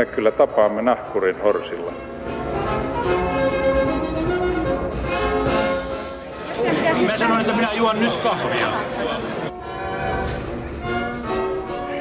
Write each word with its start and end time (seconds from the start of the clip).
me 0.00 0.06
kyllä 0.06 0.30
tapaamme 0.30 0.82
nahkurin 0.82 1.42
horsilla. 1.42 1.92
Mä 7.06 7.18
sanoin, 7.18 7.40
että 7.40 7.52
minä 7.52 7.72
juon 7.72 8.00
nyt 8.00 8.16
kahvia. 8.16 8.72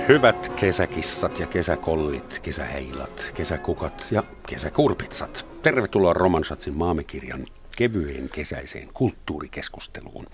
Hyvät 0.08 0.52
kesäkissat 0.56 1.40
ja 1.40 1.48
kesäkollit, 1.48 2.40
kesäheilat, 2.42 3.32
kesäkukat 3.34 4.08
ja 4.12 4.24
kesäkurpitsat. 4.48 5.46
Tervetuloa 5.62 6.14
Romansatsin 6.14 6.74
maamekirjan 6.74 7.46
kevyen 7.78 8.30
kesäiseen 8.30 8.90
kulttuurikeskusteluun. 8.94 10.26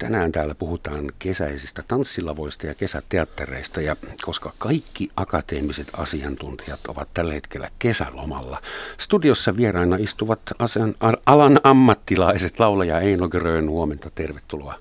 Tänään 0.00 0.32
täällä 0.32 0.54
puhutaan 0.54 1.12
kesäisistä 1.18 1.82
tanssilavoista 1.88 2.66
ja 2.66 2.74
kesäteattereista 2.74 3.80
ja 3.80 3.96
koska 4.22 4.52
kaikki 4.58 5.10
akateemiset 5.16 5.88
asiantuntijat 5.92 6.80
ovat 6.88 7.08
tällä 7.14 7.34
hetkellä 7.34 7.68
kesälomalla, 7.78 8.62
studiossa 8.98 9.56
vieraina 9.56 9.96
istuvat 9.96 10.40
asian, 10.58 10.94
alan 11.26 11.60
ammattilaiset 11.62 12.60
laulaja 12.60 13.00
Eino 13.00 13.28
Grön. 13.28 13.70
Huomenta, 13.70 14.10
tervetuloa. 14.14 14.76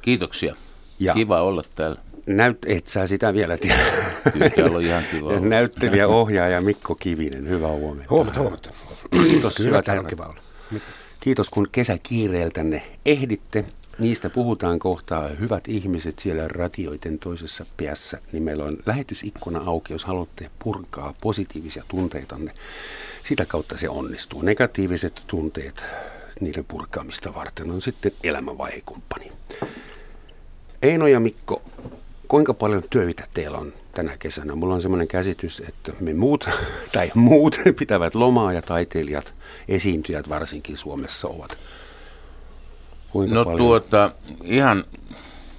Kiitoksia. 0.00 0.54
Ja 0.98 1.14
Kiva 1.14 1.42
olla 1.42 1.62
täällä. 1.74 2.00
Näyt, 2.26 2.58
et 2.66 2.86
sä 2.86 3.06
sitä 3.06 3.34
vielä 3.34 3.56
tiedä. 3.56 3.82
Kyllä 4.54 4.76
on 4.76 4.82
ihan 4.82 5.02
kiva 5.10 5.28
olla. 5.28 5.40
Näyttelijä 5.40 6.08
ohjaaja 6.08 6.60
Mikko 6.60 6.94
Kivinen, 6.94 7.48
hyvää 7.48 7.72
huomenta. 7.72 8.10
Huomenta, 8.10 8.40
huomenta. 8.40 8.70
Kiitos, 9.10 9.54
Kyllä, 9.54 9.82
hyvät 9.86 10.08
kiva 10.08 10.24
olla. 10.24 10.40
Kiitos 11.20 11.50
kun 11.50 11.68
kesäkiireeltänne 11.72 12.82
ehditte. 13.06 13.64
Niistä 13.98 14.30
puhutaan 14.30 14.78
kohtaa. 14.78 15.28
Hyvät 15.28 15.68
ihmiset 15.68 16.18
siellä 16.18 16.48
ratioiden 16.48 17.18
toisessa 17.18 17.66
päässä, 17.76 18.18
niin 18.32 18.42
meillä 18.42 18.64
on 18.64 18.78
lähetysikkuna 18.86 19.60
auki, 19.66 19.92
jos 19.92 20.04
haluatte 20.04 20.50
purkaa 20.58 21.14
positiivisia 21.22 21.84
tunteitanne. 21.88 22.54
Sitä 23.24 23.46
kautta 23.46 23.78
se 23.78 23.88
onnistuu. 23.88 24.42
Negatiiviset 24.42 25.22
tunteet, 25.26 25.84
niiden 26.40 26.64
purkaamista 26.64 27.34
varten 27.34 27.70
on 27.70 27.82
sitten 27.82 28.12
elämänvaihekumppani. 28.24 29.32
Eino 30.82 31.06
ja 31.06 31.20
Mikko, 31.20 31.62
kuinka 32.28 32.54
paljon 32.54 32.82
työitä 32.90 33.26
teillä 33.34 33.58
on 33.58 33.72
tänä 33.94 34.16
kesänä? 34.18 34.54
Mulla 34.54 34.74
on 34.74 34.82
semmoinen 34.82 35.08
käsitys, 35.08 35.62
että 35.68 35.92
me 36.00 36.14
muut, 36.14 36.48
tai 36.92 37.10
muut 37.14 37.60
pitävät 37.78 38.14
lomaa 38.14 38.52
ja 38.52 38.62
taiteilijat, 38.62 39.34
esiintyjät 39.68 40.28
varsinkin 40.28 40.76
Suomessa 40.76 41.28
ovat 41.28 41.58
Kuinka 43.10 43.34
no 43.34 43.44
paljon? 43.44 43.58
tuota, 43.58 44.10
ihan 44.44 44.84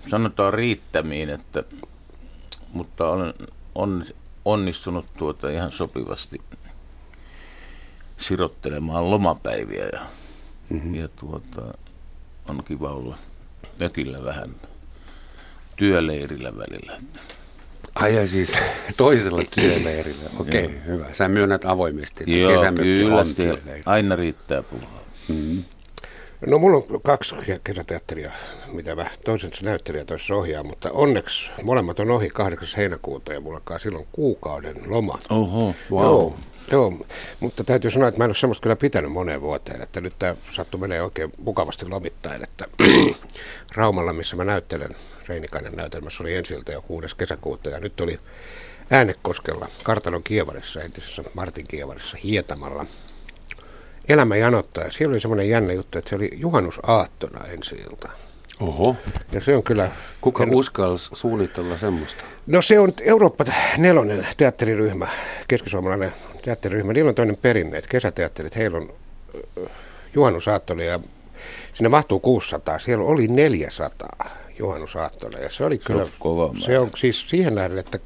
sanotaan 0.09 0.53
riittämiin, 0.53 1.29
että, 1.29 1.63
mutta 2.73 3.09
olen 3.09 3.33
on, 3.75 4.05
onnistunut 4.45 5.05
tuota 5.17 5.49
ihan 5.49 5.71
sopivasti 5.71 6.41
sirottelemaan 8.17 9.11
lomapäiviä 9.11 9.85
ja, 9.93 9.99
mm-hmm. 10.69 10.95
ja 10.95 11.07
tuota, 11.07 11.61
on 12.47 12.63
kiva 12.63 12.89
olla 12.89 13.17
mökillä 13.79 14.23
vähän 14.23 14.55
työleirillä 15.75 16.57
välillä. 16.57 16.95
Että. 16.95 17.19
Ai 17.95 18.15
ja 18.15 18.27
siis 18.27 18.57
toisella 18.97 19.41
työleirillä. 19.59 20.29
Okei, 20.39 20.65
okay, 20.65 20.79
hyvä. 20.87 21.13
Sä 21.13 21.27
myönnät 21.27 21.65
avoimesti, 21.65 22.23
että 22.23 22.35
Joo, 22.35 22.61
kyllä, 22.75 23.57
aina 23.85 24.15
riittää 24.15 24.63
puhua. 24.63 25.01
Mm-hmm. 25.27 25.63
No 26.47 26.59
mulla 26.59 26.77
on 26.77 27.01
kaksi 27.03 27.35
kesäteatteria, 27.63 28.31
mitä 28.73 28.95
mä 28.95 29.05
toisen 29.25 29.51
näyttelijä 29.63 30.05
toisessa 30.05 30.35
ohjaa, 30.35 30.63
mutta 30.63 30.91
onneksi 30.91 31.49
molemmat 31.63 31.99
on 31.99 32.11
ohi 32.11 32.29
8. 32.29 32.67
heinäkuuta 32.77 33.33
ja 33.33 33.41
mulla 33.41 33.57
alkaa 33.57 33.79
silloin 33.79 34.07
kuukauden 34.11 34.75
loma. 34.85 35.19
Oho, 35.29 35.75
wow. 35.91 36.03
Joo, 36.03 36.35
joo, 36.71 36.93
mutta 37.39 37.63
täytyy 37.63 37.91
sanoa, 37.91 38.07
että 38.07 38.17
mä 38.17 38.23
en 38.23 38.29
ole 38.29 38.35
semmoista 38.35 38.63
kyllä 38.63 38.75
pitänyt 38.75 39.11
moneen 39.11 39.41
vuoteen, 39.41 39.81
että 39.81 40.01
nyt 40.01 40.13
tämä 40.19 40.35
sattuu 40.51 40.79
menee 40.79 41.01
oikein 41.01 41.31
mukavasti 41.37 41.89
lomittain, 41.89 42.43
että 42.43 42.65
Raumalla, 43.75 44.13
missä 44.13 44.35
mä 44.35 44.43
näyttelen, 44.43 44.95
Reinikainen 45.27 45.73
näytelmässä 45.73 46.23
oli 46.23 46.35
ensiltä 46.35 46.71
jo 46.71 46.81
6. 46.81 47.15
kesäkuuta 47.17 47.69
ja 47.69 47.79
nyt 47.79 48.01
oli 48.01 48.19
Äänekoskella, 48.91 49.67
Kartanon 49.83 50.23
Kievarissa, 50.23 50.81
entisessä 50.81 51.23
Martin 51.33 51.67
Kievarissa, 51.67 52.17
Hietamalla– 52.23 52.85
elämä 54.09 54.35
janottaa. 54.35 54.83
Ja 54.83 54.91
siellä 54.91 55.13
oli 55.13 55.19
semmoinen 55.19 55.49
jännä 55.49 55.73
juttu, 55.73 55.97
että 55.97 56.09
se 56.09 56.15
oli 56.15 56.29
juhannusaattona 56.33 57.45
ensi 57.45 57.75
ilta. 57.75 58.09
Oho. 58.59 58.95
Ja 59.31 59.41
se 59.41 59.55
on 59.55 59.63
kyllä... 59.63 59.91
Kuka 60.21 60.43
en... 60.43 60.55
uskalsi 60.55 61.09
suunnitella 61.13 61.77
semmoista? 61.77 62.23
No 62.47 62.61
se 62.61 62.79
on 62.79 62.91
Eurooppa 63.01 63.45
nelonen 63.77 64.27
teatteriryhmä, 64.37 65.07
keskisuomalainen 65.47 66.13
teatteriryhmä. 66.41 66.93
Niillä 66.93 67.09
on 67.09 67.15
toinen 67.15 67.37
perinne, 67.41 67.77
että 67.77 67.89
kesäteatterit, 67.89 68.55
heillä 68.55 68.77
on 68.77 68.89
juhannusaattona 70.13 70.83
ja 70.83 70.99
sinne 71.73 71.89
mahtuu 71.89 72.19
600. 72.19 72.79
Siellä 72.79 73.05
oli 73.05 73.27
400 73.27 74.29
juhannusaattona 74.59 75.39
ja 75.39 75.49
se 75.49 75.65
oli 75.65 75.77
kyllä... 75.77 76.03
Se 76.03 76.09
on, 76.09 76.15
kova 76.19 76.55
se 76.59 76.79
on 76.79 76.89
siis 76.97 77.29
siihen 77.29 77.55
nähden, 77.55 77.77
että 77.77 77.99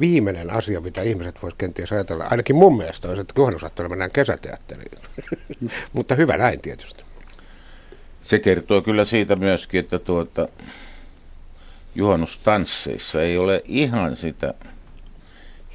viimeinen 0.00 0.50
asia, 0.50 0.80
mitä 0.80 1.02
ihmiset 1.02 1.42
voisivat 1.42 1.58
kenties 1.58 1.92
ajatella, 1.92 2.26
ainakin 2.30 2.56
mun 2.56 2.76
mielestä 2.76 3.08
olisi, 3.08 3.20
että 3.20 3.34
juhannusaattona 3.36 3.88
mennään 3.88 4.10
kesäteatteriin. 4.10 4.98
Mutta 5.92 6.14
hyvä 6.14 6.36
näin 6.36 6.60
tietysti. 6.60 7.04
Se 8.20 8.38
kertoo 8.38 8.82
kyllä 8.82 9.04
siitä 9.04 9.36
myöskin, 9.36 9.80
että 9.80 9.98
tuota, 9.98 10.48
juhannustansseissa 11.94 13.22
ei 13.22 13.38
ole 13.38 13.62
ihan 13.64 14.16
sitä 14.16 14.54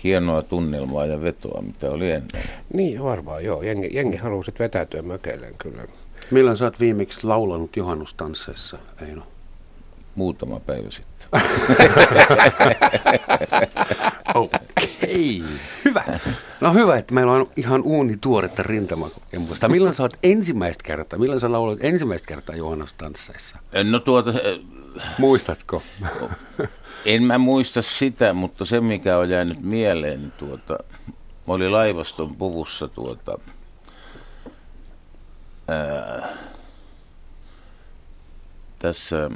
hienoa 0.03 0.41
tunnelmaa 0.41 1.06
ja 1.06 1.22
vetoa, 1.22 1.62
mitä 1.62 1.91
oli 1.91 2.12
ennen. 2.12 2.44
Niin, 2.73 3.03
varmaan 3.03 3.46
joo. 3.46 3.62
Jengi, 3.62 3.90
jengi 3.94 4.17
haluaa 4.17 4.44
sitten 4.44 4.63
vetäytyä 4.63 5.02
mökeilleen 5.02 5.56
kyllä. 5.57 5.85
Milloin 6.31 6.57
sä 6.57 6.66
oot 6.66 6.79
viimeksi 6.79 7.23
laulanut 7.23 7.78
juhannustansseissa, 7.78 8.78
Eino? 9.07 9.28
Muutama 10.15 10.59
päivä 10.59 10.89
sitten. 10.89 11.27
Okei, 14.35 15.43
hyvä. 15.85 16.03
No 16.61 16.73
hyvä, 16.73 16.97
että 16.97 17.13
meillä 17.13 17.31
on 17.31 17.49
ihan 17.55 17.81
uuni 17.83 18.17
tuoretta 18.21 18.63
rintamakokemusta. 18.63 19.69
Milloin 19.69 19.95
sä 19.95 20.03
oot 20.03 20.17
ensimmäistä 20.23 20.83
kertaa, 20.83 21.19
milloin 21.19 21.39
sä 21.39 21.51
laulat 21.51 21.83
ensimmäistä 21.83 22.27
kertaa 22.27 22.55
juhannustansseissa? 22.55 23.57
No 23.83 23.99
tuota... 23.99 24.33
Muistatko? 25.17 25.83
En 27.05 27.23
mä 27.23 27.37
muista 27.37 27.81
sitä, 27.81 28.33
mutta 28.33 28.65
se 28.65 28.81
mikä 28.81 29.17
on 29.17 29.29
jäänyt 29.29 29.61
mieleen, 29.61 30.19
niin 30.19 30.31
tuota, 30.31 30.77
oli 31.47 31.69
laivaston 31.69 32.35
puvussa 32.35 32.87
tuota, 32.87 33.39
ää, 35.67 36.29
tässä 38.79 39.29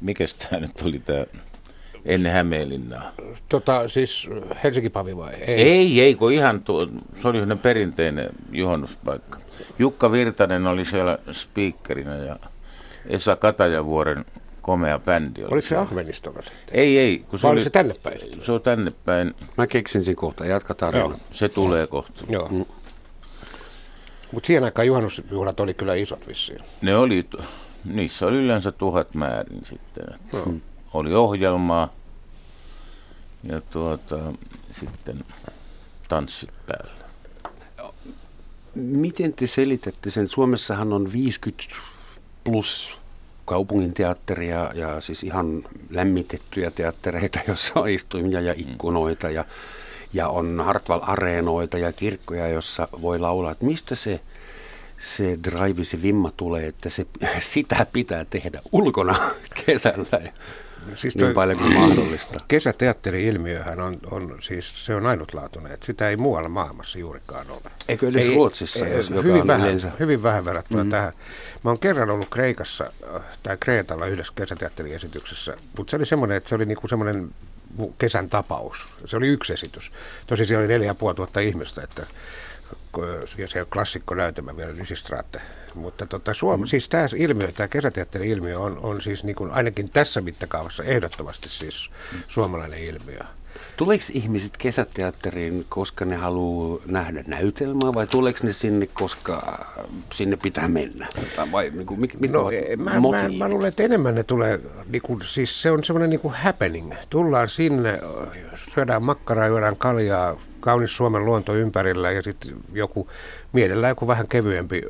Mikäs 0.00 0.36
tämä 0.36 0.60
nyt 0.60 0.82
oli 0.84 0.98
tämä 0.98 1.24
ennen 2.04 2.32
Hämeenlinnaa? 2.32 3.12
Tota, 3.48 3.88
siis 3.88 4.28
Helsinki 4.64 4.90
Pavi 4.90 5.16
vai? 5.16 5.34
Ei, 5.34 5.62
ei, 5.62 6.00
ei 6.00 6.14
kun 6.14 6.32
ihan 6.32 6.60
tuo, 6.60 6.86
se 6.86 7.28
oli 7.28 7.36
sellainen 7.36 7.58
perinteinen 7.58 8.28
juhannuspaikka. 8.52 9.38
Jukka 9.78 10.12
Virtanen 10.12 10.66
oli 10.66 10.84
siellä 10.84 11.18
speakerinä 11.32 12.16
ja 12.16 12.36
Esa 13.06 13.36
Katajavuoren 13.36 14.24
komea 14.62 14.98
bändi. 14.98 15.44
Oli 15.44 15.52
Oliko 15.52 15.68
se 15.68 15.76
Ahvenistolla 15.76 16.42
sitten? 16.42 16.78
Ei, 16.78 16.98
ei. 16.98 17.24
Kun 17.28 17.38
se 17.38 17.46
oli, 17.46 17.62
se 17.62 17.70
tänne 17.70 17.94
päin? 18.02 18.18
Se 18.42 18.52
on 18.52 18.62
tänne 18.62 18.92
päin. 19.04 19.34
Mä 19.56 19.66
keksin 19.66 20.04
sen 20.04 20.16
kohta, 20.16 20.46
jatka 20.46 20.74
tarina. 20.74 21.18
Se 21.32 21.48
tulee 21.48 21.86
kohta. 21.86 22.24
Joo. 22.28 22.48
Mm. 22.48 22.64
Mutta 24.32 24.46
siihen 24.46 24.64
aikaan 24.64 24.86
juhannusjuhlat 24.86 25.60
oli 25.60 25.74
kyllä 25.74 25.94
isot 25.94 26.28
vissiin. 26.28 26.58
Ne 26.82 26.96
oli, 26.96 27.26
niissä 27.88 28.26
oli 28.26 28.36
yleensä 28.36 28.72
tuhat 28.72 29.14
määrin 29.14 29.64
sitten. 29.64 30.04
No. 30.32 30.54
Oli 30.94 31.14
ohjelmaa 31.14 31.88
ja 33.42 33.60
tuota, 33.60 34.18
sitten 34.70 35.24
tanssit 36.08 36.50
päällä. 36.66 37.06
Miten 38.74 39.32
te 39.32 39.46
selitätte 39.46 40.10
sen? 40.10 40.28
Suomessahan 40.28 40.92
on 40.92 41.12
50 41.12 41.64
plus 42.44 42.98
kaupungin 43.44 43.94
teatteria 43.94 44.70
ja 44.74 45.00
siis 45.00 45.22
ihan 45.22 45.62
lämmitettyjä 45.90 46.70
teattereita, 46.70 47.38
joissa 47.48 47.80
on 47.80 47.88
istuimia 47.88 48.40
ja 48.40 48.54
ikkunoita 48.56 49.30
ja, 49.30 49.44
ja 50.12 50.28
on 50.28 50.64
Hartwall-areenoita 50.64 51.78
ja 51.78 51.92
kirkkoja, 51.92 52.48
jossa 52.48 52.88
voi 53.02 53.18
laulaa. 53.18 53.52
Että 53.52 53.64
mistä 53.64 53.94
se 53.94 54.20
se 55.00 55.38
drive, 55.44 55.84
se 55.84 56.02
vimma 56.02 56.30
tulee, 56.36 56.66
että 56.66 56.90
se, 56.90 57.06
sitä 57.40 57.86
pitää 57.92 58.24
tehdä 58.30 58.60
ulkona 58.72 59.30
kesällä 59.66 60.20
ja 60.22 60.32
siis 60.94 61.16
niin 61.16 61.34
paljon 61.34 61.58
kuin 61.58 61.74
mahdollista. 61.74 62.40
Kesäteatteri-ilmiöhän 62.48 63.80
on, 63.80 63.98
on, 64.10 64.38
siis 64.40 64.86
se 64.86 64.94
on 64.94 65.06
ainutlaatuinen, 65.06 65.72
että 65.72 65.86
sitä 65.86 66.10
ei 66.10 66.16
muualla 66.16 66.48
maailmassa 66.48 66.98
juurikaan 66.98 67.50
ole. 67.50 67.72
Eikö 67.88 68.08
edes 68.08 68.26
ei, 68.26 68.34
Ruotsissa, 68.34 68.86
ei, 68.86 68.96
jos, 68.96 69.10
joka 69.10 69.22
hyvin, 69.22 69.46
vähän, 69.46 69.66
yleensä... 69.66 69.92
hyvin 70.00 70.22
vähän 70.22 70.44
verrattuna 70.44 70.84
mm. 70.84 70.90
tähän. 70.90 71.12
Mä 71.64 71.70
oon 71.70 71.78
kerran 71.78 72.10
ollut 72.10 72.28
Kreikassa 72.28 72.92
tai 73.42 73.56
Kreetalla 73.60 74.06
yhdessä 74.06 74.32
kesäteatteriesityksessä, 74.36 75.56
mutta 75.76 75.90
se 75.90 75.96
oli 75.96 76.06
semmoinen, 76.06 76.36
että 76.36 76.48
se 76.48 76.54
oli 76.54 76.66
niinku 76.66 76.88
semmoinen 76.88 77.30
kesän 77.98 78.28
tapaus. 78.28 78.86
Se 79.04 79.16
oli 79.16 79.28
yksi 79.28 79.52
esitys. 79.52 79.92
Tosi 80.26 80.46
siellä 80.46 80.60
oli 80.60 80.72
neljä 80.72 80.94
tuhatta 81.16 81.40
ihmistä, 81.40 81.82
että 81.82 82.06
ja 83.38 83.48
se 83.48 83.64
klassikko 83.72 84.14
näytelmä 84.14 84.56
vielä 84.56 84.76
Lysistraatte. 84.76 85.40
Mutta 85.74 86.06
tota, 86.06 86.34
Suom- 86.34 86.60
mm. 86.60 86.66
siis 86.66 86.88
tämä 86.88 87.06
ilmiö, 87.16 87.52
tämä 87.52 87.68
kesäteatterin 87.68 88.30
ilmiö 88.30 88.58
on, 88.58 88.78
on 88.82 89.02
siis 89.02 89.24
niin 89.24 89.36
kuin 89.36 89.50
ainakin 89.50 89.90
tässä 89.90 90.20
mittakaavassa 90.20 90.82
ehdottomasti 90.82 91.48
siis 91.48 91.90
suomalainen 92.28 92.78
ilmiö. 92.78 93.20
Tuleeko 93.76 94.04
ihmiset 94.12 94.56
kesäteatteriin, 94.56 95.66
koska 95.68 96.04
ne 96.04 96.16
haluaa 96.16 96.78
nähdä 96.86 97.24
näytelmää 97.26 97.94
vai 97.94 98.06
tuleeko 98.06 98.38
ne 98.42 98.52
sinne, 98.52 98.86
koska 98.86 99.64
sinne 100.14 100.36
pitää 100.36 100.68
mennä? 100.68 101.06
Vai 101.52 101.70
niin 101.70 101.86
kuin, 101.86 102.00
mit, 102.00 102.20
mit 102.20 102.30
no, 102.30 102.50
mä, 102.76 102.90
mä, 102.90 103.28
mä, 103.38 103.48
luulen, 103.48 103.68
että 103.68 103.82
enemmän 103.82 104.14
ne 104.14 104.22
tulee, 104.22 104.60
niin 104.88 105.02
kuin, 105.02 105.20
siis 105.24 105.62
se 105.62 105.70
on 105.70 105.84
semmoinen 105.84 106.10
niin 106.10 106.32
happening. 106.32 106.92
Tullaan 107.10 107.48
sinne, 107.48 108.00
syödään 108.74 109.02
makkaraa, 109.02 109.46
juodaan 109.46 109.76
kaljaa, 109.76 110.36
kaunis 110.60 110.96
Suomen 110.96 111.24
luonto 111.24 111.54
ympärillä 111.54 112.10
ja 112.10 112.22
sitten 112.22 112.54
joku, 112.72 113.08
mielellään 113.52 113.90
joku 113.90 114.06
vähän 114.06 114.28
kevyempi 114.28 114.82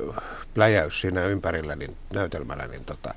läjäys 0.55 1.01
siinä 1.01 1.25
ympärillä 1.25 1.75
niin 1.75 1.91
näytelmällä, 2.13 2.67
niin 2.67 2.85
tota, 2.85 3.13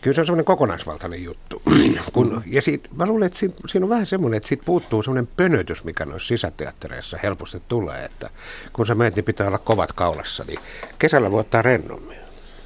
kyllä 0.00 0.14
se 0.14 0.20
on 0.20 0.26
semmoinen 0.26 0.44
kokonaisvaltainen 0.44 1.24
juttu. 1.24 1.62
Kun, 2.12 2.42
ja 2.46 2.62
siitä, 2.62 2.88
mä 2.94 3.06
luulen, 3.06 3.26
että 3.26 3.38
siinä, 3.38 3.54
siinä 3.66 3.84
on 3.86 3.90
vähän 3.90 4.06
semmoinen, 4.06 4.36
että 4.36 4.48
siitä 4.48 4.64
puuttuu 4.64 5.02
semmoinen 5.02 5.28
pönötys, 5.36 5.84
mikä 5.84 6.06
noissa 6.06 6.28
sisäteattereissa 6.28 7.18
helposti 7.22 7.62
tulee, 7.68 8.04
että 8.04 8.30
kun 8.72 8.86
sä 8.86 8.94
menet, 8.94 9.16
niin 9.16 9.24
pitää 9.24 9.46
olla 9.46 9.58
kovat 9.58 9.92
kaulassa, 9.92 10.44
niin 10.44 10.58
kesällä 10.98 11.30
voi 11.30 11.40
ottaa 11.40 11.62
rennommin. 11.62 12.18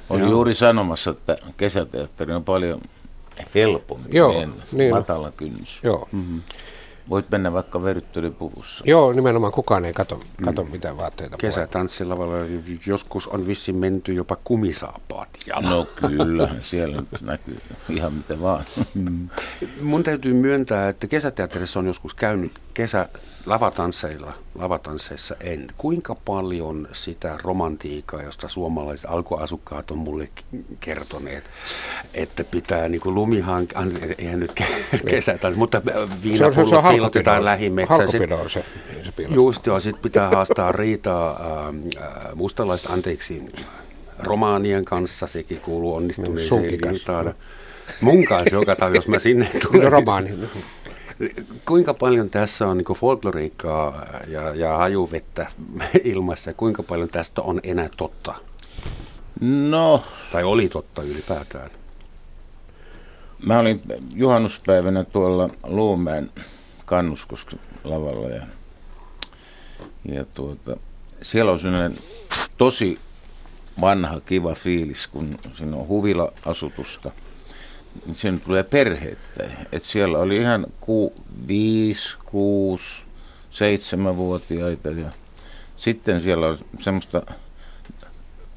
Olin 0.09 0.29
juuri 0.29 0.55
sanomassa, 0.55 1.11
että 1.11 1.37
kesäteatteri 1.57 2.33
on 2.33 2.43
paljon 2.43 2.81
helpommin 3.55 4.15
Joo, 4.15 4.39
mennä, 4.39 4.63
niin 4.71 4.93
matala 4.93 5.31
kynnys. 5.31 5.79
Joo. 5.83 6.09
Mm-hmm. 6.11 6.41
Voit 7.09 7.31
mennä 7.31 7.53
vaikka 7.53 7.83
veryttelypuvussa. 7.83 8.83
Joo, 8.87 9.13
nimenomaan 9.13 9.53
kukaan 9.53 9.85
ei 9.85 9.93
kato, 9.93 10.19
kato 10.45 10.63
mm. 10.63 10.71
mitään 10.71 10.97
vaatteita. 10.97 11.37
Kesätanssilavalla 11.37 12.35
joskus 12.85 13.27
on 13.27 13.47
vissi 13.47 13.73
menty 13.73 14.13
jopa 14.13 14.37
kumisaapaat 14.43 15.29
jalalla. 15.47 15.69
No 15.69 16.07
kyllä, 16.07 16.49
siellä 16.59 16.97
nyt 16.97 17.21
näkyy 17.21 17.61
ihan 17.89 18.13
miten 18.13 18.41
vaan. 18.41 18.63
Mm. 18.95 19.29
Mun 19.81 20.03
täytyy 20.03 20.33
myöntää, 20.33 20.89
että 20.89 21.07
kesäteatterissa 21.07 21.79
on 21.79 21.87
joskus 21.87 22.13
käynyt 22.13 22.51
kesä 22.73 23.09
lavatansseilla, 23.45 24.33
lavatansseissa 24.55 25.35
en. 25.39 25.67
Kuinka 25.77 26.15
paljon 26.15 26.87
sitä 26.91 27.37
romantiikkaa, 27.43 28.21
josta 28.21 28.47
suomalaiset 28.47 29.09
alkuasukkaat 29.09 29.91
on 29.91 29.97
mulle 29.97 30.29
kertoneet, 30.79 31.43
että 32.13 32.43
pitää 32.43 32.89
niin 32.89 33.01
kuin 33.01 33.15
lumihank... 33.15 33.69
Eihän 34.17 34.39
nyt 34.39 34.53
kesätanssi, 35.09 35.59
mutta 35.59 35.81
viinapullot 36.23 36.92
piilotetaan 36.93 37.45
lähimetsään. 37.45 38.07
se, 38.11 38.19
se, 38.47 38.63
se 39.03 39.23
Just 39.29 39.65
joo, 39.65 39.79
sitten 39.79 40.03
pitää 40.03 40.29
haastaa 40.29 40.71
riitaa 40.71 41.31
äh, 41.31 42.35
mustalaiset, 42.35 42.89
anteeksi, 42.91 43.43
romaanien 44.19 44.85
kanssa, 44.85 45.27
sekin 45.27 45.59
kuuluu 45.59 45.95
onnistuneeseen 45.95 46.63
liitaan. 46.63 47.33
Mun 48.01 48.25
kanssa 48.25 48.55
joka 48.55 48.75
tapauksessa, 48.75 48.97
jos 48.97 49.07
mä 49.07 49.19
sinne 49.19 49.49
tulen. 49.61 49.83
No 49.83 49.89
romaani. 49.89 50.29
Kuinka 51.65 51.93
paljon 51.93 52.29
tässä 52.29 52.67
on 52.67 52.77
niin 52.77 52.85
folkloriikkaa 52.95 54.05
ja, 54.27 54.55
ja 54.55 54.77
hajuvettä 54.77 55.47
ilmassa 56.03 56.49
ja 56.49 56.53
kuinka 56.53 56.83
paljon 56.83 57.09
tästä 57.09 57.41
on 57.41 57.59
enää 57.63 57.89
totta? 57.97 58.35
No. 59.41 60.03
Tai 60.31 60.43
oli 60.43 60.69
totta 60.69 61.03
ylipäätään? 61.03 61.69
Mä 63.45 63.59
olin 63.59 63.81
juhannuspäivänä 64.15 65.03
tuolla 65.03 65.49
Luumäen 65.63 66.29
Kannuskosken 66.85 67.59
lavalla 67.83 68.29
ja, 68.29 68.43
ja 70.05 70.25
tuota, 70.25 70.77
siellä 71.21 71.51
on 71.51 71.59
sellainen 71.59 71.97
tosi 72.57 72.99
vanha 73.81 74.19
kiva 74.19 74.55
fiilis, 74.55 75.07
kun 75.07 75.37
siinä 75.53 75.77
on 75.77 75.87
huvila-asutusta– 75.87 77.11
niin 78.23 78.41
tulee 78.41 78.63
perheettä. 78.63 79.43
Et 79.71 79.83
siellä 79.83 80.17
oli 80.17 80.37
ihan 80.37 80.65
ku, 80.79 81.13
viisi, 81.47 82.17
kuusi, 82.25 83.03
seitsemänvuotiaita 83.51 84.89
ja 84.89 85.11
sitten 85.75 86.21
siellä 86.21 86.47
on 86.47 86.57
semmoista 86.79 87.21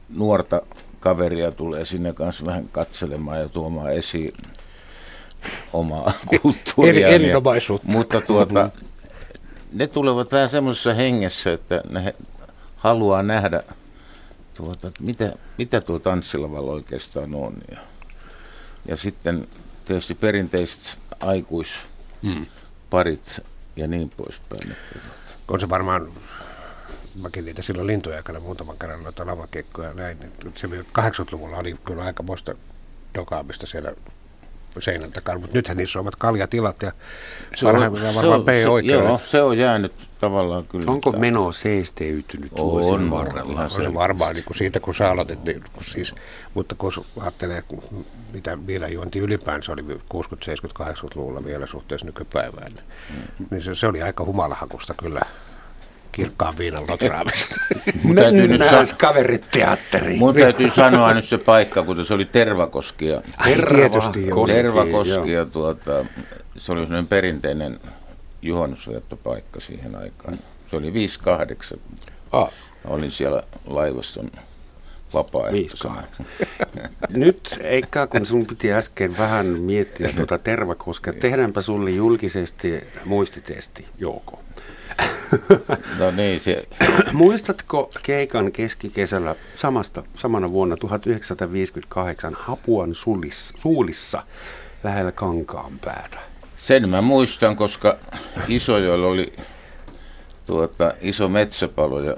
nuorta 0.09 0.63
kaveria 1.01 1.53
tulee 1.53 1.85
sinne 1.85 2.13
kanssa 2.13 2.47
vähän 2.47 2.69
katselemaan 2.69 3.41
ja 3.41 3.49
tuomaan 3.49 3.93
esiin 3.93 4.31
omaa 5.73 6.13
kulttuuria. 6.27 7.09
Eri, 7.09 7.15
erinomaisuutta. 7.15 7.89
Mutta 7.89 8.21
tuota, 8.21 8.71
ne 9.73 9.87
tulevat 9.87 10.33
vähän 10.33 10.49
semmoisessa 10.49 10.95
hengessä, 10.95 11.53
että 11.53 11.83
ne 11.91 12.15
haluaa 12.77 13.23
nähdä, 13.23 13.63
tuota, 14.55 14.93
mitä, 15.01 15.33
mitä 15.59 15.81
tuo 15.81 15.99
tanssilavalla 15.99 16.73
oikeastaan 16.73 17.35
on. 17.35 17.55
Ja 17.71 17.79
ja 18.89 18.97
sitten 18.97 19.49
tietysti 19.85 20.15
perinteiset 20.15 20.99
aikuisparit 21.21 23.39
mm. 23.39 23.45
ja 23.77 23.87
niin 23.87 24.11
poispäin. 24.17 24.73
Että, 24.73 24.99
on 25.49 25.61
se 25.61 25.69
varmaan, 25.69 26.13
mäkin 27.15 27.45
niitä 27.45 27.63
silloin 27.63 27.87
lintuja 27.87 28.17
aikana 28.17 28.41
muutaman 28.41 28.79
kerran 28.79 29.03
noita 29.03 29.27
lavakeikkoja 29.27 29.95
näin, 29.95 30.19
niin 30.19 30.53
se 30.57 30.67
80-luvulla 30.67 31.57
oli 31.57 31.77
kyllä 31.85 32.03
aika 32.03 32.23
muista 32.23 32.55
dokaamista 33.15 33.67
siellä 33.67 33.93
seinän 34.83 35.13
takana, 35.13 35.39
mutta 35.39 35.57
nythän 35.57 35.77
niissä 35.77 36.01
ovat 36.01 36.17
kaljatilat 36.17 36.83
ja 36.83 36.93
se 37.55 37.67
on, 37.67 37.73
varmaan 37.73 38.03
se, 38.47 38.63
se, 38.63 38.87
Joo, 38.87 39.21
se 39.25 39.43
on 39.43 39.59
jäänyt 39.59 39.93
tavallaan 40.21 40.67
kyllä. 40.67 40.85
Onko 40.93 41.13
meno 41.13 41.53
seesteytynyt 41.53 42.53
vuosien 42.57 43.11
varrella? 43.11 43.63
On 43.63 43.71
se 43.71 43.95
varmaan 43.95 44.35
niin 44.35 44.45
kuin 44.45 44.57
siitä, 44.57 44.81
kun 44.81 44.95
sä 44.95 45.11
aloitit, 45.11 45.45
niin, 45.45 45.65
siis, 45.93 46.15
mutta 46.55 46.75
kun 46.75 46.93
ajattelee, 47.21 47.63
mitä 48.33 48.67
vielä 48.67 48.89
juonti 48.89 49.19
ylipäänsä 49.19 49.73
oli 49.73 49.83
60, 50.09 50.45
70, 50.45 51.07
80-luvulla 51.07 51.45
vielä 51.45 51.67
suhteessa 51.67 52.07
nykypäivään, 52.07 52.73
niin, 52.73 52.85
mm. 53.39 53.47
niin 53.51 53.63
se, 53.63 53.75
se 53.75 53.87
oli 53.87 54.03
aika 54.03 54.25
humalahakusta 54.25 54.95
kyllä 54.95 55.21
kirkkaan 56.17 56.59
viinan 56.59 56.83
lotraamista. 56.89 57.55
Mun 58.03 58.17
täytyy 58.17 58.49
nyt 58.49 58.63
sa- 58.71 58.97
kaverit 58.99 59.45
teatteri. 59.51 60.17
Mun 60.17 60.35
täytyy 60.35 60.71
sanoa 60.71 61.15
nyt 61.15 61.25
se 61.25 61.39
paikka, 61.39 61.83
kun 61.83 62.05
se 62.05 62.15
oli 62.15 62.25
Tervakoski. 62.25 63.07
Ja, 63.07 63.23
tietysti. 63.69 64.27
Tervakoski 64.47 65.33
ja 65.33 65.47
tuota, 65.47 66.05
se 66.57 66.73
oli 66.73 66.81
sellainen 66.81 67.07
perinteinen 67.07 67.81
juhannusviettopaikka 68.43 69.61
siihen 69.61 69.97
aikaan. 69.97 70.39
Se 70.71 70.77
oli 70.77 70.93
5-8. 71.75 71.79
Ah. 72.33 72.51
Olin 72.85 73.11
siellä 73.11 73.43
laivaston 73.67 74.31
vapaaehtoisena. 75.15 76.03
Nyt 77.09 77.59
eikä 77.63 78.07
kun 78.07 78.27
sun 78.27 78.47
piti 78.47 78.73
äsken 78.73 79.19
vähän 79.19 79.47
miettiä 79.47 80.09
tuota 80.17 80.39
Tervakoskea, 80.39 81.13
tehdäänpä 81.13 81.63
sulle 81.63 81.91
julkisesti 81.91 82.85
muistitesti, 83.05 83.87
Jouko. 83.99 84.41
No 85.99 86.11
niin, 86.11 86.41
se... 86.41 86.69
Muistatko 87.13 87.91
keikan 88.03 88.53
keskikesällä 88.53 89.35
samasta, 89.57 90.03
samana 90.15 90.53
vuonna 90.53 90.77
1958 90.77 92.37
Hapuan 92.41 92.95
sulis, 92.95 93.53
Suulissa 93.59 94.23
lähellä 94.85 95.13
Kankaanpäätä? 95.13 96.19
Sen 96.57 96.89
mä 96.89 97.03
muistan, 97.03 97.57
koska 97.57 97.99
isojoilla 98.49 99.07
oli 99.07 99.37
tuota, 100.47 100.95
iso 101.01 101.29
metsäpalo 101.29 102.01
ja 102.01 102.17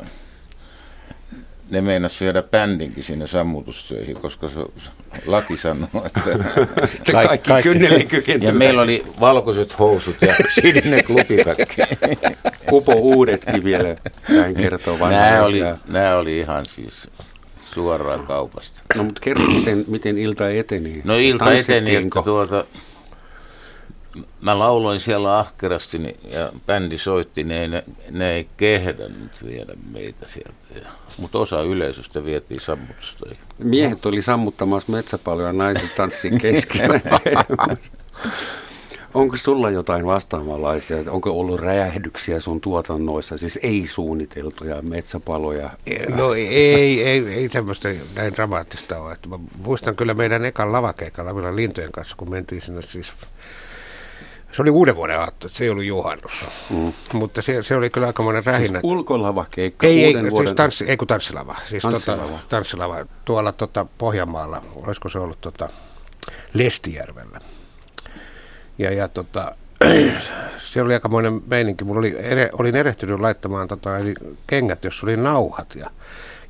ne 1.70 1.80
meinas 1.80 2.20
viedä 2.20 2.42
bändinkin 2.42 3.04
sinne 3.04 3.26
sammutustöihin, 3.26 4.20
koska 4.20 4.48
se 4.48 4.60
laki 5.26 5.56
sanoo, 5.56 5.88
että... 6.06 6.20
kaikki, 7.12 7.48
kaikki 7.48 7.68
Ja 8.40 8.52
meillä 8.52 8.82
oli 8.82 9.06
valkoiset 9.20 9.78
housut 9.78 10.16
ja 10.20 10.34
sininen 10.60 11.04
klubipäkki. 11.04 11.82
Kupo 12.66 12.92
uudetkin 12.92 13.64
vielä, 13.64 13.96
näin 14.28 14.56
kertoo 14.56 14.98
nämä 14.98 15.42
oli, 15.42 15.60
nämä 15.88 16.16
oli 16.16 16.38
ihan 16.38 16.64
siis 16.66 17.10
suoraan 17.62 18.26
kaupasta. 18.26 18.82
No 18.96 19.04
mutta 19.04 19.20
kerro, 19.20 19.46
miten, 19.46 19.84
miten 19.88 20.18
ilta 20.18 20.50
eteni? 20.50 21.00
No 21.04 21.16
ilta 21.16 21.52
eteni, 21.52 21.96
että 21.96 22.22
tuota, 22.22 22.64
mä 24.40 24.58
lauloin 24.58 25.00
siellä 25.00 25.38
ahkerasti 25.38 25.98
niin, 25.98 26.16
ja 26.32 26.52
bändi 26.66 26.98
soitti, 26.98 27.44
niin 27.44 27.60
ei, 27.60 27.68
ne, 27.68 27.84
ne 28.10 28.32
ei 28.32 28.48
kehdannut 28.56 29.44
viedä 29.46 29.72
meitä 29.90 30.26
sieltä. 30.28 30.90
Mutta 31.18 31.38
osa 31.38 31.62
yleisöstä 31.62 32.24
vietiin 32.24 32.60
sammutusta. 32.60 33.26
Miehet 33.58 34.06
oli 34.06 34.22
sammuttamassa 34.22 34.92
metsäpaloja, 34.92 35.52
naiset 35.52 35.94
tanssiin 35.96 36.38
keskellä. 36.38 37.00
Onko 39.14 39.36
sulla 39.36 39.70
jotain 39.70 40.06
vastaavanlaisia? 40.06 40.96
Onko 41.10 41.30
ollut 41.30 41.60
räjähdyksiä 41.60 42.40
sun 42.40 42.60
tuotannoissa, 42.60 43.38
siis 43.38 43.58
ei 43.62 43.86
suunniteltuja 43.86 44.82
metsäpaloja? 44.82 45.70
No 46.14 46.34
ei, 46.34 47.04
ei, 47.04 47.28
ei 47.28 47.48
tämmöistä 47.48 47.88
näin 48.14 48.34
dramaattista 48.34 48.98
ole. 48.98 49.16
Mä 49.28 49.38
muistan 49.64 49.96
kyllä 49.96 50.14
meidän 50.14 50.44
ekan 50.44 50.72
lavakeikalla 50.72 51.34
vielä 51.34 51.56
lintujen 51.56 51.92
kanssa, 51.92 52.16
kun 52.16 52.30
mentiin 52.30 52.60
sinne 52.60 52.82
siis 52.82 53.12
Se 54.52 54.62
oli 54.62 54.70
uuden 54.70 54.96
vuoden 54.96 55.20
aatto, 55.20 55.48
se 55.48 55.64
ei 55.64 55.70
ollut 55.70 55.84
juhannus. 55.84 56.44
Mm. 56.70 56.92
Mutta 57.12 57.42
se, 57.42 57.62
se 57.62 57.76
oli 57.76 57.90
kyllä 57.90 58.06
aikamoinen 58.06 58.46
rähinnä. 58.46 58.80
Siis 58.80 58.92
ulkolavakeikka 58.92 59.86
ei, 59.86 60.06
uuden 60.06 60.24
ei, 60.24 60.30
vuoden... 60.30 60.46
siis 60.46 60.56
tanssi, 60.56 60.84
ei 60.88 60.96
kun 60.96 61.08
tanssilava. 61.08 61.56
Siis 61.64 61.82
Tanssilava. 61.82 62.22
Tota, 62.22 62.38
tanssilava. 62.48 63.06
Tuolla 63.24 63.52
tota, 63.52 63.86
Pohjanmaalla, 63.98 64.62
olisiko 64.76 65.08
se 65.08 65.18
ollut 65.18 65.40
tota, 65.40 65.68
Lestijärvellä. 66.54 67.40
Ja, 68.78 68.92
ja 68.92 69.08
tota, 69.08 69.54
se 70.58 70.82
oli 70.82 70.94
aikamoinen 70.94 71.42
meininki. 71.46 71.84
Mulla 71.84 71.98
oli, 71.98 72.16
ere, 72.18 72.50
olin 72.52 72.76
erehtynyt 72.76 73.20
laittamaan 73.20 73.68
tota, 73.68 73.98
eli 73.98 74.14
kengät, 74.46 74.84
jos 74.84 75.04
oli 75.04 75.16
nauhat. 75.16 75.74
Ja 75.74 75.90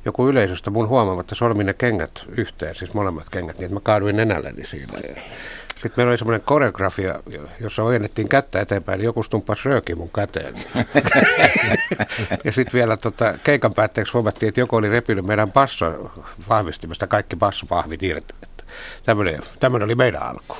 joku 0.05 0.27
yleisöstä 0.27 0.69
mun 0.69 0.87
huomaamatta 0.87 1.35
solmi 1.35 1.63
ne 1.63 1.73
kengät 1.73 2.25
yhteen, 2.37 2.75
siis 2.75 2.93
molemmat 2.93 3.29
kengät, 3.29 3.57
niin 3.57 3.65
että 3.65 3.73
mä 3.73 3.79
kaaduin 3.83 4.15
nenälleni 4.15 4.65
siinä. 4.65 4.93
Ja 5.07 5.21
sitten 5.81 5.93
meillä 5.97 6.09
oli 6.09 6.17
semmoinen 6.17 6.45
koreografia, 6.45 7.23
jossa 7.59 7.83
ojennettiin 7.83 8.29
kättä 8.29 8.61
eteenpäin, 8.61 8.97
niin 8.97 9.05
joku 9.05 9.23
stumppasi 9.23 9.69
rööki 9.69 9.95
mun 9.95 10.09
käteen. 10.15 10.55
ja 12.45 12.51
sitten 12.51 12.73
vielä 12.73 12.97
tota, 12.97 13.33
keikan 13.43 13.73
päätteeksi 13.73 14.13
huomattiin, 14.13 14.47
että 14.47 14.61
joku 14.61 14.75
oli 14.75 14.89
repinyt 14.89 15.25
meidän 15.25 15.51
basso 15.51 16.11
vahvistimesta 16.49 17.07
kaikki 17.07 17.35
bassopahvit 17.35 18.03
irti. 18.03 18.33
Tämmöinen, 19.03 19.39
tämmöinen 19.59 19.85
oli 19.85 19.95
meidän 19.95 20.23
alku. 20.23 20.55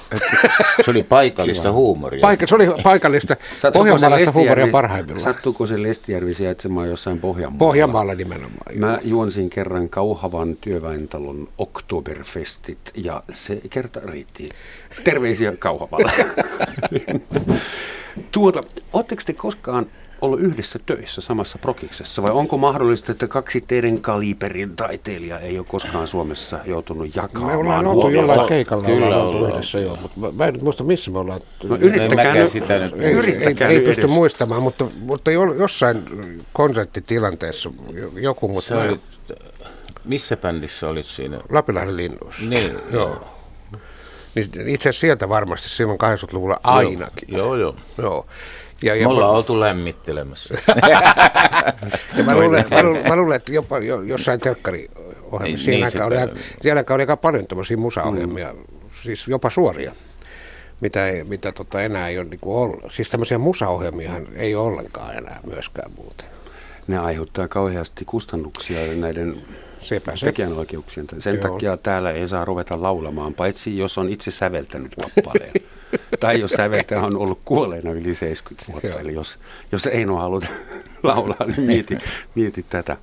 Se 0.85 0.91
oli 0.91 1.03
paikallista 1.03 1.71
huumoria. 1.71 2.21
Paik- 2.21 2.47
se 2.47 2.55
oli 2.55 2.67
paikallista 2.83 3.35
Sattuuko 3.57 3.79
pohjanmaalaista 3.79 4.31
huumoria 4.31 4.67
parhaimmillaan. 4.67 5.33
Sattuuko 5.33 5.67
se 5.67 5.83
Lestijärvi 5.83 6.33
sijaitsemaan 6.33 6.89
jossain 6.89 7.19
Pohjanmaalla? 7.19 7.59
Pohjanmaalla 7.59 8.15
nimenomaan. 8.15 8.79
joo. 8.79 8.89
Mä 8.89 8.97
juonsin 9.03 9.49
kerran 9.49 9.89
Kauhavan 9.89 10.55
työväentalon 10.55 11.47
Oktoberfestit 11.57 12.79
ja 12.95 13.23
se 13.33 13.61
kerta 13.69 13.99
riitti. 14.03 14.49
Terveisiä 15.03 15.53
Kauhavalle. 15.59 16.11
tuota, 18.31 18.61
ootteko 18.93 19.21
te 19.25 19.33
koskaan 19.33 19.85
ollut 20.21 20.39
yhdessä 20.39 20.79
töissä 20.85 21.21
samassa 21.21 21.57
prokiksessa 21.57 22.21
vai 22.23 22.31
onko 22.31 22.57
mahdollista, 22.57 23.11
että 23.11 23.27
kaksi 23.27 23.61
teidän 23.61 24.01
kaliberin 24.01 24.75
taiteilijaa 24.75 25.39
ei 25.39 25.57
ole 25.57 25.65
koskaan 25.69 26.07
Suomessa 26.07 26.59
joutunut 26.65 27.15
jakamaan? 27.15 27.51
Me 27.51 27.57
ollaan 27.57 27.87
oltu 27.87 28.09
jollain 28.09 28.47
keikalla, 28.49 28.85
Kyllä 28.85 29.05
ollaan 29.05 29.25
oltu 29.27 29.45
yhdessä 29.45 29.79
joo, 29.79 29.95
mutta 30.01 30.19
mä- 30.19 30.31
mä 30.31 30.45
en 30.45 30.53
nyt 30.53 30.63
muista 30.63 30.83
missä 30.83 31.11
me 31.11 31.19
ollaan. 31.19 31.41
No 31.63 31.75
yrittäkää 31.75 32.33
nyt, 32.33 32.51
sitä 32.51 32.79
nyt- 32.79 32.93
ei, 32.93 33.05
ei, 33.05 33.11
yrittäkää 33.13 33.67
ei 33.69 33.75
nyt 33.75 33.85
pysty 33.85 34.01
edes. 34.01 34.11
muistamaan, 34.11 34.61
mutta, 34.63 34.85
mutta 34.99 35.31
jo- 35.31 35.53
jossain 35.53 36.03
konserttitilanteessa 36.53 37.71
jo- 37.93 38.11
joku, 38.15 38.47
mutta 38.47 38.75
mä, 38.75 38.81
oli, 38.83 38.99
missä 40.05 40.37
bändissä 40.37 40.87
olit 40.89 41.05
siinä? 41.05 41.39
Lapinlahden 41.49 41.97
linnuissa. 41.97 42.41
Niin, 42.49 42.71
Joo. 42.91 43.27
Niin 44.35 44.67
itse 44.67 44.89
asiassa 44.89 44.99
sieltä 45.01 45.29
varmasti 45.29 45.69
silloin 45.69 45.99
80-luvulla 45.99 46.59
ainakin. 46.63 47.37
Joo, 47.37 47.55
joo. 47.55 47.75
Joo. 47.97 48.25
Ja, 48.83 48.93
Me 48.93 48.99
ja, 48.99 49.09
ollaan 49.09 49.31
mä, 49.31 49.37
oltu 49.37 49.59
lämmittelemässä. 49.59 50.55
ja 52.17 52.23
mä, 52.23 52.35
luulen, 52.35 52.65
mä, 52.71 52.83
luulen, 52.83 53.07
mä 53.07 53.15
luulen, 53.15 53.35
että 53.35 53.53
jopa 53.53 53.79
jo, 53.79 54.01
jossain 54.01 54.39
telkkari 54.39 54.89
ohjelmissa. 55.31 55.43
Niin, 55.43 55.59
Siinä 55.59 56.01
niin 56.01 56.03
aikaan 56.03 56.31
oli, 56.31 56.41
siellä 56.61 56.83
oli 56.89 57.03
aika 57.03 57.17
paljon 57.17 57.47
tämmöisiä 57.47 57.77
musaohjelmia, 57.77 58.55
siis 59.03 59.27
jopa 59.27 59.49
suoria, 59.49 59.91
mitä, 60.81 61.07
ei, 61.07 61.23
mitä 61.23 61.51
tota 61.51 61.81
enää 61.81 62.07
ei 62.07 62.19
ole 62.19 62.27
niin 62.29 62.39
ollut. 62.43 62.91
Siis 62.91 63.09
tämmöisiä 63.09 63.37
musaohjelmiahan 63.37 64.27
ei 64.35 64.55
ole 64.55 64.67
ollenkaan 64.67 65.17
enää 65.17 65.39
myöskään 65.47 65.91
muuten. 65.91 66.27
Ne 66.87 66.97
aiheuttaa 66.97 67.47
kauheasti 67.47 68.05
kustannuksia 68.05 68.79
näiden 68.95 69.41
Sepä 69.81 70.15
se. 70.15 70.25
tekijänoikeuksien. 70.25 71.07
Sen 71.19 71.35
Joo. 71.35 71.51
takia 71.51 71.77
täällä 71.77 72.11
ei 72.11 72.27
saa 72.27 72.45
ruveta 72.45 72.81
laulamaan, 72.81 73.33
paitsi 73.33 73.77
jos 73.77 73.97
on 73.97 74.09
itse 74.09 74.31
säveltänyt 74.31 74.95
kappaleen. 74.95 75.53
tai 76.19 76.39
jos 76.39 76.51
säveltäjä 76.51 77.01
on 77.01 77.17
ollut 77.17 77.39
kuolleena 77.45 77.91
yli 77.91 78.15
70 78.15 78.71
vuotta. 78.71 78.87
Joo. 78.87 78.99
Eli 78.99 79.13
jos, 79.13 79.39
jos 79.71 79.87
Eino 79.87 80.15
haluat 80.15 80.43
laulaa, 81.03 81.45
niin 81.45 81.61
mieti, 81.61 81.97
mieti 82.35 82.65
tätä. 82.69 82.97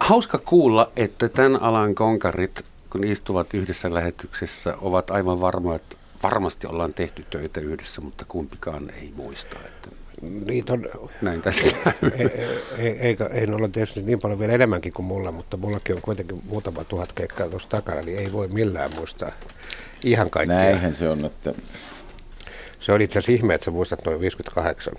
Hauska 0.00 0.38
kuulla, 0.38 0.92
että 0.96 1.28
tämän 1.28 1.62
alan 1.62 1.94
konkarit, 1.94 2.64
kun 2.90 3.04
istuvat 3.04 3.54
yhdessä 3.54 3.94
lähetyksessä, 3.94 4.74
ovat 4.80 5.10
aivan 5.10 5.40
varmoja, 5.40 5.76
että 5.76 5.96
varmasti 6.22 6.66
ollaan 6.66 6.94
tehty 6.94 7.24
töitä 7.30 7.60
yhdessä, 7.60 8.00
mutta 8.00 8.24
kumpikaan 8.28 8.90
ei 8.90 9.12
muista. 9.16 9.56
Että 9.66 9.90
Niitä 10.46 10.72
on, 10.72 10.88
näin 11.22 11.42
tässä 11.42 11.62
ei, 12.18 12.30
ei, 12.78 12.90
eikä, 13.00 13.26
ei 13.26 13.46
olla 13.54 13.68
tietysti 13.68 14.02
niin 14.02 14.20
paljon 14.20 14.38
vielä 14.38 14.52
enemmänkin 14.52 14.92
kuin 14.92 15.06
mulla, 15.06 15.32
mutta 15.32 15.56
mullakin 15.56 15.96
on 15.96 16.02
kuitenkin 16.02 16.42
muutama 16.48 16.84
tuhat 16.84 17.12
keikkaa 17.12 17.48
tuossa 17.48 17.68
takana, 17.68 18.00
niin 18.00 18.18
ei 18.18 18.32
voi 18.32 18.48
millään 18.48 18.90
muistaa 18.96 19.32
ihan 20.04 20.30
kaikkia. 20.30 20.56
Näinhän 20.56 20.94
se 20.94 21.08
on, 21.08 21.24
että... 21.24 21.54
Se 22.80 22.92
on 22.92 23.00
itse 23.00 23.18
asiassa 23.18 23.32
ihme, 23.32 23.54
että 23.54 23.64
sä 23.64 23.70
muistat 23.70 24.04
noin 24.04 24.20
58. 24.20 24.94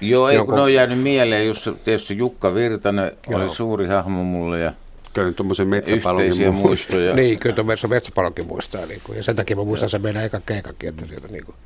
Joo, 0.00 0.28
ei 0.28 0.36
Jonkun- 0.36 0.46
kun 0.46 0.54
ne 0.54 0.60
on 0.60 0.74
jäänyt 0.74 0.98
mieleen, 0.98 1.46
just 1.46 1.64
se- 1.64 1.72
tietysti 1.84 2.18
Jukka 2.18 2.54
Virtanen 2.54 3.12
Joo. 3.30 3.40
oli 3.40 3.54
suuri 3.54 3.86
hahmo 3.86 4.24
mulle 4.24 4.60
ja 4.60 4.72
Käyn 5.12 5.34
tuommoisen 5.34 5.68
metsäpalon 5.68 6.22
yhteisiä 6.22 6.50
muistoja. 6.50 7.14
Niin, 7.14 7.38
kyllä 7.38 7.54
tuon 7.54 7.66
Metso 7.66 7.88
Metsäpalonkin 7.88 8.46
muistaa. 8.46 8.86
Niin 8.86 9.00
kuin, 9.04 9.16
ja 9.16 9.22
sen 9.22 9.36
takia 9.36 9.56
mä 9.56 9.64
muistan 9.64 9.90
sen 9.90 10.02
meidän 10.02 10.24
eka 10.24 10.40
keikakin, 10.46 10.88
että 10.88 11.06
siellä 11.06 11.28
niin 11.28 11.44
kuin, 11.44 11.56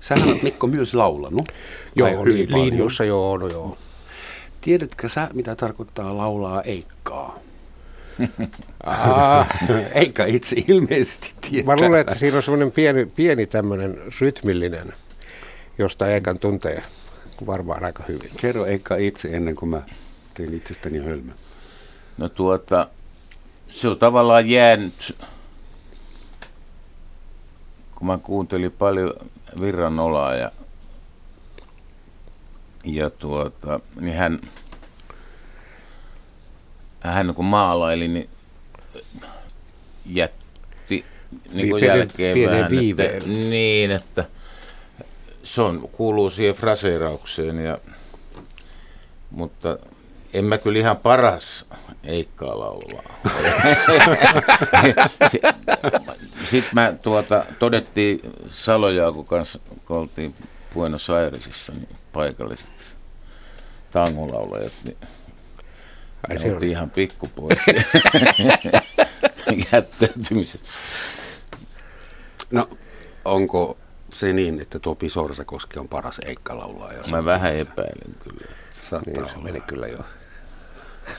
Sähän 0.00 0.28
olet 0.28 0.42
Mikko 0.42 0.66
myös 0.66 0.94
laulanut. 0.94 1.48
Joo, 1.96 2.24
li, 2.24 2.46
paljon. 2.46 2.66
linnussa 2.66 3.04
joo, 3.04 3.36
no 3.36 3.46
joo. 3.48 3.76
Tiedätkö 4.60 5.08
sä, 5.08 5.28
mitä 5.32 5.56
tarkoittaa 5.56 6.16
laulaa 6.16 6.62
eikkaa? 6.62 7.38
Ah, 8.84 9.46
Eikä 9.94 10.24
itse 10.26 10.56
ilmeisesti 10.68 11.32
tietää. 11.40 11.76
mä 11.76 11.82
luulen, 11.82 12.00
että 12.00 12.14
siinä 12.14 12.36
on 12.36 12.42
semmoinen 12.42 12.72
pieni, 12.72 13.06
pieni 13.06 13.46
tämmöinen 13.46 13.98
rytmillinen, 14.20 14.92
josta 15.78 16.06
Eikan 16.08 16.38
tuntee 16.38 16.82
varmaan 17.46 17.84
aika 17.84 18.04
hyvin. 18.08 18.30
Kerro 18.36 18.66
Eikka 18.66 18.96
itse 18.96 19.28
ennen 19.28 19.54
kuin 19.56 19.68
mä 19.68 19.82
tein 20.34 20.54
itsestäni 20.54 20.98
hölmö. 20.98 21.32
No 22.18 22.28
tuota, 22.28 22.88
se 23.68 23.88
on 23.88 23.98
tavallaan 23.98 24.48
jäänyt, 24.48 25.16
kun 28.02 28.06
mä 28.06 28.18
kuuntelin 28.18 28.72
paljon 28.72 29.12
Virran 29.60 30.00
olaa 30.00 30.34
ja, 30.34 30.52
ja 32.84 33.10
tuota, 33.10 33.80
niin 34.00 34.16
hän, 34.16 34.40
hän 37.00 37.34
kun 37.34 37.44
maalaili, 37.44 38.08
niin 38.08 38.28
jätti 40.06 41.04
niin 41.52 41.68
kuin 41.68 41.80
Pienen- 41.80 41.98
jälkeen 41.98 42.34
pienen 42.34 42.56
vähän, 42.56 42.70
viiveen. 42.70 43.14
että, 43.14 43.28
niin, 43.28 43.90
että 43.90 44.24
se 45.44 45.60
on, 45.60 45.88
kuuluu 45.92 46.30
siihen 46.30 46.54
fraseeraukseen, 46.54 47.64
ja, 47.64 47.78
mutta 49.30 49.78
en 50.34 50.44
mä 50.44 50.58
kyllä 50.58 50.78
ihan 50.78 50.96
paras 50.96 51.64
Eikkaa 52.04 52.58
laulaa. 52.58 53.18
Sitten 56.52 56.70
mä 56.74 56.92
tuota, 57.02 57.44
todettiin 57.58 58.20
Salojaaku 58.50 59.24
kanssa, 59.24 59.58
kun 59.86 59.96
oltiin 59.96 60.34
Buenos 60.74 61.10
Airesissa, 61.10 61.72
niin 61.72 61.88
paikalliset 62.12 62.96
tangolaulajat, 63.90 64.72
niin 64.84 64.96
Ai 66.30 66.38
siellä 66.38 66.54
oltiin 66.54 66.72
ihan 66.72 66.90
pikkupoikia 66.90 67.82
käyttäytymisen. 69.70 70.60
No, 72.50 72.68
onko 73.24 73.78
se 74.12 74.32
niin, 74.32 74.60
että 74.60 74.78
tuo 74.78 74.94
Pisorsakoski 74.94 75.78
on 75.78 75.88
paras 75.88 76.20
Eikka 76.24 76.58
laulaa? 76.58 76.92
Ja 76.92 77.02
Mä 77.10 77.24
vähän 77.24 77.54
epäilen 77.56 78.14
kyllä. 78.18 78.46
saattaa 78.70 79.12
Niin, 79.14 79.28
se 79.28 79.34
olla. 79.34 79.44
meni 79.44 79.60
kyllä 79.60 79.86
jo. 79.86 79.98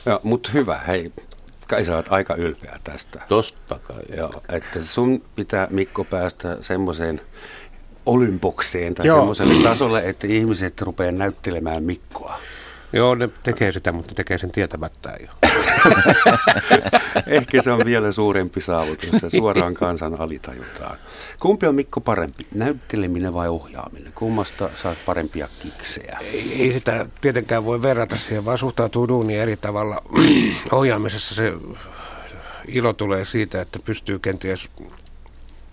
Joo, 0.06 0.20
mutta 0.22 0.50
hyvä, 0.52 0.78
hei. 0.86 1.12
Kai 1.68 1.84
sä 1.84 1.96
oot 1.96 2.06
aika 2.10 2.34
ylpeä 2.34 2.78
tästä. 2.84 3.22
Tosta 3.28 3.78
kai. 3.78 4.02
Joo, 4.16 4.42
että 4.48 4.82
sun 4.82 5.22
pitää 5.36 5.66
Mikko 5.70 6.04
päästä 6.04 6.56
semmoiseen 6.60 7.20
olympokseen 8.06 8.94
tai 8.94 9.06
Joo. 9.06 9.18
semmoiselle 9.18 9.54
tasolle, 9.62 10.08
että 10.08 10.26
ihmiset 10.26 10.80
rupeaa 10.80 11.12
näyttelemään 11.12 11.82
Mikkoa. 11.82 12.38
Joo, 12.94 13.14
ne 13.14 13.28
tekee 13.42 13.72
sitä, 13.72 13.92
mutta 13.92 14.14
tekee 14.14 14.38
sen 14.38 14.52
tietämättään 14.52 15.16
jo. 15.20 15.28
Ehkä 17.26 17.62
se 17.62 17.72
on 17.72 17.84
vielä 17.84 18.12
suurempi 18.12 18.60
saavutus 18.60 19.22
ja 19.22 19.30
suoraan 19.30 19.74
kansan 19.74 20.20
alitajuntaan. 20.20 20.98
Kumpi 21.40 21.66
on 21.66 21.74
Mikko 21.74 22.00
parempi, 22.00 22.46
näytteleminen 22.54 23.34
vai 23.34 23.48
ohjaaminen? 23.48 24.12
Kummasta 24.12 24.70
saat 24.82 24.98
parempia 25.06 25.48
kiksejä? 25.62 26.18
Ei, 26.22 26.62
ei 26.62 26.72
sitä 26.72 27.06
tietenkään 27.20 27.64
voi 27.64 27.82
verrata 27.82 28.16
siihen, 28.16 28.44
vaan 28.44 28.58
suhtautuu 28.58 29.08
duuniin 29.08 29.40
eri 29.40 29.56
tavalla. 29.56 30.02
Ohjaamisessa 30.72 31.34
se 31.34 31.52
ilo 32.68 32.92
tulee 32.92 33.24
siitä, 33.24 33.60
että 33.60 33.78
pystyy 33.78 34.18
kenties 34.18 34.68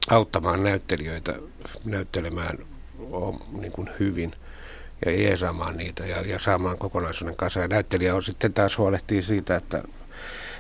auttamaan 0.10 0.64
näyttelijöitä 0.64 1.40
näyttelemään 1.86 2.58
niin 3.62 3.72
kuin 3.72 3.90
hyvin 4.00 4.34
ja 5.06 5.12
jeesaamaan 5.12 5.78
niitä 5.78 6.06
ja, 6.06 6.22
ja 6.22 6.40
saamaan 6.40 6.78
kokonaisuuden 6.78 7.36
kanssa. 7.36 7.60
Ja 7.60 7.68
näyttelijä 7.68 8.16
on 8.16 8.24
sitten 8.24 8.54
taas 8.54 8.78
huolehtii 8.78 9.22
siitä, 9.22 9.56
että, 9.56 9.84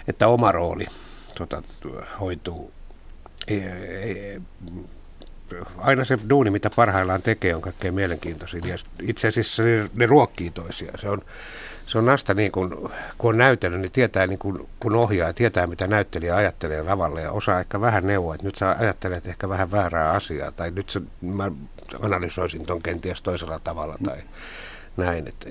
että 0.07 0.27
oma 0.27 0.51
rooli 0.51 0.85
tota, 1.37 1.63
hoituu 2.19 2.73
ei, 3.47 3.61
ei, 3.61 4.41
aina 5.77 6.05
se 6.05 6.19
duuni, 6.29 6.49
mitä 6.49 6.69
parhaillaan 6.75 7.21
tekee, 7.21 7.55
on 7.55 7.61
kaikkein 7.61 7.93
mielenkiintoisin. 7.93 8.61
Ja 8.67 8.75
itse 9.01 9.27
asiassa 9.27 9.63
ne, 9.63 9.89
ne 9.93 10.05
ruokkii 10.05 10.49
toisiaan. 10.51 10.99
Se 10.99 11.09
on, 11.09 11.21
se 11.85 11.97
on 11.97 12.05
nasta 12.05 12.33
niin 12.33 12.51
kun, 12.51 12.91
kun 13.17 13.29
on 13.29 13.37
näytellyt, 13.37 13.81
niin 13.81 13.91
tietää 13.91 14.27
niin 14.27 14.39
kun, 14.39 14.69
kun 14.79 14.95
ohjaa, 14.95 15.33
tietää 15.33 15.67
mitä 15.67 15.87
näyttelijä 15.87 16.35
ajattelee 16.35 16.83
lavalle 16.83 17.21
ja 17.21 17.31
osaa 17.31 17.59
ehkä 17.59 17.81
vähän 17.81 18.07
neuvoa, 18.07 18.35
että 18.35 18.47
nyt 18.47 18.55
sä 18.55 18.75
ajattelet 18.79 19.27
ehkä 19.27 19.49
vähän 19.49 19.71
väärää 19.71 20.11
asiaa 20.11 20.51
tai 20.51 20.71
nyt 20.71 20.89
sä, 20.89 21.01
mä 21.21 21.51
analysoisin 22.01 22.65
ton 22.65 22.81
kenties 22.81 23.21
toisella 23.21 23.59
tavalla 23.59 23.95
tai 24.03 24.17
näin. 24.97 25.27
Et 25.27 25.47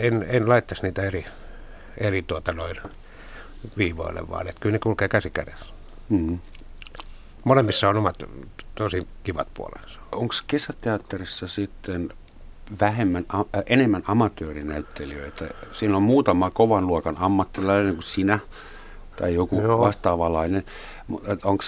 en, 0.00 0.26
en 0.28 0.48
laittaisi 0.48 0.82
niitä 0.82 1.02
eri, 1.02 1.24
eri 1.98 2.22
tuota 2.22 2.52
noin 2.52 2.76
viivoille, 3.76 4.28
vaan 4.28 4.48
että 4.48 4.60
kyllä 4.60 4.72
ne 4.72 4.78
kulkee 4.78 5.08
käsi 5.08 5.30
kädessä. 5.30 5.66
Mm. 6.08 6.38
Molemmissa 7.44 7.88
on 7.88 7.96
omat 7.96 8.22
tosi 8.74 9.06
kivat 9.24 9.48
puolensa. 9.54 10.00
Onko 10.12 10.34
kesäteatterissa 10.46 11.48
sitten 11.48 12.08
vähemmän, 12.80 13.24
äh, 13.34 13.62
enemmän 13.66 14.02
amatöörinäyttelijöitä? 14.06 15.48
Siinä 15.72 15.96
on 15.96 16.02
muutama 16.02 16.50
kovan 16.50 16.86
luokan 16.86 17.16
ammattilainen 17.18 17.94
kuin 17.94 18.02
sinä 18.02 18.38
tai 19.16 19.34
joku 19.34 19.60
Joo. 19.60 19.78
vastaavalainen. 19.78 20.64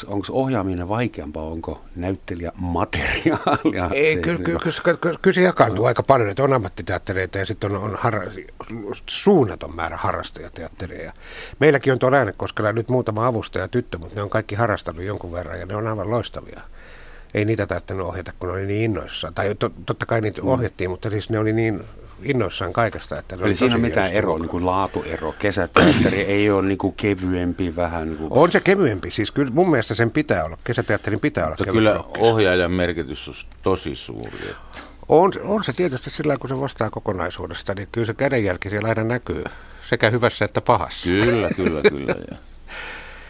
Onko 0.06 0.26
ohjaaminen 0.30 0.88
vaikeampaa, 0.88 1.44
onko 1.44 1.82
näyttelijä 1.96 2.52
materiaalia? 2.56 3.90
Ei, 3.92 4.16
kyllä, 4.16 4.38
kyllä, 4.38 4.60
kyllä, 4.60 4.98
kyllä, 5.00 5.18
kyllä 5.22 5.34
se 5.34 5.42
jakaantuu 5.42 5.82
no. 5.82 5.88
aika 5.88 6.02
paljon, 6.02 6.30
että 6.30 6.44
on 6.44 6.52
ammattiteattereita 6.52 7.38
ja 7.38 7.46
sitten 7.46 7.72
on, 7.72 7.82
on 7.82 7.96
har, 8.00 8.30
suunnaton 9.06 9.74
määrä 9.76 9.96
harrastajateattereja. 9.96 11.12
Meilläkin 11.60 11.92
on 11.92 11.98
tuolla 11.98 12.16
Äänekoskella 12.16 12.72
nyt 12.72 12.88
muutama 12.88 13.26
avustaja 13.26 13.68
tyttö, 13.68 13.98
mutta 13.98 14.14
ne 14.14 14.22
on 14.22 14.30
kaikki 14.30 14.54
harrastanut 14.54 15.04
jonkun 15.04 15.32
verran 15.32 15.60
ja 15.60 15.66
ne 15.66 15.76
on 15.76 15.86
aivan 15.86 16.10
loistavia 16.10 16.60
ei 17.34 17.44
niitä 17.44 17.66
tarvinnut 17.66 18.08
ohjata, 18.08 18.32
kun 18.38 18.48
ne 18.48 18.54
oli 18.54 18.66
niin 18.66 18.84
innoissaan. 18.84 19.34
Tai 19.34 19.54
to, 19.54 19.70
totta 19.86 20.06
kai 20.06 20.20
niitä 20.20 20.42
mm. 20.42 20.48
ohjattiin, 20.48 20.90
mutta 20.90 21.10
siis 21.10 21.30
ne 21.30 21.38
oli 21.38 21.52
niin 21.52 21.84
innoissaan 22.22 22.72
kaikesta. 22.72 23.18
Että 23.18 23.36
Eli 23.40 23.56
siinä 23.56 23.74
on 23.74 23.80
mitään 23.80 24.12
eroa, 24.12 24.38
niin 24.38 24.48
kuin 24.48 24.66
laatuero. 24.66 25.34
Kesäteatteri 25.38 26.20
ei 26.34 26.50
ole 26.50 26.62
niin 26.62 26.78
kuin 26.78 26.94
kevyempi 26.94 27.76
vähän. 27.76 28.08
Niin 28.08 28.18
kuin... 28.18 28.28
On 28.32 28.52
se 28.52 28.60
kevyempi. 28.60 29.10
Siis 29.10 29.30
kyllä 29.30 29.52
mun 29.52 29.70
mielestä 29.70 29.94
sen 29.94 30.10
pitää 30.10 30.44
olla. 30.44 30.58
Kesäteatterin 30.64 31.20
pitää 31.20 31.46
olla 31.46 31.56
kevyempi. 31.56 31.78
Kyllä 31.78 32.04
ohjaajan 32.18 32.70
merkitys 32.70 33.28
on 33.28 33.34
tosi 33.62 33.96
suuri. 33.96 34.38
Että... 34.50 34.80
On, 35.08 35.32
on 35.42 35.64
se 35.64 35.72
tietysti 35.72 36.10
sillä 36.10 36.36
kun 36.38 36.48
se 36.50 36.60
vastaa 36.60 36.90
kokonaisuudesta, 36.90 37.74
niin 37.74 37.88
kyllä 37.92 38.06
se 38.06 38.14
kädenjälki 38.14 38.70
siellä 38.70 38.88
aina 38.88 39.04
näkyy. 39.04 39.44
Sekä 39.88 40.10
hyvässä 40.10 40.44
että 40.44 40.60
pahassa. 40.60 41.04
Kyllä, 41.04 41.50
kyllä, 41.56 41.82
kyllä. 41.90 42.14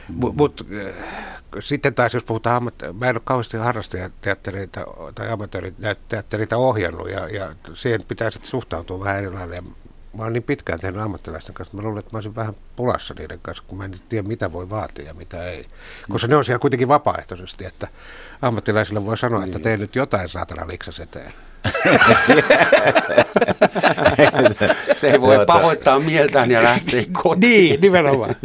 Mutta 0.09 0.37
mut, 0.37 0.67
sitten 1.61 1.95
taas 1.95 2.15
jos 2.15 2.25
puhutaan, 2.25 2.57
ammat, 2.57 2.75
mä 2.99 3.09
en 3.09 3.17
ole 3.17 3.23
kauheasti 3.25 3.57
harrastajateattereita 3.57 4.87
tai 5.15 5.31
amatööriteattereita 5.31 6.57
ohjannut 6.57 7.11
ja, 7.11 7.29
ja 7.29 7.55
siihen 7.75 8.03
pitää 8.09 8.31
sitten 8.31 8.51
suhtautua 8.51 9.01
vähän 9.01 9.19
erilainen. 9.19 9.65
Mä 10.17 10.23
oon 10.23 10.33
niin 10.33 10.43
pitkään 10.43 10.81
tehnyt 10.81 11.01
ammattilaisten 11.01 11.55
kanssa, 11.55 11.77
mä 11.77 11.83
luulen, 11.83 11.99
että 11.99 12.11
mä 12.13 12.17
olisin 12.17 12.35
vähän 12.35 12.55
pulassa 12.77 13.15
niiden 13.19 13.39
kanssa, 13.43 13.65
kun 13.67 13.79
mä 13.79 13.85
en 13.85 13.93
tiedä, 14.09 14.29
mitä 14.29 14.53
voi 14.53 14.71
vaatia 14.71 15.05
ja 15.05 15.15
mitä 15.15 15.45
ei. 15.45 15.67
Koska 16.11 16.29
ne 16.29 16.37
on 16.37 16.45
siellä 16.45 16.59
kuitenkin 16.59 16.89
vapaaehtoisesti, 16.89 17.65
että 17.65 17.89
ammattilaisille 18.43 19.05
voi 19.05 19.19
sanoa, 19.19 19.45
että 19.45 19.59
niin. 19.59 19.63
tee 19.63 19.77
nyt 19.77 19.97
jotain 19.97 20.29
saatana 20.29 20.69
liksas 20.69 21.01
eteen. 21.01 21.33
se 25.01 25.11
ei 25.11 25.21
voi 25.21 25.47
pahoittaa 25.47 26.01
mieltään 26.01 26.51
ja 26.51 26.63
lähteä 26.63 27.03
kotiin. 27.23 27.41
niin, 27.41 27.81
nimenomaan. 27.81 28.37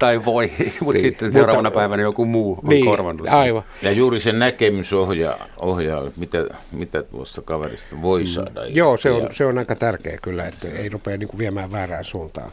Tai 0.00 0.24
voi, 0.24 0.52
mutta 0.80 0.92
niin, 0.92 1.00
sitten 1.00 1.32
seuraavana 1.32 1.68
mutta, 1.68 1.80
päivänä 1.80 2.02
joku 2.02 2.24
muu 2.24 2.58
on 2.62 2.68
niin, 2.68 2.84
korvannut. 2.84 3.28
Aivan. 3.28 3.62
Ja 3.82 3.92
juuri 3.92 4.20
se 4.20 4.32
näkemys 4.32 4.92
ohjaa, 4.92 5.46
ohjaa 5.56 6.02
mitä, 6.16 6.44
mitä 6.72 7.02
tuosta 7.02 7.42
kaverista 7.42 8.02
voi 8.02 8.20
mm. 8.20 8.26
saada. 8.26 8.66
Joo, 8.66 8.96
se 8.96 9.10
on, 9.10 9.28
se 9.32 9.46
on 9.46 9.58
aika 9.58 9.76
tärkeä 9.76 10.18
kyllä, 10.22 10.44
että 10.44 10.68
ei 10.68 10.88
rupea 10.88 11.16
niin 11.16 11.28
kuin 11.28 11.38
viemään 11.38 11.72
väärään 11.72 12.04
suuntaan. 12.04 12.50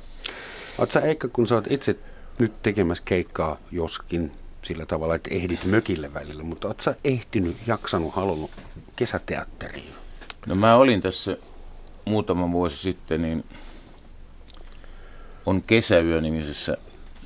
Oletko 0.77 0.93
sä 0.93 0.99
Eikka, 0.99 1.27
kun 1.27 1.47
sä 1.47 1.55
oot 1.55 1.67
itse 1.69 1.95
nyt 2.39 2.53
tekemässä 2.61 3.03
keikkaa 3.05 3.57
joskin 3.71 4.31
sillä 4.61 4.85
tavalla, 4.85 5.15
että 5.15 5.29
ehdit 5.33 5.65
mökille 5.65 6.13
välillä, 6.13 6.43
mutta 6.43 6.67
oletko 6.67 6.83
sä 6.83 6.95
ehtinyt, 7.03 7.57
jaksanut, 7.67 8.15
halunnut 8.15 8.51
kesäteatteriin? 8.95 9.93
No 10.45 10.55
mä 10.55 10.75
olin 10.75 11.01
tässä 11.01 11.37
muutama 12.05 12.51
vuosi 12.51 12.77
sitten, 12.77 13.21
niin 13.21 13.43
on 15.45 15.63
kesäyö-nimisessä 15.63 16.77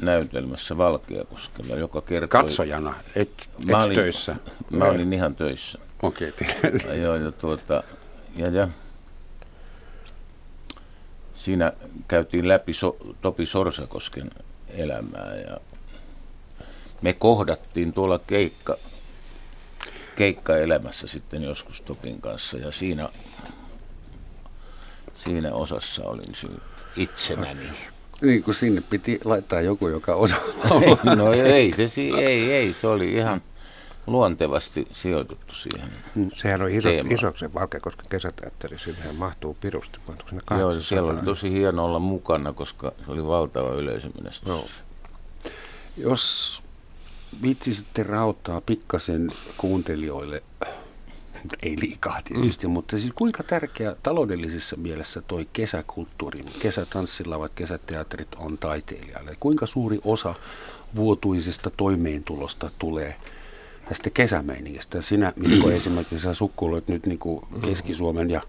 näytelmässä 0.02 0.78
Valkeakoskella, 0.78 1.76
joka 1.76 2.02
kertoi... 2.02 2.42
Katsojana, 2.42 2.96
et, 3.16 3.30
et 3.60 3.66
mä 3.66 3.84
olin, 3.84 3.96
töissä? 3.96 4.36
Mä 4.70 4.86
olin 4.86 5.14
ihan 5.14 5.36
töissä. 5.36 5.80
Okei, 6.02 6.30
okay, 6.30 6.98
Joo, 7.02 7.16
ja, 7.16 7.32
tuota, 7.32 7.84
ja, 8.36 8.48
ja 8.48 8.68
siinä 11.36 11.74
käytiin 12.08 12.48
läpi 12.48 12.74
so, 12.74 12.98
Topi 13.22 13.46
Sorsakosken 13.46 14.32
elämää 14.70 15.36
ja 15.36 15.58
me 17.02 17.14
kohdattiin 17.14 17.94
tuolla 17.94 18.20
keikka, 18.20 18.78
keikkaelämässä 20.16 21.08
sitten 21.08 21.44
joskus 21.44 21.82
Topin 21.82 22.22
kanssa 22.22 22.58
ja 22.58 22.72
siinä, 22.72 23.10
siinä 25.16 25.54
osassa 25.54 26.04
olin 26.04 26.56
itsenäni. 26.96 27.70
Niin 28.22 28.44
kuin 28.44 28.56
sinne 28.56 28.82
piti 28.90 29.20
laittaa 29.24 29.62
joku, 29.62 29.88
joka 29.88 30.16
osaa 30.16 30.40
No 31.18 31.34
ei, 31.34 31.72
se, 31.72 32.02
ei, 32.02 32.52
ei, 32.52 32.74
se 32.74 32.88
oli 32.88 33.14
ihan 33.14 33.42
luontevasti 34.08 34.88
sijoituttu 34.92 35.56
siihen 35.56 35.90
mm, 36.16 36.30
Sehän 36.36 36.62
on 36.62 36.70
iso, 36.70 36.90
iso 37.10 37.34
se 37.36 37.54
Valkeakosken 37.54 38.06
kesäteatteri, 38.10 38.80
sinnehän 38.80 39.16
mahtuu 39.16 39.58
pirusti. 39.62 40.00
Joo, 40.60 40.82
siellä 40.82 41.12
oli 41.12 41.22
tosi 41.22 41.52
hieno 41.52 41.86
olla 41.86 42.00
mukana, 42.00 42.54
koska 42.54 42.92
se 43.06 43.12
oli 43.12 43.26
valtava 43.26 43.74
yleisömenestys. 43.74 44.48
Joo. 44.48 44.66
Jos 45.98 46.64
viitsisitte 47.42 48.04
rauttaa 48.04 48.62
pikkasen 48.62 49.30
kuuntelijoille 49.58 50.44
ei 51.63 51.75
liikaa 51.82 52.21
tietysti, 52.23 52.67
mm. 52.67 52.73
mutta 52.73 52.99
siis 52.99 53.13
kuinka 53.15 53.43
tärkeä 53.43 53.95
taloudellisessa 54.04 54.75
mielessä 54.75 55.21
toi 55.21 55.47
kesäkulttuuri, 55.54 56.45
kesätanssilavat, 56.62 57.54
kesäteatterit 57.54 58.36
on 58.38 58.58
taiteilijalle? 58.58 59.36
Kuinka 59.39 59.65
suuri 59.65 59.99
osa 60.04 60.36
vuotuisesta 60.95 61.69
toimeentulosta 61.69 62.69
tulee 62.80 63.15
tästä 63.89 64.10
kesämeiningistä? 64.10 65.01
Sinä, 65.01 65.34
Mikko, 65.36 65.71
esimerkiksi 65.82 66.19
sä 66.19 66.34
sukkuloit 66.34 66.88
nyt 66.88 67.06
niin 67.06 67.19
kuin 67.19 67.45
Keski-Suomen 67.62 68.30
ja 68.30 68.41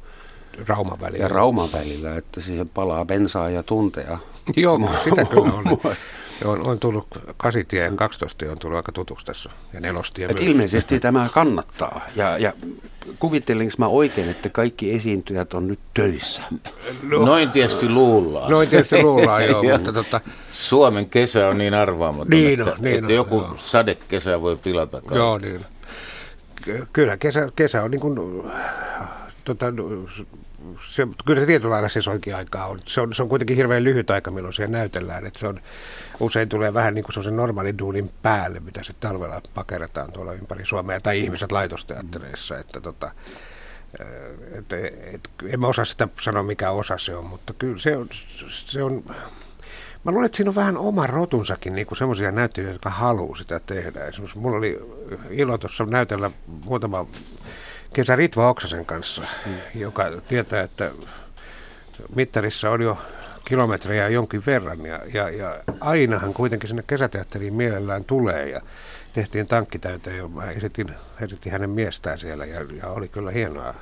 Rauman 0.68 1.00
välillä. 1.00 1.24
Ja 1.24 1.28
Rauman 1.28 1.68
välillä, 1.72 2.16
että 2.16 2.40
siihen 2.40 2.68
palaa 2.68 3.04
bensaa 3.04 3.50
ja 3.50 3.62
tunteja. 3.62 4.18
Joo, 4.56 4.90
sitä 5.04 5.24
kyllä 5.24 5.52
on. 5.52 5.64
on, 6.44 6.66
on 6.66 6.78
tullut 6.78 7.06
kasitie 7.36 7.84
ja 7.84 7.92
12 7.96 8.44
on 8.50 8.58
tullut 8.58 8.76
aika 8.76 8.92
tutuksi 8.92 9.26
tässä 9.26 9.50
ja 9.72 9.80
nelostie 9.80 10.26
Et 10.26 10.40
ilmeisesti 10.40 11.00
tämä 11.00 11.28
kannattaa. 11.32 12.00
Ja, 12.16 12.38
ja 12.38 12.52
kuvittelinko 13.18 13.74
mä 13.78 13.86
oikein, 13.86 14.28
että 14.28 14.48
kaikki 14.48 14.94
esiintyjät 14.94 15.54
on 15.54 15.68
nyt 15.68 15.78
töissä? 15.94 16.42
No, 17.02 17.24
Noin 17.24 17.50
tietysti 17.50 17.88
luullaan. 17.88 18.50
Noin 18.50 18.68
tietysti 18.68 19.02
luullaan, 19.02 19.46
joo. 19.46 19.62
mutta 19.72 19.92
tota... 19.92 20.20
Suomen 20.50 21.06
kesä 21.06 21.48
on 21.48 21.58
niin 21.58 21.74
arvaamaton, 21.74 22.30
niin 22.30 22.60
että, 22.60 22.74
niin 22.78 22.98
että 22.98 23.12
joku 23.12 23.34
joo. 23.34 23.54
sadekesä 23.56 24.40
voi 24.40 24.56
pilata 24.56 25.00
kaikki. 25.00 25.18
Joo, 25.18 25.38
niin. 25.38 25.64
Kyllä, 26.92 27.16
kesä, 27.16 27.48
kesä 27.56 27.82
on 27.82 27.90
niin 27.90 28.00
kuin 28.00 28.42
tota, 29.44 29.66
se, 30.86 31.08
kyllä 31.24 31.40
se 31.40 31.46
tietyllä 31.46 31.72
lailla 31.72 31.88
sesonkin-aikaa 31.88 32.66
on. 32.66 32.80
Se, 32.86 33.00
on. 33.00 33.14
se 33.14 33.22
on 33.22 33.28
kuitenkin 33.28 33.56
hirveän 33.56 33.84
lyhyt 33.84 34.10
aika, 34.10 34.30
milloin 34.30 34.54
siellä 34.54 34.78
näytellään. 34.78 35.26
Että 35.26 35.38
se 35.38 35.46
on, 35.46 35.60
usein 36.20 36.48
tulee 36.48 36.74
vähän 36.74 36.94
niin 36.94 37.04
kuin 37.04 37.24
se 37.24 37.30
normaalin 37.30 37.78
duunin 37.78 38.10
päälle, 38.22 38.60
mitä 38.60 38.82
se 38.82 38.92
talvella 38.92 39.40
pakeretaan 39.54 40.12
tuolla 40.12 40.32
ympäri 40.32 40.66
Suomea, 40.66 41.00
tai 41.00 41.20
ihmiset 41.20 41.52
laitosteattereissa. 41.52 42.58
Että 42.58 42.80
tota, 42.80 43.10
et, 44.58 44.72
et, 45.14 45.30
en 45.48 45.60
mä 45.60 45.66
osaa 45.66 45.84
sitä 45.84 46.08
sanoa, 46.20 46.42
mikä 46.42 46.70
osa 46.70 46.98
se 46.98 47.16
on, 47.16 47.26
mutta 47.26 47.52
kyllä 47.52 47.78
se 47.78 47.96
on, 47.96 48.08
se 48.48 48.82
on 48.82 49.04
Mä 50.04 50.12
luulen, 50.12 50.26
että 50.26 50.36
siinä 50.36 50.50
on 50.50 50.54
vähän 50.54 50.76
oma 50.76 51.06
rotunsakin 51.06 51.74
niin 51.74 51.86
semmoisia 51.98 52.32
näyttelijöitä, 52.32 52.74
jotka 52.74 52.90
haluaa 52.90 53.36
sitä 53.36 53.60
tehdä. 53.60 54.04
Esimerkiksi 54.04 54.38
mulla 54.38 54.56
oli 54.56 54.78
ilo 55.30 55.58
tuossa 55.58 55.84
näytellä 55.84 56.30
muutama 56.64 57.06
kesä 57.92 58.16
Ritva 58.16 58.48
Oksasen 58.48 58.86
kanssa, 58.86 59.22
mm. 59.46 59.56
joka 59.74 60.04
tietää, 60.28 60.62
että 60.62 60.90
mittarissa 62.14 62.70
on 62.70 62.82
jo 62.82 62.98
kilometrejä 63.44 64.08
jonkin 64.08 64.42
verran 64.46 64.86
ja, 64.86 65.00
ja, 65.14 65.30
ja 65.30 65.62
ainahan 65.80 66.34
kuitenkin 66.34 66.68
sinne 66.68 66.82
kesäteatteriin 66.86 67.54
mielellään 67.54 68.04
tulee 68.04 68.48
ja 68.48 68.60
tehtiin 69.12 69.46
tankkitäyteen 69.46 70.16
ja 70.16 70.28
mä 70.28 70.50
esitin, 70.50 70.94
esitin 71.20 71.52
hänen 71.52 71.70
miestään 71.70 72.18
siellä 72.18 72.44
ja, 72.44 72.60
ja 72.82 72.88
oli 72.88 73.08
kyllä 73.08 73.30
hienoa. 73.30 73.74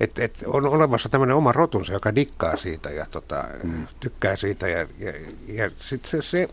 Et, 0.00 0.18
et 0.18 0.44
on 0.46 0.66
olemassa 0.66 1.08
tämmöinen 1.08 1.36
oma 1.36 1.52
rotunsa, 1.52 1.92
joka 1.92 2.14
dikkaa 2.14 2.56
siitä 2.56 2.90
ja 2.90 3.06
tota, 3.10 3.44
mm. 3.62 3.86
tykkää 4.00 4.36
siitä 4.36 4.68
ja, 4.68 4.86
ja, 4.98 5.12
ja 5.48 5.70
sitten 5.78 6.10
se, 6.10 6.22
se 6.22 6.48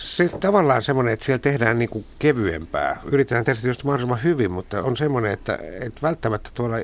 Se 0.00 0.28
tavallaan 0.28 0.82
semmoinen, 0.82 1.12
että 1.12 1.24
siellä 1.24 1.38
tehdään 1.38 1.78
niin 1.78 1.88
kuin 1.88 2.04
kevyempää. 2.18 3.00
Yritetään 3.04 3.44
tehdä 3.44 3.68
just 3.68 3.84
mahdollisimman 3.84 4.22
hyvin, 4.22 4.52
mutta 4.52 4.82
on 4.82 4.96
semmoinen, 4.96 5.32
että, 5.32 5.58
että 5.80 6.02
välttämättä 6.02 6.50
tuolla 6.54 6.76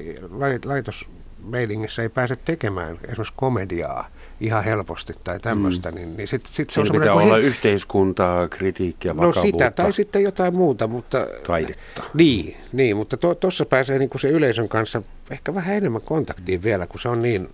laitosmeilingissä 0.64 2.02
ei 2.02 2.08
pääse 2.08 2.36
tekemään 2.36 2.98
esimerkiksi 3.04 3.32
komediaa 3.36 4.08
ihan 4.40 4.64
helposti 4.64 5.14
tai 5.24 5.40
tämmöistä, 5.40 5.90
mm. 5.90 5.94
niin, 5.94 6.16
niin 6.16 6.28
sitten 6.28 6.52
sit 6.52 6.70
se 6.70 6.80
on 6.80 6.88
pitää 6.92 7.14
olla 7.14 7.34
he... 7.34 7.40
yhteiskuntaa, 7.40 8.48
kritiikkiä, 8.48 9.16
vakavuutta. 9.16 9.40
No 9.40 9.46
sitä, 9.46 9.70
tai 9.70 9.92
sitten 9.92 10.22
jotain 10.22 10.54
muuta, 10.54 10.86
mutta... 10.86 11.26
Taidetta. 11.46 12.02
Niin, 12.14 12.56
niin 12.72 12.96
mutta 12.96 13.16
tuossa 13.16 13.64
to, 13.64 13.68
pääsee 13.68 13.98
niin 13.98 14.10
kuin 14.10 14.20
se 14.20 14.28
yleisön 14.28 14.68
kanssa 14.68 15.02
ehkä 15.30 15.54
vähän 15.54 15.76
enemmän 15.76 16.02
kontaktiin 16.02 16.62
vielä, 16.62 16.86
kun 16.86 17.00
se 17.00 17.08
on 17.08 17.22
niin 17.22 17.48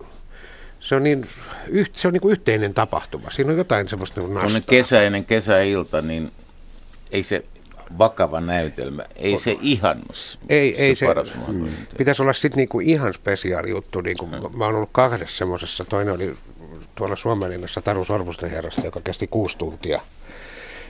se 0.83 0.95
on, 0.95 1.03
niin, 1.03 1.27
se 1.93 2.07
on 2.07 2.13
niin 2.13 2.21
kuin 2.21 2.31
yhteinen 2.31 2.73
tapahtuma. 2.73 3.29
Siinä 3.29 3.51
on 3.51 3.57
jotain 3.57 3.89
semmoista 3.89 4.21
niin 4.21 4.33
nastaa. 4.33 4.61
kesäinen 4.69 5.25
kesäilta, 5.25 6.01
niin 6.01 6.31
ei 7.11 7.23
se 7.23 7.45
vakava 7.97 8.41
näytelmä, 8.41 9.03
ei 9.15 9.37
se 9.37 9.57
ihan 9.61 10.01
ei, 10.49 10.75
se 10.75 10.81
ei 10.83 10.95
se, 10.95 11.05
paras 11.05 11.33
mm. 11.47 11.67
Pitäisi 11.97 12.21
olla 12.21 12.33
sitten 12.33 12.57
niinku 12.57 12.79
ihan 12.79 13.13
spesiaali 13.13 13.69
juttu. 13.69 14.01
Niinku, 14.01 14.25
mm. 14.25 14.57
Mä 14.57 14.65
oon 14.65 14.75
ollut 14.75 14.89
kahdessa 14.91 15.37
semmoisessa. 15.37 15.85
Toinen 15.85 16.13
oli 16.13 16.35
tuolla 16.95 17.15
Suomenlinnassa 17.15 17.81
Taru 17.81 18.05
Sormusten 18.05 18.51
herrasta, 18.51 18.85
joka 18.85 19.01
kesti 19.03 19.27
kuusi 19.27 19.57
tuntia. 19.57 20.01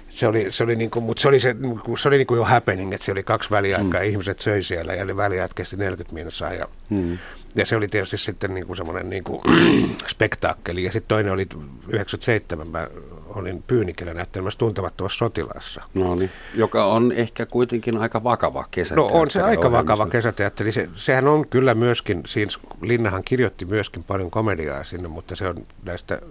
Se 0.10 0.28
oli, 0.28 0.52
se 0.52 0.64
oli, 0.64 0.76
niinku, 0.76 1.02
mutta 1.02 1.22
se 1.22 1.28
oli, 1.28 1.40
se, 1.40 1.54
niinku, 1.54 1.98
se 1.98 2.08
oli 2.08 2.18
niinku 2.18 2.36
jo 2.36 2.44
happening, 2.44 2.94
että 2.94 3.06
se 3.06 3.12
oli 3.12 3.24
kaksi 3.24 3.52
väliaikaa 3.52 4.02
mm. 4.02 4.08
ihmiset 4.08 4.40
söi 4.40 4.64
siellä 4.64 4.94
ja 4.94 5.06
ne 5.06 5.18
väliajat 5.18 5.54
kesti 5.54 5.76
40 5.76 6.14
minuuttia. 6.14 6.54
Ja, 6.54 6.68
mm. 6.90 7.18
Ja 7.56 7.66
se 7.66 7.76
oli 7.76 7.88
tietysti 7.88 8.18
sitten 8.18 8.54
niinku 8.54 8.76
semmoinen 8.76 9.10
niinku, 9.10 9.42
spektaakkeli. 10.14 10.84
Ja 10.84 10.92
sitten 10.92 11.08
toinen 11.08 11.34
oli 11.34 11.48
97, 11.88 12.68
mä 12.68 12.88
olin 13.28 13.64
Pyynikellä 13.68 14.14
näyttelemässä 14.14 14.58
tuntemattomassa 14.58 15.18
sotilaassa. 15.18 15.82
No 15.94 16.16
niin, 16.16 16.32
joka 16.56 16.86
on 16.86 17.12
ehkä 17.12 17.46
kuitenkin 17.46 17.98
aika 17.98 18.24
vakava 18.24 18.66
kesäteatteri. 18.72 19.16
No 19.16 19.22
on 19.22 19.32
se 19.32 19.42
aika 19.42 19.72
vakava 19.72 20.08
kesäteatteri. 20.08 20.72
Se, 20.72 20.90
sehän 20.96 21.28
on 21.28 21.48
kyllä 21.48 21.76
myöskin, 21.76 22.24
siinä 22.26 22.52
Linnahan 22.82 23.24
kirjoitti 23.24 23.66
myöskin 23.66 24.04
paljon 24.04 24.32
komediaa 24.32 24.84
sinne, 24.84 25.08
mutta 25.08 25.36
se 25.36 25.48
on 25.48 25.66
näistä 25.84 26.22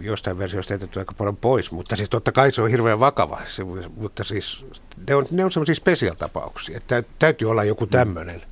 jostain 0.00 0.38
versioista 0.38 0.74
jätetty 0.74 0.98
aika 0.98 1.14
paljon 1.18 1.36
pois, 1.36 1.72
mutta 1.72 1.96
siis 1.96 2.10
totta 2.10 2.32
kai 2.32 2.52
se 2.52 2.62
on 2.62 2.70
hirveän 2.70 3.00
vakava, 3.00 3.40
se, 3.48 3.64
mutta 3.96 4.24
siis 4.24 4.66
ne 5.08 5.14
on, 5.14 5.26
ne 5.30 5.44
on 5.44 5.52
sellaisia 5.52 5.74
special-tapauksia, 5.74 6.76
että 6.76 7.02
täytyy 7.18 7.50
olla 7.50 7.64
joku 7.64 7.86
tämmöinen 7.86 8.42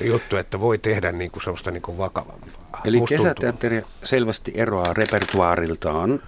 juttu, 0.00 0.36
että 0.36 0.60
voi 0.60 0.78
tehdä 0.78 1.12
niin 1.12 1.30
kuin 1.30 1.42
sellaista 1.42 1.70
niin 1.70 1.82
kuin 1.82 1.98
vakavampaa. 1.98 2.80
Eli 2.84 3.00
kesäteatteri 3.08 3.82
selvästi 4.04 4.52
eroaa 4.54 4.94
repertuaariltaan 4.94 6.22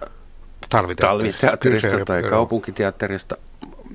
talviteatterista, 0.69 2.05
tai 2.05 2.21
joo. 2.21 2.29
kaupunkiteatterista. 2.29 3.37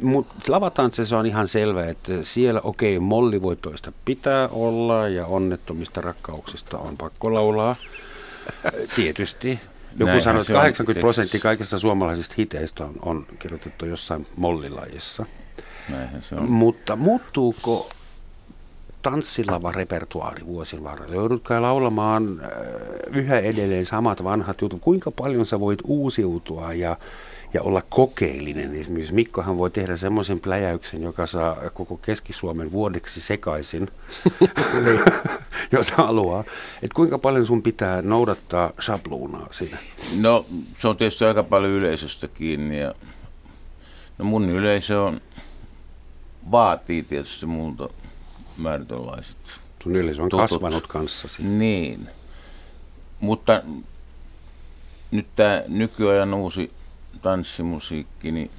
Mutta 0.03 0.35
lavatanssissa 0.49 1.09
se 1.09 1.17
on 1.17 1.27
ihan 1.27 1.49
selvä, 1.49 1.87
että 1.87 2.13
siellä 2.23 2.61
okei, 2.65 2.97
okay, 2.97 3.07
mollivoitoista 3.07 3.93
pitää 4.05 4.49
olla 4.49 5.09
ja 5.09 5.27
onnettomista 5.27 6.01
rakkauksista 6.01 6.79
on 6.79 6.97
pakko 6.97 7.35
laulaa. 7.35 7.77
Tietysti. 8.97 9.61
Joku 9.99 10.21
sanoi, 10.21 10.41
että 10.41 10.53
80 10.53 11.01
prosenttia 11.01 11.41
kaikista 11.41 11.79
suomalaisista 11.79 12.35
hiteistä 12.39 12.85
on, 12.85 12.95
on 13.03 13.27
kirjoitettu 13.39 13.87
jossain 13.87 14.27
mollilajissa. 14.37 15.27
Mutta 16.41 16.97
muuttuuko 16.97 17.89
tanssilava 19.05 19.73
repertuaari 19.73 20.47
vuosien 20.47 20.85
varrella. 20.85 21.15
Joudutko 21.15 21.63
laulamaan 21.63 22.41
äh, 22.43 22.49
yhä 23.13 23.39
edelleen 23.39 23.87
samat 23.87 24.25
vanhat 24.25 24.61
jutut. 24.61 24.81
Kuinka 24.81 25.11
paljon 25.11 25.47
sä 25.47 25.61
voit 25.61 25.79
uusiutua 25.85 26.73
ja, 26.73 26.97
ja 27.55 27.63
olla 27.63 27.83
kokeellinen? 27.89 28.75
Esimerkiksi 28.75 29.15
Mikkohan 29.15 29.59
voi 29.59 29.71
tehdä 29.71 29.97
semmoisen 29.97 30.41
pläjäyksen, 30.41 31.03
joka 31.03 31.27
saa 31.27 31.57
koko 31.75 31.97
Keski-Suomen 31.97 32.73
vuodeksi 32.73 33.21
sekaisin, 33.21 33.89
niin. 34.85 35.01
jos 35.73 35.91
haluaa. 35.91 36.45
Et 36.83 36.93
kuinka 36.93 37.19
paljon 37.19 37.47
sun 37.47 37.63
pitää 37.63 38.03
noudattaa 38.03 38.73
sabluunaa 38.81 39.49
siinä? 39.51 39.79
No 40.21 40.47
se 40.79 40.89
on 40.89 40.97
tietysti 40.97 41.25
aika 41.25 41.43
paljon 41.43 41.73
yleisöstä 41.73 42.29
kiinni. 42.29 42.81
Ja, 42.81 42.95
no 44.19 44.25
mun 44.25 44.51
yleisö 44.51 45.03
on, 45.03 45.21
vaatii 46.51 47.03
tietysti 47.03 47.47
multa 47.47 47.89
määrätynlaiset 48.59 49.37
Sun 49.83 49.97
yleisö 49.97 50.23
on 50.23 50.29
tutut. 50.29 50.51
kasvanut 50.51 50.87
kanssasi. 50.87 51.43
Niin. 51.43 52.09
Mutta 53.21 53.63
nyt 55.11 55.27
tämä 55.37 55.63
nykyajan 55.69 56.35
uusi 56.35 56.73
tanssimusiikki, 57.23 58.33
niin 58.33 58.51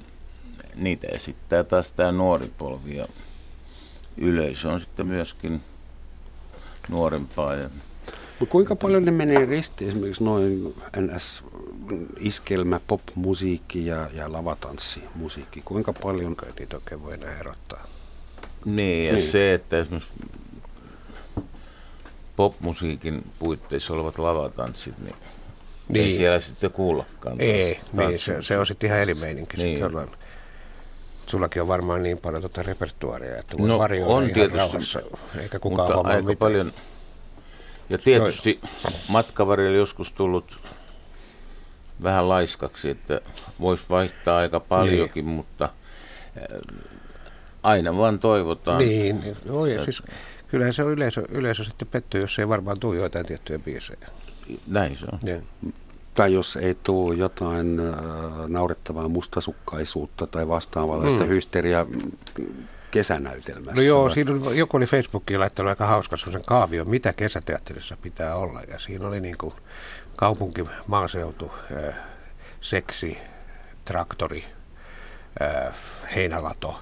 niitä 0.74 1.08
esittää 1.10 1.64
taas 1.64 1.92
tämä 1.92 2.12
nuori 2.12 2.52
polvi 2.58 2.96
ja 2.96 3.06
yleisö 4.16 4.68
on 4.72 4.80
sitten 4.80 5.06
myöskin 5.06 5.60
nuorempaa. 6.88 7.54
Ja 7.54 7.70
Mutta 8.40 8.52
kuinka 8.52 8.76
paljon 8.76 9.04
ne 9.04 9.10
menee 9.10 9.46
ristiin 9.46 9.88
esimerkiksi 9.90 10.24
noin 10.24 10.74
NS 10.96 11.44
iskelmä, 12.18 12.80
popmusiikki 12.86 13.86
ja, 13.86 14.10
ja 14.12 14.32
lavatanssimusiikki? 14.32 15.62
Kuinka 15.64 15.92
paljon 15.92 16.36
niitä 16.58 16.76
oikein 16.76 17.02
voi 17.02 17.14
enää 17.14 17.38
erottaa? 17.40 17.86
Niin, 18.66 19.06
ja 19.06 19.12
niin. 19.12 19.30
se, 19.30 19.54
että 19.54 19.78
esimerkiksi 19.78 20.12
popmusiikin 22.36 23.24
puitteissa 23.38 23.94
olevat 23.94 24.18
lavatanssit, 24.18 24.98
niin, 24.98 25.14
niin. 25.88 26.04
ei 26.04 26.16
siellä 26.16 26.40
sitten 26.40 26.70
kuullakaan. 26.70 27.36
Ei, 27.38 27.80
niin, 27.92 28.18
se, 28.18 28.42
se 28.42 28.58
on 28.58 28.66
sitten 28.66 28.88
ihan 28.88 29.00
elimeininkin. 29.00 29.58
niin. 29.58 29.78
Sitten 29.78 30.08
Sullakin 31.26 31.62
on 31.62 31.68
varmaan 31.68 32.02
niin 32.02 32.18
paljon 32.18 32.42
tuota 32.42 32.62
repertuaaria, 32.62 33.36
että 33.38 33.58
voi 33.58 33.68
no, 33.68 33.78
on 33.78 33.92
ihan 33.92 34.24
tietysti, 34.34 34.58
rauhassa, 34.58 35.00
eikä 35.40 35.58
kukaan 35.58 35.94
mutta 35.94 36.08
aika 36.08 36.22
mitään. 36.22 36.36
paljon. 36.36 36.72
Ja 37.90 37.98
tietysti 37.98 38.60
matkavarilla 39.08 39.76
joskus 39.76 40.12
tullut 40.12 40.58
vähän 42.02 42.28
laiskaksi, 42.28 42.90
että 42.90 43.20
voisi 43.60 43.84
vaihtaa 43.90 44.38
aika 44.38 44.60
paljonkin, 44.60 45.26
niin. 45.26 45.36
mutta 45.36 45.68
aina 47.66 47.96
vaan 47.96 48.18
toivotaan. 48.18 48.78
Niin, 48.78 49.20
niin 49.20 49.36
joo, 49.44 49.66
ja 49.66 49.84
siis 49.84 50.02
kyllähän 50.48 50.74
se 50.74 50.84
on 50.84 50.90
yleisö, 50.90 51.24
yleisö 51.28 51.64
sitten 51.64 51.88
pettyy, 51.88 52.20
jos 52.20 52.38
ei 52.38 52.48
varmaan 52.48 52.80
tule 52.80 52.96
jotain 52.96 53.26
tiettyjä 53.26 53.58
biisejä. 53.58 54.08
Näin 54.66 54.98
se 54.98 55.06
on. 55.12 55.18
Ja. 55.22 55.36
Tai 56.14 56.32
jos 56.32 56.56
ei 56.56 56.74
tule 56.82 57.14
jotain 57.14 57.80
äh, 57.80 57.94
naurettavaa 58.48 59.08
mustasukkaisuutta 59.08 60.26
tai 60.26 60.48
vastaavallaista 60.48 61.22
mm. 61.22 61.28
hysteriaa 61.28 61.86
kesänäytelmässä. 62.90 63.74
No 63.74 63.82
joo, 63.82 64.10
siinä 64.10 64.32
oli, 64.32 64.58
joku 64.58 64.76
oli 64.76 64.86
Facebookiin 64.86 65.40
laittanut 65.40 65.70
aika 65.70 65.86
hauska 65.86 66.16
sellaisen 66.16 66.46
kaavio, 66.46 66.84
mitä 66.84 67.12
kesäteatterissa 67.12 67.96
pitää 68.02 68.36
olla. 68.36 68.60
Ja 68.68 68.78
siinä 68.78 69.08
oli 69.08 69.20
niin 69.20 69.38
kuin 69.38 69.54
kaupunki, 70.16 70.64
maaseutu, 70.86 71.52
äh, 71.72 71.94
seksi, 72.60 73.18
traktori, 73.84 74.44
äh, 75.42 75.74
heinälato, 76.14 76.80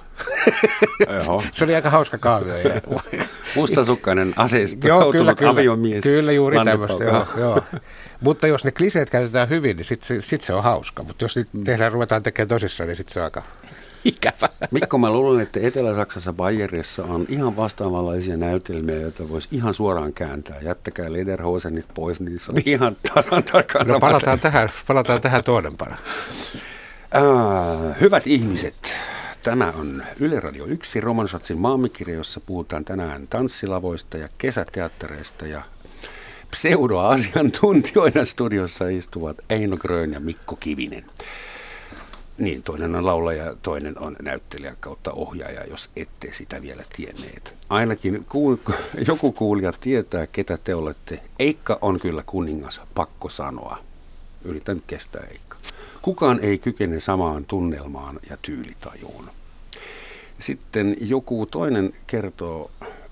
se 1.53 1.65
oli 1.65 1.75
aika 1.75 1.91
hauska 1.91 2.19
kaavio. 2.19 2.57
Ja... 2.57 2.81
Mustasukkainen 3.57 4.35
aseisto, 4.37 4.89
joo, 4.89 5.13
kyllä, 5.13 5.35
kyllä, 5.35 5.51
aviomies. 5.51 6.03
Kyllä, 6.03 6.33
juuri 6.33 6.59
tämmöistä. 6.65 7.05
Joo, 7.05 7.27
joo. 7.37 7.61
Mutta 8.21 8.47
jos 8.47 8.65
ne 8.65 8.73
kliseet 8.73 9.11
käytetään 9.11 9.49
hyvin, 9.49 9.77
niin 9.77 9.85
sitten 9.85 10.23
sit 10.23 10.41
se 10.41 10.55
on 10.55 10.63
hauska. 10.63 11.03
Mutta 11.03 11.25
jos 11.25 11.37
nyt 11.37 11.49
tehdään, 11.65 11.93
ruvetaan 11.93 12.23
tekemään 12.23 12.49
tosissaan, 12.49 12.89
niin 12.89 12.97
sitten 12.97 13.15
se 13.15 13.21
on 13.21 13.25
aika 13.25 13.43
ikävä. 14.05 14.49
Mikko, 14.71 14.99
mä 14.99 15.11
luulen, 15.11 15.43
että 15.43 15.61
Etelä-Saksassa 15.63 16.33
Bayerissa 16.33 17.05
on 17.05 17.27
ihan 17.29 17.57
vastaavanlaisia 17.57 18.37
näytelmiä, 18.37 18.97
joita 18.97 19.29
voisi 19.29 19.49
ihan 19.51 19.75
suoraan 19.75 20.13
kääntää. 20.13 20.57
Jättäkää 20.63 21.13
Lederhosenit 21.13 21.87
pois, 21.95 22.21
niin 22.21 22.39
se 22.39 22.51
on 22.51 22.57
ihan 22.67 22.97
tasan 23.15 23.45
tarkkaan. 23.45 23.87
No 23.87 24.01
palataan 24.01 24.41
tähän, 24.41 24.69
palataan 24.87 25.21
tähän 25.21 25.45
tuodempana. 25.45 25.97
Äh, 27.17 28.01
hyvät 28.01 28.27
ihmiset, 28.27 28.93
Tämä 29.43 29.73
on 29.77 30.03
Yle 30.21 30.41
Radio 30.41 30.65
1 30.65 31.01
Romansatsin 31.01 31.59
maamikirja, 31.59 32.15
jossa 32.15 32.41
puhutaan 32.41 32.85
tänään 32.85 33.27
tanssilavoista 33.29 34.17
ja 34.17 34.29
kesäteattereista 34.39 35.47
ja 35.47 35.63
pseudoasiantuntijoina 36.51 38.25
studiossa 38.25 38.89
istuvat 38.89 39.37
Eino 39.51 39.77
Grön 39.77 40.13
ja 40.13 40.21
Mikko 40.21 40.57
Kivinen. 40.57 41.05
Niin, 42.39 42.63
toinen 42.63 42.95
on 42.95 43.07
laulaja, 43.07 43.57
toinen 43.63 43.99
on 43.99 44.17
näyttelijä 44.23 44.77
kautta 44.81 45.13
ohjaaja, 45.13 45.67
jos 45.67 45.91
ette 45.97 46.29
sitä 46.33 46.63
vielä 46.63 46.83
tienneet. 46.97 47.57
Ainakin 47.69 48.27
kuul- 48.29 48.75
joku 49.07 49.33
kuulija 49.33 49.73
tietää, 49.81 50.27
ketä 50.27 50.59
te 50.65 50.75
olette. 50.75 51.21
Eikka 51.39 51.79
on 51.83 52.01
kyllä 52.01 52.23
kuningas, 52.27 52.81
pakko 52.95 53.29
sanoa. 53.29 53.79
Yritän 54.45 54.81
kestää 54.87 55.25
Eikka. 55.31 55.57
Kukaan 56.05 56.41
ei 56.43 56.59
kykene 56.59 57.01
samaan 57.01 57.45
tunnelmaan 57.45 58.21
ja 58.31 58.37
tyylitajuun. 58.43 59.31
Sitten 60.39 60.97
joku 61.01 61.47
toinen 61.47 61.93
kertoo, 62.07 62.71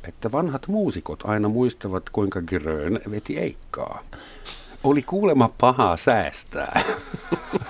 että 0.09 0.33
vanhat 0.33 0.69
muusikot 0.69 1.23
aina 1.25 1.49
muistavat, 1.49 2.11
kuinka 2.11 2.43
Grön 2.43 3.01
veti 3.11 3.39
Eikkaa. 3.39 4.03
Oli 4.85 5.03
kuulemma 5.03 5.51
pahaa 5.61 5.97
säästää. 5.97 6.83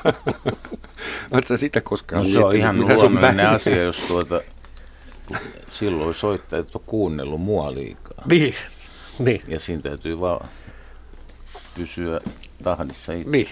Oletko 1.31 1.57
sitä 1.57 1.81
koskaan 1.81 2.23
no, 2.23 2.29
se 2.29 2.39
on 2.39 2.57
ihan 2.57 2.81
luonnollinen 2.81 3.49
asia, 3.49 3.83
jos 3.83 3.97
tuota, 3.97 4.41
silloin 5.71 6.15
soittajat 6.15 6.75
on 6.75 6.83
kuunnellut 6.87 7.41
mua 7.41 7.75
liikaa. 7.75 8.25
Niin, 8.27 8.55
niin. 9.19 9.43
Ja 9.49 9.61
siinä 9.61 9.83
täytyy 9.83 10.21
vaan 10.21 10.49
pysyä 11.75 12.21
tahdissa 12.63 13.13
itse. 13.13 13.31
Niin. 13.31 13.49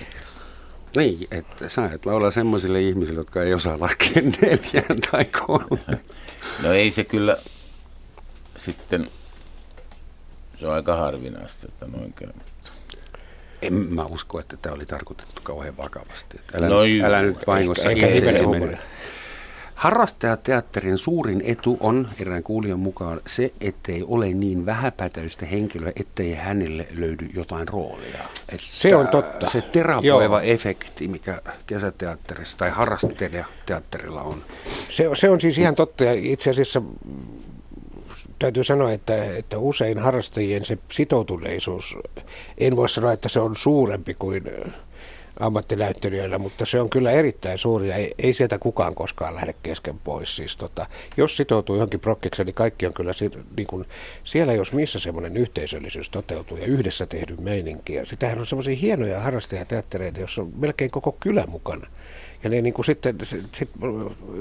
Niin, 0.96 1.28
että 1.30 1.68
sä 1.68 1.90
et 1.94 2.06
laula 2.06 2.30
semmoisille 2.30 2.80
ihmisille, 2.80 3.20
jotka 3.20 3.42
ei 3.42 3.54
osaa 3.54 3.80
laskea 3.80 4.22
neljään 4.42 5.00
tai 5.10 5.24
kolme. 5.24 6.00
No 6.62 6.72
ei 6.72 6.90
se 6.90 7.04
kyllä 7.04 7.36
sitten, 8.56 9.10
se 10.58 10.66
on 10.66 10.74
aika 10.74 10.96
harvinaista, 10.96 11.66
että 11.68 11.86
noin 11.86 12.12
käy. 12.12 12.28
En 13.62 13.74
mä 13.74 14.04
usko, 14.04 14.40
että 14.40 14.56
tämä 14.62 14.74
oli 14.74 14.86
tarkoitettu 14.86 15.40
kauhean 15.42 15.76
vakavasti. 15.76 16.36
Että 16.38 16.58
älä, 16.58 16.68
No 16.68 16.84
joo, 16.84 17.06
älä 17.06 17.22
nyt 17.22 17.46
vahingossa 17.46 17.90
ehkä- 17.90 18.06
ehkä 18.06 18.48
mene. 18.48 18.78
Harrastajateatterin 19.80 20.98
suurin 20.98 21.42
etu 21.44 21.76
on 21.80 22.08
erään 22.20 22.42
kuulijan 22.42 22.78
mukaan 22.80 23.20
se, 23.26 23.52
ettei 23.60 24.04
ole 24.08 24.28
niin 24.28 24.66
vähäpätöistä 24.66 25.46
henkilöä, 25.46 25.92
ettei 25.96 26.34
hänelle 26.34 26.86
löydy 26.90 27.28
jotain 27.34 27.68
roolia. 27.68 28.18
Että 28.48 28.66
Se 28.66 28.96
on 28.96 29.08
totta. 29.08 29.50
Se 29.50 29.60
terapoiva 29.62 30.36
Joo. 30.36 30.40
efekti, 30.40 31.08
mikä 31.08 31.40
kesäteatterissa 31.66 32.58
tai 32.58 32.70
harrastelijateatterilla 32.70 34.22
on. 34.22 34.42
Se, 34.90 35.08
on- 35.08 35.16
se 35.16 35.30
on 35.30 35.40
siis 35.40 35.58
ihan 35.58 35.74
totta 35.74 36.04
ja 36.04 36.12
itse 36.12 36.50
asiassa 36.50 36.82
täytyy 38.38 38.64
sanoa, 38.64 38.92
että, 38.92 39.24
että 39.36 39.58
usein 39.58 39.98
harrastajien 39.98 40.64
se 40.64 40.78
sitoutuneisuus, 40.92 41.96
en 42.58 42.76
voi 42.76 42.88
sanoa, 42.88 43.12
että 43.12 43.28
se 43.28 43.40
on 43.40 43.56
suurempi 43.56 44.14
kuin 44.14 44.42
ammattinäyttelijöillä, 45.40 46.38
mutta 46.38 46.66
se 46.66 46.80
on 46.80 46.90
kyllä 46.90 47.10
erittäin 47.10 47.58
suuri 47.58 47.88
ja 47.88 47.94
ei, 47.94 48.14
ei 48.18 48.34
sieltä 48.34 48.58
kukaan 48.58 48.94
koskaan 48.94 49.34
lähde 49.34 49.54
kesken 49.62 49.98
pois. 49.98 50.36
Siis 50.36 50.56
tota, 50.56 50.86
jos 51.16 51.36
sitoutuu 51.36 51.76
johonkin 51.76 52.00
prokkikseen, 52.00 52.46
niin 52.46 52.54
kaikki 52.54 52.86
on 52.86 52.94
kyllä 52.94 53.12
si- 53.12 53.30
niin 53.56 53.66
kuin, 53.66 53.84
siellä, 54.24 54.52
jos 54.52 54.72
missä 54.72 54.98
semmoinen 54.98 55.36
yhteisöllisyys 55.36 56.10
toteutuu 56.10 56.56
ja 56.56 56.66
yhdessä 56.66 57.06
tehdyn 57.06 57.42
meininki. 57.42 57.94
Ja 57.94 58.06
sitähän 58.06 58.38
on 58.38 58.46
semmoisia 58.46 58.76
hienoja 58.76 59.20
harrastajateattereita, 59.20 60.20
jossa 60.20 60.42
on 60.42 60.52
melkein 60.56 60.90
koko 60.90 61.12
kylä 61.12 61.44
mukana. 61.46 61.86
Ja 62.44 62.50
ne 62.50 62.62
niin 62.62 62.74
kuin 62.74 62.86
sitten 62.86 63.16
sit, 63.22 63.54
sit 63.54 63.70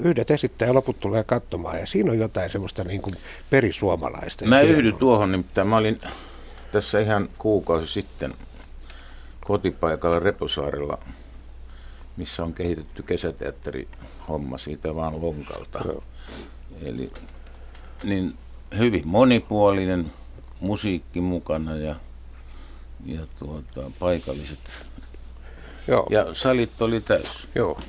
yhdet 0.02 0.30
esittää 0.30 0.68
ja 0.68 0.74
loput 0.74 1.00
tulee 1.00 1.24
katsomaan. 1.24 1.78
Ja 1.78 1.86
siinä 1.86 2.12
on 2.12 2.18
jotain 2.18 2.50
semmoista 2.50 2.84
niin 2.84 3.02
kuin 3.02 3.16
perisuomalaista. 3.50 4.46
Mä 4.46 4.60
yhdyn 4.60 4.96
tuohon, 4.96 5.32
nimittäin 5.32 5.68
mä 5.68 5.76
olin 5.76 5.96
tässä 6.72 7.00
ihan 7.00 7.28
kuukausi 7.38 7.86
sitten 7.86 8.34
kotipaikalla 9.50 10.18
Reposaarella, 10.18 10.98
missä 12.16 12.44
on 12.44 12.54
kehitetty 12.54 13.02
kesäteatteri 13.02 13.88
homma 14.28 14.58
siitä 14.58 14.94
vaan 14.94 15.22
lonkalta. 15.22 15.80
Joo. 15.84 16.02
Eli 16.82 17.12
niin 18.04 18.34
hyvin 18.78 19.08
monipuolinen 19.08 20.12
musiikki 20.60 21.20
mukana 21.20 21.76
ja, 21.76 21.94
ja 23.06 23.20
tuota, 23.38 23.90
paikalliset. 23.98 24.90
Joo, 25.88 26.06
Ja 26.10 26.34
salit 26.34 26.82
oli 26.82 27.00
täys. 27.00 27.48
joo. 27.54 27.80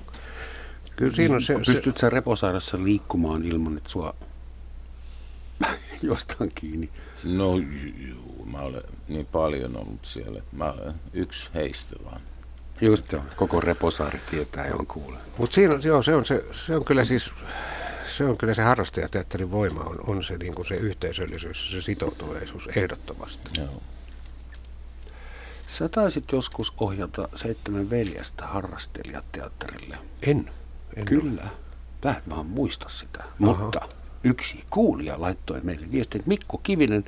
Kyllä 0.95 1.15
siinä 1.15 1.35
on 1.35 1.41
se, 1.41 1.53
se, 1.63 1.73
Pystyt 1.73 1.97
sä 1.97 2.09
Reposaarassa 2.09 2.83
liikkumaan 2.83 3.43
ilman, 3.43 3.77
että 3.77 3.89
sua 3.89 4.15
jostain 6.01 6.51
kiinni? 6.55 6.89
No 7.23 7.53
juu, 8.41 8.51
mä 8.51 8.59
olen 8.59 8.83
niin 9.07 9.25
paljon 9.25 9.77
ollut 9.77 10.05
siellä. 10.05 10.39
että 10.39 10.55
Mä 10.57 10.71
olen 10.71 10.93
yksi 11.13 11.49
heistä 11.53 11.95
vaan. 12.05 12.21
Just 12.81 13.11
joo, 13.11 13.23
koko 13.35 13.59
Reposaari 13.59 14.21
tietää 14.29 14.67
ja 14.67 14.75
on 14.75 14.87
kuule. 14.87 15.17
Mutta 15.37 15.53
siinä 15.53 15.73
on, 15.73 15.81
joo, 15.83 16.03
se, 16.03 16.15
on 16.15 16.25
se, 16.25 16.45
se 16.51 16.75
on 16.75 16.85
kyllä 16.85 17.05
siis 17.05 17.31
se 18.17 18.25
on 18.25 18.37
kyllä 18.37 18.53
se 18.53 18.61
harrastajateatterin 18.61 19.51
voima, 19.51 19.79
on, 19.79 19.97
on 20.07 20.23
se, 20.23 20.37
niin 20.37 20.55
kuin 20.55 20.67
se 20.67 20.75
yhteisöllisyys, 20.75 21.71
se 21.71 21.81
sitoutuneisuus 21.81 22.67
ehdottomasti. 22.67 23.61
Joo. 23.61 23.81
Sä 25.67 25.89
taisit 25.89 26.31
joskus 26.31 26.73
ohjata 26.77 27.29
Seitsemän 27.35 27.89
veljestä 27.89 28.47
harrastelijateatterille. 28.47 29.97
En. 30.27 30.49
en 30.95 31.05
Kyllä. 31.05 31.49
Mä 32.05 32.11
en 32.11 32.21
vaan 32.29 32.45
muista 32.45 32.89
sitä. 32.89 33.23
Mutta 33.39 33.89
yksi 34.23 34.63
kuulija 34.69 35.21
laittoi 35.21 35.61
meille 35.63 35.91
viestin, 35.91 36.19
että 36.19 36.29
Mikko 36.29 36.57
Kivinen 36.57 37.05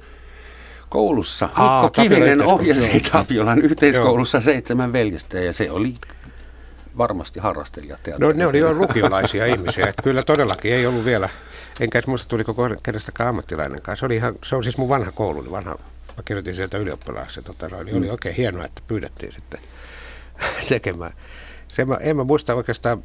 koulussa, 0.94 1.50
Aa, 1.56 1.84
Mikko 1.84 2.02
Kivinen 2.02 2.28
yhteiskoulussa, 2.28 2.54
ohjasi. 2.54 3.00
Tapiolan 3.12 3.62
yhteiskoulussa 3.62 4.42
Seitsemän 4.42 4.94
veljestä 4.94 5.40
ja 5.40 5.54
se 5.54 5.72
oli 5.72 5.94
varmasti 6.98 7.40
harrastelijateatteri. 7.40 8.34
No 8.34 8.38
ne 8.38 8.48
oli 8.48 8.60
jo 8.60 8.74
lukiolaisia 8.74 9.46
ihmisiä, 9.46 9.88
että 9.88 10.04
kyllä 10.04 10.24
todellakin 10.24 10.74
ei 10.74 10.86
ollut 10.86 11.06
vielä, 11.06 11.30
enkä 11.80 12.00
edes 12.00 12.08
muista 12.08 12.28
tuliko 12.28 12.56
kenestäkään 12.84 13.30
ammattilainen 13.30 13.82
kanssa. 13.82 14.00
Se, 14.00 14.06
oli 14.06 14.16
ihan, 14.16 14.36
se 14.44 14.56
on 14.56 14.64
siis 14.64 14.78
mun 14.78 14.90
vanha 14.90 15.12
koulu, 15.12 15.42
niin 15.42 15.52
vanha, 15.52 15.72
mä 16.18 16.24
kirjoitin 16.26 16.56
sieltä 16.56 16.78
ylioppilaaksi, 16.78 17.42
tota, 17.42 17.68
niin 17.84 17.98
oli 17.98 18.10
oikein 18.10 18.36
hienoa, 18.36 18.66
että 18.66 18.82
pyydettiin 18.88 19.32
sitten 19.32 19.60
tekemään. 20.70 21.12
Se 21.68 21.86
mä, 21.86 21.98
en 22.02 22.16
mä 22.16 22.24
muista 22.24 22.54
oikeastaan 22.54 23.04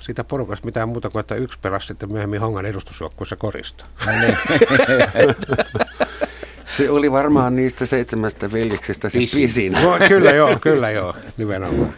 siitä 0.00 0.24
porukasta 0.24 0.66
mitään 0.66 0.88
muuta 0.88 1.10
kuin, 1.10 1.20
että 1.20 1.34
yksi 1.34 1.58
pelasi 1.62 1.86
sitten 1.86 2.12
myöhemmin 2.12 2.40
Hongan 2.40 2.66
edustusjoukkueessa 2.66 3.36
korista. 3.36 3.84
Se 6.76 6.90
oli 6.90 7.12
varmaan 7.12 7.56
niistä 7.56 7.86
seitsemästä 7.86 8.52
veljeksestä 8.52 9.10
se 9.10 9.18
Pisin. 9.18 9.42
pisin. 9.42 9.72
No, 9.72 9.98
kyllä 10.08 10.30
joo, 10.30 10.56
kyllä 10.60 10.90
joo, 10.90 11.14
nimenomaan. 11.36 11.94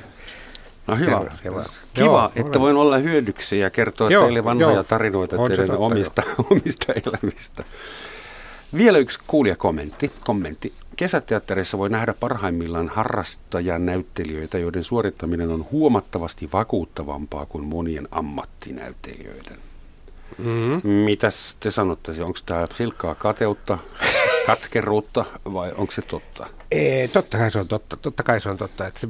No 0.87 0.97
hyvä. 0.97 1.21
Kiva, 1.43 1.65
Joo, 1.97 2.27
että 2.37 2.43
olen- 2.59 2.61
voin 2.61 2.77
olla 2.77 2.99
hyödyksi 2.99 3.59
ja 3.59 3.71
kertoa 3.71 4.11
Joo, 4.11 4.23
teille 4.23 4.45
vanhoja 4.45 4.75
joo. 4.75 4.85
tarinoita 4.85 5.37
On 5.37 5.49
teidän 5.49 5.67
totta, 5.67 5.81
omista, 5.81 6.23
omista 6.51 6.93
elämistä. 6.93 7.65
Vielä 8.77 8.99
yksi 8.99 9.19
kuulijakommentti. 9.27 10.13
Kommentti. 10.25 10.73
Kesäteatterissa 10.97 11.79
voi 11.79 11.91
nähdä 11.91 12.15
parhaimmillaan 12.21 12.89
harrastajanäyttelijöitä, 12.89 14.59
joiden 14.59 14.85
suorittaminen 14.85 15.51
on 15.51 15.67
huomattavasti 15.73 16.49
vakuuttavampaa 16.53 17.47
kuin 17.47 17.65
monien 17.65 18.09
ammattinäyttelijöiden. 18.11 19.59
Mm-hmm. 20.39 20.91
Mitäs 20.91 21.57
te 21.61 21.71
sanotte? 21.71 22.13
Onko 22.23 22.39
tämä 22.47 22.67
silkkaa 22.77 23.15
kateutta, 23.15 23.79
katkeruutta 24.47 25.25
vai 25.45 25.73
onko 25.77 25.93
se 25.93 26.03
totta? 26.03 26.47
Ei, 26.71 27.09
totta 27.09 27.39
kai 27.39 27.51
se 27.51 27.59
on 27.59 27.69
totta. 27.69 27.97
Totta 27.97 28.23
kai 28.23 28.41
se 28.41 28.49
on 28.49 28.57
totta, 28.57 28.87
että 28.87 29.01
se, 29.01 29.09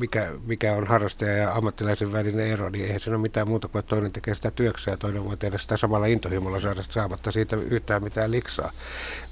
mikä, 0.00 0.32
mikä 0.46 0.72
on 0.72 0.86
harrastaja 0.86 1.36
ja 1.36 1.52
ammattilaisen 1.52 2.12
välinen 2.12 2.46
ero, 2.46 2.70
niin 2.70 2.84
eihän 2.84 3.00
se 3.00 3.10
ole 3.10 3.18
mitään 3.18 3.48
muuta 3.48 3.68
kuin, 3.68 3.80
että 3.80 3.90
toinen 3.90 4.12
tekee 4.12 4.34
sitä 4.34 4.50
työksä 4.50 4.90
ja 4.90 4.96
toinen 4.96 5.24
voi 5.24 5.36
tehdä 5.36 5.58
sitä 5.58 5.76
samalla 5.76 6.06
intohimolla 6.06 6.60
saada 6.60 6.82
saamatta 6.82 7.32
siitä 7.32 7.56
yhtään 7.56 8.02
mitään 8.02 8.30
liksaa. 8.30 8.72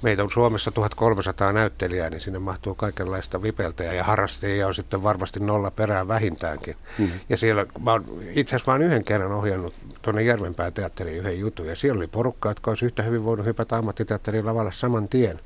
Meitä 0.01 0.23
on 0.23 0.31
Suomessa 0.31 0.71
1300 0.71 1.53
näyttelijää, 1.53 2.09
niin 2.09 2.21
sinne 2.21 2.39
mahtuu 2.39 2.75
kaikenlaista 2.75 3.41
vipeltäjä 3.41 3.93
ja 3.93 4.03
harrastajia 4.03 4.67
on 4.67 4.75
sitten 4.75 5.03
varmasti 5.03 5.39
nolla 5.39 5.71
perään 5.71 6.07
vähintäänkin. 6.07 6.75
Mm-hmm. 6.99 7.19
Ja 7.29 7.37
siellä, 7.37 7.65
mä 7.79 7.91
oon, 7.91 8.05
itse 8.31 8.55
asiassa 8.55 8.71
mä 8.71 8.75
oon 8.75 8.81
yhden 8.81 9.03
kerran 9.03 9.31
ohjannut 9.31 9.73
tuonne 10.01 10.23
Järvenpään 10.23 10.73
teatteriin 10.73 11.17
yhden 11.17 11.39
jutun 11.39 11.67
ja 11.67 11.75
siellä 11.75 11.97
oli 11.97 12.07
porukka, 12.07 12.49
jotka 12.49 12.71
olisi 12.71 12.85
yhtä 12.85 13.03
hyvin 13.03 13.23
voinut 13.23 13.45
hypätä 13.45 13.77
ammattiteatterin 13.77 14.45
lavalle 14.45 14.71
saman 14.71 15.09
tien. 15.09 15.39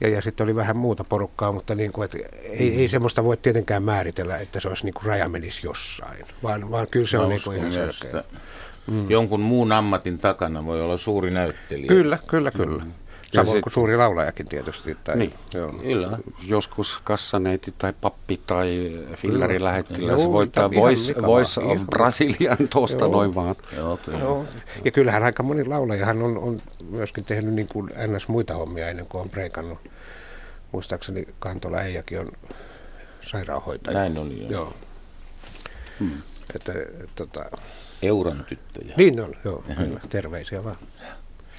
Ja, 0.00 0.08
ja 0.08 0.22
sitten 0.22 0.44
oli 0.44 0.56
vähän 0.56 0.76
muuta 0.76 1.04
porukkaa, 1.04 1.52
mutta 1.52 1.74
niin 1.74 1.92
kuin, 1.92 2.04
että 2.04 2.18
ei, 2.42 2.80
ei 2.80 2.88
semmoista 2.88 3.24
voi 3.24 3.36
tietenkään 3.36 3.82
määritellä, 3.82 4.38
että 4.38 4.60
se 4.60 4.68
olisi 4.68 4.84
niin 4.84 4.94
kuin 4.94 5.06
raja 5.06 5.28
menisi 5.28 5.66
jossain, 5.66 6.26
vaan, 6.42 6.70
vaan 6.70 6.86
kyllä 6.90 7.06
se 7.06 7.18
on 7.18 7.28
niin 7.28 7.40
kuin 7.44 7.56
ihan 7.56 7.72
selkeä. 7.72 8.20
että 8.20 8.24
Jonkun 9.08 9.40
muun 9.40 9.72
ammatin 9.72 10.18
takana 10.18 10.64
voi 10.64 10.82
olla 10.82 10.96
suuri 10.96 11.30
näyttelijä. 11.30 11.88
Kyllä, 11.88 12.18
kyllä, 12.26 12.50
kyllä. 12.50 12.82
Ja 12.82 13.05
Samoin 13.34 13.56
sit- 13.56 13.62
kuin 13.62 13.72
suuri 13.72 13.96
laulajakin 13.96 14.48
tietysti. 14.48 14.96
Tai, 15.04 15.16
Niin. 15.16 15.34
joo. 15.54 15.72
Kyllä. 15.72 16.18
joskus 16.42 17.00
kassaneiti 17.04 17.74
tai 17.78 17.92
pappi 18.00 18.40
tai 18.46 18.92
fillarin 19.16 19.64
lähettiläs 19.64 20.20
Joo, 20.20 20.32
voittaa 20.32 20.70
Voice, 20.70 21.14
Voice 21.22 21.60
of 21.60 21.72
ihan. 21.72 21.86
Brasilian 21.86 22.56
tuosta 22.70 23.04
Joo. 23.04 23.12
noin 23.12 23.34
vaan. 23.34 23.54
Joo, 23.76 23.96
kyllä. 23.96 24.18
Joo. 24.18 24.44
Ja 24.84 24.90
kyllähän 24.90 25.22
aika 25.22 25.42
moni 25.42 25.64
laulajahan 25.64 26.22
on, 26.22 26.38
on 26.38 26.60
myöskin 26.90 27.24
tehnyt 27.24 27.54
niin 27.54 27.68
kuin 27.68 27.90
ns. 28.16 28.28
muita 28.28 28.54
hommia 28.54 28.88
ennen 28.88 29.06
kuin 29.06 29.20
on 29.20 29.30
breikannut. 29.30 29.78
Muistaakseni 30.72 31.28
Kantola 31.38 31.82
Eijakin 31.82 32.20
on 32.20 32.32
sairaanhoitaja. 33.30 33.98
Näin 33.98 34.18
oli, 34.18 34.40
joo. 34.42 34.50
Joo. 34.50 34.72
Hmm. 36.00 36.22
Että, 36.54 36.72
et, 36.72 37.10
tota, 37.14 37.44
Euron 38.02 38.44
tyttöjä. 38.48 38.94
niin 38.96 39.20
on, 39.20 39.34
joo, 39.44 39.64
kyllä. 39.78 40.00
Terveisiä 40.08 40.64
vaan. 40.64 40.76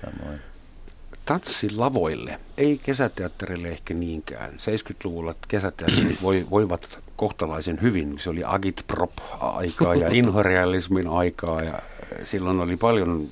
Samoin. 0.06 0.40
Tanssilavoille, 1.28 2.40
ei 2.58 2.80
kesäteatterille 2.84 3.68
ehkä 3.68 3.94
niinkään. 3.94 4.54
70-luvulla 4.54 5.36
kesäteatterit 5.48 6.22
voi, 6.22 6.48
voivat 6.50 7.00
kohtalaisen 7.16 7.82
hyvin. 7.82 8.20
Se 8.20 8.30
oli 8.30 8.42
agitprop-aikaa 8.46 9.96
ja 9.96 10.10
inhorealismin 10.12 11.08
aikaa 11.08 11.62
ja 11.62 11.82
silloin 12.24 12.60
oli 12.60 12.78
paljon 12.78 13.28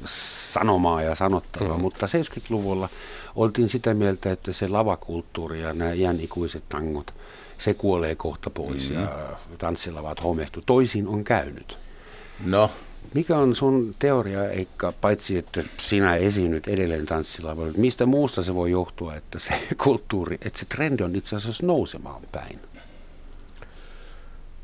sanomaa 0.53 1.01
ja 1.01 1.15
sanottavaa, 1.15 1.77
mm. 1.77 1.81
mutta 1.81 2.05
70-luvulla 2.05 2.89
oltiin 3.35 3.69
sitä 3.69 3.93
mieltä, 3.93 4.31
että 4.31 4.53
se 4.53 4.67
lavakulttuuri 4.67 5.61
ja 5.61 5.73
nämä 5.73 5.93
iän 5.93 6.19
ikuiset 6.19 6.63
tangot 6.69 7.13
se 7.57 7.73
kuolee 7.73 8.15
kohta 8.15 8.49
pois 8.49 8.89
mm. 8.89 8.95
ja 8.95 9.09
tanssilavat 9.57 10.23
homehtu. 10.23 10.61
Toisin 10.65 11.07
on 11.07 11.23
käynyt. 11.23 11.77
No, 12.45 12.71
Mikä 13.13 13.37
on 13.37 13.55
sun 13.55 13.95
teoria, 13.99 14.49
Eikka, 14.49 14.91
paitsi 15.01 15.37
että 15.37 15.63
sinä 15.77 16.15
esiinnyt 16.15 16.67
edelleen 16.67 17.05
tanssilavalla, 17.05 17.73
mistä 17.77 18.05
muusta 18.05 18.43
se 18.43 18.55
voi 18.55 18.71
johtua, 18.71 19.15
että 19.15 19.39
se 19.39 19.53
kulttuuri, 19.83 20.37
että 20.41 20.59
se 20.59 20.65
trendi 20.65 21.03
on 21.03 21.15
itse 21.15 21.35
asiassa 21.35 21.65
nousemaan 21.65 22.21
päin? 22.31 22.59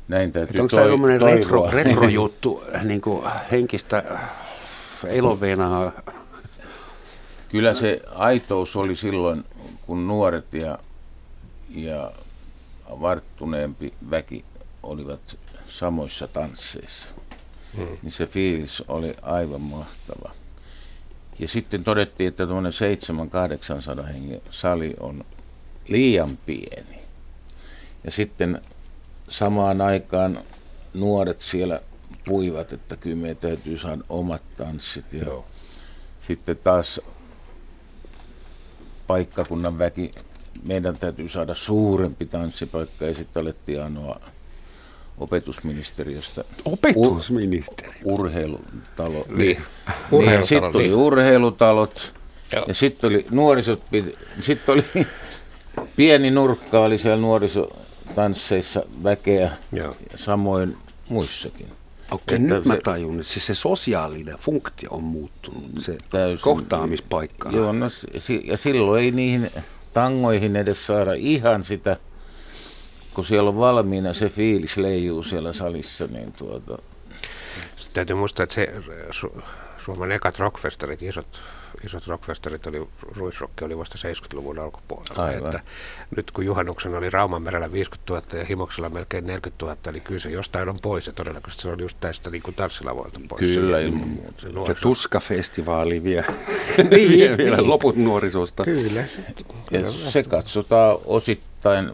näin 0.08 0.32
täytyy 0.32 0.50
Että 0.50 0.62
onko 0.62 0.76
tämä 0.76 0.82
toi- 0.82 0.90
tämmöinen 0.90 1.20
retro, 1.20 1.70
retrojuttu, 1.82 2.64
niin 2.82 3.00
kuin 3.00 3.30
henkistä 3.50 4.20
eloveenaa? 5.06 5.92
Kyllä 7.48 7.74
se 7.74 8.02
aitous 8.14 8.76
oli 8.76 8.96
silloin, 8.96 9.44
kun 9.86 10.06
nuoret 10.06 10.54
ja, 10.54 10.78
ja 11.70 12.12
varttuneempi 13.00 13.92
väki 14.10 14.44
olivat 14.82 15.36
samoissa 15.68 16.28
tansseissa. 16.28 17.08
Hmm. 17.76 17.98
Niin 18.02 18.12
se 18.12 18.26
fiilis 18.26 18.82
oli 18.88 19.14
aivan 19.22 19.60
mahtava. 19.60 20.30
Ja 21.38 21.48
sitten 21.48 21.84
todettiin, 21.84 22.28
että 22.28 22.46
tuommoinen 22.46 22.72
700-800 24.02 24.06
hengen 24.06 24.40
sali 24.50 24.94
on 25.00 25.24
liian 25.88 26.38
pieni. 26.46 27.02
Ja 28.04 28.10
sitten 28.10 28.60
samaan 29.28 29.80
aikaan 29.80 30.42
nuoret 30.94 31.40
siellä 31.40 31.80
puivat, 32.24 32.72
että 32.72 32.96
kyllä 32.96 33.16
meidän 33.16 33.36
täytyy 33.36 33.78
saada 33.78 34.02
omat 34.08 34.42
tanssit. 34.56 35.12
Ja 35.12 35.24
Joo. 35.24 35.46
sitten 36.26 36.56
taas 36.56 37.00
paikkakunnan 39.06 39.78
väki, 39.78 40.12
meidän 40.62 40.98
täytyy 40.98 41.28
saada 41.28 41.54
suurempi 41.54 42.26
tanssipaikka 42.26 43.04
ja 43.04 43.14
sitten 43.14 43.40
alettiin 43.40 43.82
anoa 43.82 44.20
opetusministeriöstä 45.18 46.44
Opetusministeri. 46.64 47.92
urheilutalo. 48.04 49.24
Niin. 49.28 49.38
Niin, 49.38 49.62
Urheilutalo, 50.10 50.46
sitten 50.46 50.70
oli 50.76 50.82
niin. 50.82 50.94
urheilutalot 50.94 52.14
Joo. 52.52 52.64
ja 52.68 52.74
sitten 52.74 53.10
oli 53.10 53.26
nuorisot, 53.30 53.82
sitten 54.40 54.72
oli 54.74 54.84
pieni 55.96 56.30
nurkka 56.30 56.80
oli 56.80 56.98
siellä 56.98 57.20
nuorisotansseissa 57.20 58.82
väkeä 59.04 59.50
Joo. 59.72 59.96
ja 60.12 60.18
samoin 60.18 60.76
muissakin. 61.08 61.66
Okei, 62.10 62.36
Että 62.36 62.48
nyt 62.48 62.64
mä 62.64 62.76
tajun, 62.84 63.20
että 63.20 63.32
se, 63.32 63.40
se 63.40 63.54
sosiaalinen 63.54 64.36
funktio 64.38 64.90
on 64.90 65.02
muuttunut, 65.04 65.70
se 65.78 65.98
Täysin. 66.10 66.42
kohtaamispaikka. 66.44 67.50
Joo, 67.52 67.72
no, 67.72 67.86
ja 68.44 68.56
silloin 68.56 69.02
ei 69.02 69.10
niihin 69.10 69.50
tangoihin 69.94 70.56
edes 70.56 70.86
saada 70.86 71.12
ihan 71.12 71.64
sitä, 71.64 71.96
kun 73.14 73.24
siellä 73.24 73.48
on 73.50 73.58
valmiina 73.58 74.12
se 74.12 74.28
fiilis 74.28 74.76
leijuu 74.76 75.22
siellä 75.22 75.52
salissa, 75.52 76.06
niin 76.06 76.32
tuota, 76.32 76.78
Sitten 77.76 77.94
täytyy 77.94 78.16
muistaa, 78.16 78.44
että 78.44 78.54
se 78.54 78.74
Su- 79.10 79.42
Suomen 79.84 80.12
ekat 80.12 80.38
rockfestarit, 80.38 81.02
isot, 81.02 81.40
isot 81.86 82.06
rockfestarit, 82.06 82.66
oli, 82.66 82.88
ruisrokki 83.16 83.64
oli 83.64 83.78
vasta 83.78 83.98
70-luvun 84.08 84.58
alkupuolella. 84.58 85.24
Aivan. 85.24 85.46
Että 85.56 85.60
nyt 86.16 86.30
kun 86.30 86.44
juhannuksena 86.46 86.98
oli 86.98 87.10
Rauman 87.10 87.42
merellä 87.42 87.72
50 87.72 88.12
000 88.12 88.26
ja 88.38 88.44
Himoksella 88.44 88.88
melkein 88.88 89.26
40 89.26 89.64
000, 89.64 89.76
eli 89.88 90.00
kyllä 90.00 90.20
se 90.20 90.30
jostain 90.30 90.68
on 90.68 90.76
pois 90.82 91.06
ja 91.06 91.12
todennäköisesti 91.12 91.62
se 91.62 91.68
on 91.68 91.80
just 91.80 91.96
tästä 92.00 92.30
niin 92.30 92.42
kuin 92.42 92.54
tanssilavolta 92.54 93.20
pois. 93.28 93.40
kyllä 93.40 93.76
Se- 93.76 93.84
ilman 93.84 94.08
muuta. 94.08 94.40
se 94.40 94.48
Se. 94.66 94.80
Tuska-festivaali 94.80 96.04
vie, 96.04 96.24
Niin, 96.90 97.10
vie 97.10 97.36
vielä 97.36 97.56
niin. 97.56 97.68
loput 97.68 97.96
nuorisosta. 97.96 98.64
Kyllä. 98.64 99.06
se- 99.06 99.24
Ja 99.28 99.44
kyllä. 99.68 99.90
se 99.90 100.22
katsotaan 100.22 100.98
osittain 101.04 101.90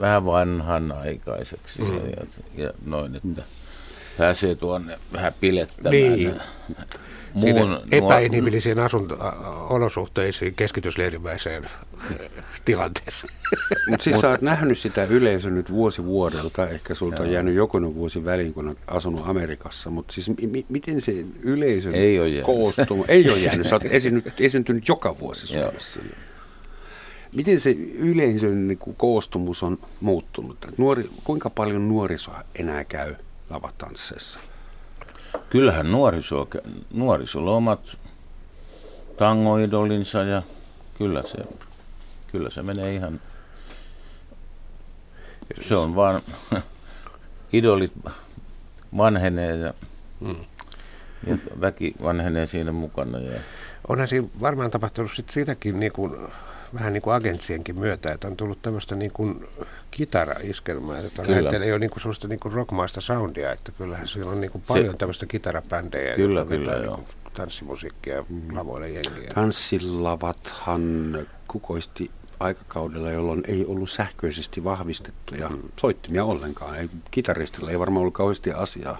vähän 0.00 0.26
vanhanaikaiseksi 0.26 1.82
mm. 1.82 1.96
ja, 1.96 2.64
ja 2.64 2.72
noin, 2.86 3.16
että 3.16 3.42
pääsee 4.18 4.54
tuonne 4.54 4.98
vähän 5.12 5.32
pilettämään. 5.40 5.92
Niin. 5.92 6.34
Muun, 7.34 7.80
epäinhimillisiin 7.92 8.78
asunto- 8.78 9.16
a- 9.20 9.66
olosuhteisiin 9.70 10.54
keskitysleirimäiseen 10.54 11.66
tilanteeseen. 12.64 13.32
Mutta 13.90 14.04
siis 14.04 14.20
sä 14.20 14.28
oot 14.30 14.42
nähnyt 14.42 14.78
sitä 14.78 15.04
yleisöä 15.04 15.50
nyt 15.50 15.70
vuosi 15.72 16.04
vuodelta, 16.04 16.68
ehkä 16.68 16.94
sulta 16.94 17.22
on 17.22 17.32
jäänyt 17.32 17.54
jokunen 17.54 17.94
vuosi 17.94 18.24
väliin, 18.24 18.54
kun 18.54 18.68
oot 18.68 18.78
asunut 18.86 19.22
Amerikassa, 19.28 19.90
mutta 19.90 20.12
siis 20.12 20.30
mi- 20.50 20.66
miten 20.68 21.00
se 21.00 21.12
yleisö 21.42 21.90
Ei 21.90 22.18
oo 22.18 22.26
jäänyt. 22.26 22.44
koostuu? 22.44 23.04
Ei 23.08 23.30
ole 23.30 23.38
jäänyt, 23.38 23.66
sä 23.66 23.74
oot 23.76 23.84
esiinnyt, 23.90 24.24
esiintynyt 24.40 24.88
joka 24.88 25.18
vuosi 25.18 25.56
Joo. 25.56 25.72
Miten 27.34 27.60
se 27.60 27.70
yleisön 27.94 28.68
niin 28.68 28.78
kuin, 28.78 28.96
koostumus 28.96 29.62
on 29.62 29.78
muuttunut? 30.00 30.58
Nuori, 30.78 31.10
kuinka 31.24 31.50
paljon 31.50 31.88
nuorisoa 31.88 32.42
enää 32.54 32.84
käy 32.84 33.14
lavatansseissa? 33.50 34.38
Kyllähän 35.50 35.92
nuoriso, 35.92 36.48
nuorisolla 36.92 37.50
on 37.50 37.56
omat 37.56 37.96
tangoidolinsa 39.16 40.22
ja 40.22 40.42
kyllä 40.98 41.22
se, 41.26 41.38
kyllä 42.32 42.50
se 42.50 42.62
menee 42.62 42.94
ihan, 42.94 43.20
se 45.60 45.76
on 45.76 45.94
vaan, 45.94 46.20
idolit 47.52 47.92
vanhenee 48.96 49.56
ja, 49.56 49.74
Mm. 50.20 50.36
ja 51.26 51.36
väki 51.60 51.94
vanhenee 52.02 52.46
siinä 52.46 52.72
mukana. 52.72 53.18
Ja, 53.18 53.40
Onhan 53.88 54.08
siinä 54.08 54.28
varmaan 54.40 54.70
tapahtunut 54.70 55.10
sit 55.14 55.30
sitäkin 55.30 55.80
niin 55.80 55.92
kuin, 55.92 56.16
vähän 56.74 56.92
niin 56.92 57.02
kuin 57.02 57.14
agentsienkin 57.14 57.78
myötä, 57.78 58.12
että 58.12 58.26
on 58.26 58.36
tullut 58.36 58.62
tämmöistä 58.62 58.94
niin 58.94 59.10
kuin 59.10 59.46
kitaraiskelmää, 59.90 60.98
että 60.98 61.22
Kyllä. 61.22 61.40
näyttelee 61.40 61.68
jo 61.68 61.78
niin 61.78 61.90
kuin 61.90 62.00
sellaista 62.00 62.28
niin 62.28 62.40
kuin 62.40 62.52
rockmaista 62.52 63.00
soundia, 63.00 63.52
että 63.52 63.72
kyllähän 63.72 64.08
siellä 64.08 64.32
on 64.32 64.40
niin 64.40 64.50
kuin 64.50 64.62
Se- 64.62 64.68
paljon 64.68 64.98
tämmöistä 64.98 65.26
kitarabändejä, 65.26 66.14
Kyllä, 66.14 66.40
jotka 66.40 66.50
vetää 66.50 66.64
kyllä, 66.64 66.78
niin 66.78 66.84
joo. 66.84 66.96
kuin 66.96 67.32
tanssimusiikkia 67.34 68.24
lavoille 68.52 68.88
jengiä. 68.88 69.30
Tanssilavathan 69.34 71.18
kukoisti 71.48 72.10
aikakaudella, 72.40 73.10
jolloin 73.10 73.42
ei 73.48 73.64
ollut 73.66 73.90
sähköisesti 73.90 74.64
vahvistettuja 74.64 75.50
soittimia 75.80 76.24
ollenkaan. 76.24 76.76
Ei, 76.76 76.88
kitaristilla 77.10 77.70
ei 77.70 77.78
varmaan 77.78 78.00
ollut 78.00 78.14
kauheasti 78.14 78.52
asiaa 78.52 78.98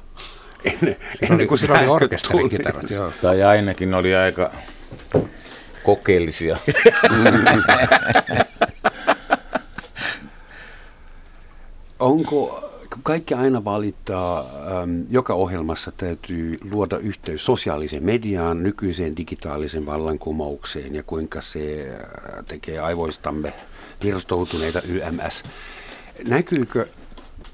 ennen, 0.65 0.97
ennen 1.31 1.49
kuin 1.49 1.59
Siinä 1.59 1.79
oli 1.79 1.89
orkesterikitarat, 1.89 2.91
joo. 2.91 3.13
tai 3.23 3.43
ainakin 3.43 3.95
oli 3.95 4.15
aika 4.15 4.51
kokeellisia. 5.85 6.57
Onko, 11.99 12.71
kaikki 13.03 13.35
aina 13.35 13.65
valittaa, 13.65 14.41
äm, 14.83 15.05
joka 15.11 15.35
ohjelmassa 15.35 15.93
täytyy 15.97 16.57
luoda 16.71 16.99
yhteys 16.99 17.45
sosiaaliseen 17.45 18.05
mediaan, 18.05 18.63
nykyiseen 18.63 19.17
digitaalisen 19.17 19.87
vallankumoukseen 19.87 20.95
ja 20.95 21.03
kuinka 21.03 21.41
se 21.41 21.91
äh, 21.91 22.45
tekee 22.45 22.79
aivoistamme 22.79 23.53
pirstoutuneita 24.01 24.83
YMS. 24.83 25.45
Näkyykö 26.29 26.87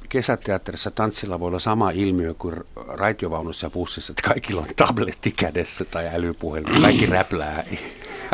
kesäteatterissa 0.09 0.91
tanssilavoilla 0.91 1.59
sama 1.59 1.91
ilmiö 1.91 2.35
kuin 2.35 2.57
raitiovaunussa 2.89 3.67
ja 3.67 3.71
bussissa, 3.71 4.13
että 4.13 4.29
kaikilla 4.29 4.61
on 4.61 4.67
tabletti 4.77 5.31
kädessä 5.31 5.85
tai 5.85 6.09
älypuhelin, 6.15 6.83
kaikki 6.83 7.07
räplää. 7.07 7.65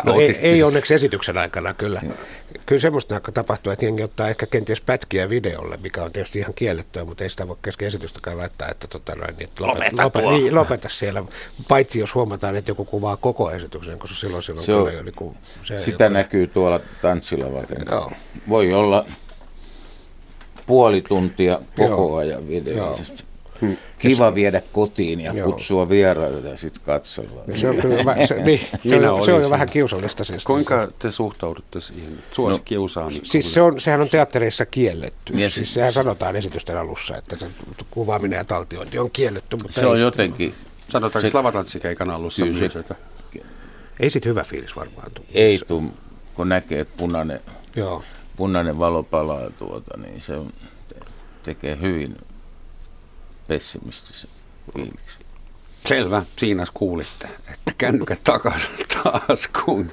No 0.04 0.20
ei, 0.20 0.34
ei 0.40 0.62
onneksi 0.62 0.94
esityksen 0.94 1.38
aikana 1.38 1.74
kyllä. 1.74 2.00
Kyllä 2.66 2.80
semmoista 2.80 3.20
tapahtuu, 3.34 3.72
että 3.72 3.84
jengi 3.84 4.02
ottaa 4.02 4.28
ehkä 4.28 4.46
kenties 4.46 4.80
pätkiä 4.80 5.28
videolle, 5.30 5.76
mikä 5.76 6.02
on 6.02 6.12
tietysti 6.12 6.38
ihan 6.38 6.54
kiellettyä, 6.54 7.04
mutta 7.04 7.24
ei 7.24 7.30
sitä 7.30 7.48
voi 7.48 7.56
kesken 7.62 7.88
esitystäkään 7.88 8.38
laittaa, 8.38 8.68
että, 8.68 8.86
tota 8.86 9.14
noin, 9.14 9.36
niin, 9.36 9.48
että 9.48 9.66
lopeta, 9.66 10.02
Lopeta 10.04 10.22
tuo. 10.22 10.30
niin, 10.30 10.54
lopeta 10.54 10.88
siellä. 10.88 11.24
Paitsi 11.68 12.00
jos 12.00 12.14
huomataan, 12.14 12.56
että 12.56 12.70
joku 12.70 12.84
kuvaa 12.84 13.16
koko 13.16 13.50
esityksen, 13.50 13.98
koska 13.98 14.16
silloin, 14.16 14.42
silloin 14.42 14.66
Se 14.66 14.74
on- 14.74 14.86
kyllä 14.90 15.02
niin 15.02 15.14
kuin, 15.14 15.36
se 15.64 15.78
Sitä 15.78 16.04
joku- 16.04 16.14
näkyy 16.14 16.46
tuolla 16.46 16.80
tanssilavalla. 17.02 17.66
Joo. 17.90 18.12
Voi 18.48 18.72
olla 18.72 19.06
puoli 20.66 21.02
tuntia 21.02 21.60
koko 21.76 21.88
Joo. 21.90 22.16
ajan 22.16 22.48
video. 22.48 22.96
Joo. 23.62 23.72
Kiva 23.98 24.34
viedä 24.34 24.62
kotiin 24.72 25.20
ja 25.20 25.32
Joo. 25.32 25.50
kutsua 25.50 25.88
vieraille 25.88 26.48
ja 26.50 26.56
sitten 26.56 26.82
katsella. 26.84 27.42
Se 27.60 27.68
on, 27.68 27.76
kyllä, 27.76 28.26
se, 28.26 28.34
niin, 28.44 28.60
se, 28.88 29.10
on, 29.10 29.24
se 29.24 29.32
on 29.32 29.42
jo 29.42 29.50
vähän 29.50 29.68
kiusallista. 29.70 30.24
Siis. 30.24 30.44
Kuinka 30.44 30.88
te 30.98 31.10
suhtaudutte 31.10 31.80
siihen 31.80 32.18
suosikiusaamiseen? 32.32 33.26
Siis 33.26 33.54
se 33.54 33.62
on, 33.62 33.80
sehän 33.80 34.00
on 34.00 34.08
teattereissa 34.08 34.66
kielletty. 34.66 35.32
Ja 35.32 35.50
siis 35.50 35.68
se- 35.70 35.74
sehän 35.74 35.92
sanotaan 35.92 36.36
esitysten 36.36 36.76
alussa, 36.78 37.16
että 37.16 37.36
se 37.38 37.46
kuvaaminen 37.90 38.36
ja 38.36 38.44
taltiointi 38.44 38.98
on 38.98 39.10
kielletty, 39.10 39.56
mutta 39.56 39.72
Se 39.72 39.86
on 39.86 40.00
jotenkin, 40.00 40.54
Sanotaanko 40.88 41.30
lavatanssikeikän 41.38 42.10
alussa 42.10 42.42
Kyllä 42.42 42.54
se- 42.58 42.60
myös, 42.60 42.76
että 42.76 42.94
ei 44.00 44.10
sit 44.10 44.24
hyvä 44.24 44.44
fiilis 44.44 44.76
varmaan 44.76 45.10
tule. 45.12 45.26
ei 45.34 45.60
tuu, 45.68 45.94
kun 46.34 46.48
näkee, 46.48 46.80
että 46.80 46.94
punainen, 46.96 47.40
Joo. 47.76 48.02
punainen 48.36 48.78
valo 48.78 49.02
palaa 49.02 49.50
tuota, 49.58 49.96
niin 50.02 50.20
se 50.20 50.36
on, 50.36 50.50
tekee 51.42 51.78
hyvin 51.80 52.16
pessimistisen 53.48 54.30
fiiliksi. 54.72 55.18
Selvä, 55.86 56.22
siinä 56.36 56.64
kuulitte, 56.74 57.28
että 57.52 57.72
kännykät 57.78 58.20
takaisin 58.24 58.86
taas, 59.02 59.48
kun 59.64 59.90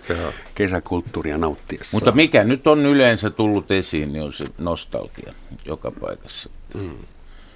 kesäkulttuuria 0.56 1.38
nauttiessa. 1.38 1.98
Mutta 1.98 2.12
mikä 2.12 2.44
nyt 2.44 2.68
on 2.68 2.86
yleensä 2.86 3.30
tullut 3.30 3.72
esiin, 3.72 4.14
niin 4.14 4.24
on 4.24 4.34
se 4.34 4.46
nostalgia 4.58 5.34
joka 5.66 5.92
paikassa. 5.92 6.50
Mm. 6.74 6.98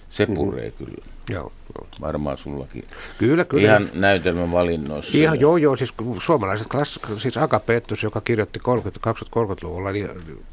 Se 0.09 0.25
puree 0.25 0.69
mm. 0.69 0.85
kyllä. 0.85 1.05
Joo. 1.29 1.51
Varmaan 2.01 2.37
sullakin. 2.37 2.83
Kyllä, 3.17 3.45
kyllä. 3.45 3.63
Ihan 3.63 3.89
näytelmän 3.93 4.51
valinnoissa. 4.51 5.17
Ihan, 5.17 5.39
joo, 5.39 5.57
joo. 5.57 5.75
Siis 5.75 5.93
suomalaiset 6.21 6.67
klassikot, 6.67 7.21
siis 7.21 7.37
Aka 7.37 7.59
Pettus, 7.59 8.03
joka 8.03 8.21
kirjoitti 8.21 8.59
30, 8.59 9.11
20-30-luvulla 9.11 9.91
niin 9.91 10.09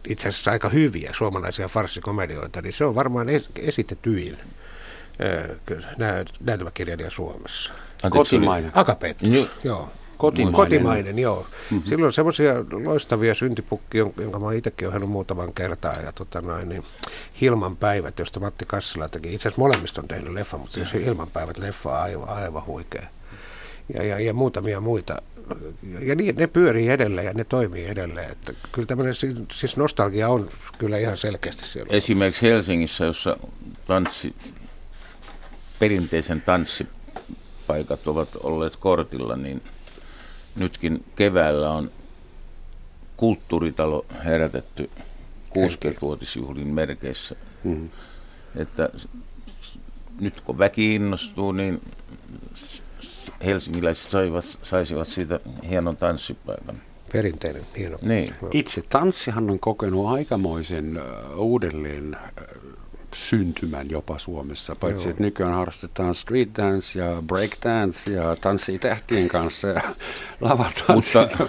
itse 0.09 0.29
asiassa 0.29 0.51
aika 0.51 0.69
hyviä 0.69 1.11
suomalaisia 1.17 1.69
farssikomedioita, 1.69 2.63
niin 2.63 2.73
se 2.73 2.85
on 2.85 2.95
varmaan 2.95 3.29
es, 3.29 3.49
esitetyin 3.57 4.39
näytelmäkirjailija 6.41 7.11
Suomessa. 7.11 7.73
Kotimainen. 8.11 8.71
Aka 8.75 8.95
Pettus, 8.95 9.29
niin. 9.29 9.49
joo. 9.65 9.91
Kotimainen. 10.17 10.57
Kotimainen, 10.57 11.19
joo. 11.19 11.47
Mm-hmm. 11.71 11.89
Silloin 11.89 12.13
semmoisia 12.13 12.55
loistavia 12.85 13.35
syntipukkia, 13.35 14.07
jonka 14.17 14.39
mä 14.39 14.53
itsekin 14.53 14.89
ohjannut 14.89 15.11
muutaman 15.11 15.53
kertaa. 15.53 16.01
Ja 16.05 16.13
tota 16.13 16.41
noin, 16.41 16.69
niin 16.69 16.83
Hilman 17.41 17.77
päivät, 17.77 18.19
josta 18.19 18.41
Matti 18.41 18.65
Kassila 18.67 19.09
teki. 19.09 19.35
Itse 19.35 19.49
asiassa 19.49 19.63
molemmista 19.63 20.01
on 20.01 20.09
tehnyt 20.09 20.33
leffa, 20.33 20.59
mutta 20.59 20.85
se 20.85 21.05
Hilman 21.05 21.31
päivät 21.31 21.59
leffa 21.59 21.91
on 21.91 22.03
aivan, 22.03 22.29
aivan 22.29 22.67
huikea. 22.67 23.07
Ja, 23.95 24.03
ja, 24.03 24.21
ja 24.21 24.35
muutamia 24.35 24.81
muita. 24.81 25.23
Ja 26.01 26.15
niin, 26.15 26.37
ne 26.37 26.47
pyörii 26.47 26.89
edelleen 26.89 27.27
ja 27.27 27.33
ne 27.35 27.45
toimii 27.45 27.87
edelleen. 27.87 28.33
Että 28.33 28.53
kyllä 28.73 28.87
tämmöinen 28.87 29.15
siis 29.53 29.77
nostalgia 29.77 30.29
on 30.29 30.49
kyllä 30.79 30.99
ihan 30.99 31.17
selkeästi 31.17 31.65
siellä. 31.69 31.97
Esimerkiksi 31.97 32.47
Helsingissä, 32.47 33.05
jossa 33.05 33.37
tanssi, 33.87 34.35
perinteisen 35.79 36.41
tanssipaikat 36.41 38.07
ovat 38.07 38.29
olleet 38.43 38.77
kortilla, 38.77 39.37
niin– 39.37 39.63
nytkin 40.57 41.05
keväällä 41.17 41.71
on 41.71 41.91
kulttuuritalo 43.17 44.07
herätetty 44.25 44.91
60-vuotisjuhlin 45.51 46.69
merkeissä. 46.69 47.37
Mm-hmm. 47.65 47.91
Että 48.57 48.91
nyt 50.21 50.41
kun 50.41 50.59
väki 50.59 50.95
innostuu, 50.95 51.53
niin 51.53 51.83
helsingiläiset 53.45 54.11
saivat, 54.11 54.45
saisivat 54.63 55.09
siitä 55.09 55.41
hienon 55.69 55.97
tanssipaikan. 55.97 56.83
Perinteinen, 57.13 57.67
hieno. 57.79 57.99
Niin. 58.03 58.35
Itse 58.53 58.83
tanssihan 58.89 59.51
on 59.51 59.61
kokenut 59.61 60.07
aikamoisen 60.07 61.03
uudelleen 61.37 62.17
syntymän 63.15 63.91
jopa 63.91 64.19
Suomessa, 64.19 64.77
paitsi 64.81 65.05
Joo. 65.05 65.11
että 65.11 65.23
nykyään 65.23 65.53
harrastetaan 65.53 66.15
street 66.15 66.49
dance 66.57 66.99
ja 66.99 67.23
break 67.23 67.51
dance 67.65 68.11
ja 68.11 68.37
tanssii 68.41 68.79
tähtien 68.79 69.29
kanssa 69.29 69.69
ja 69.69 69.81
lavatanssi. 70.41 71.19
Mutta 71.19 71.49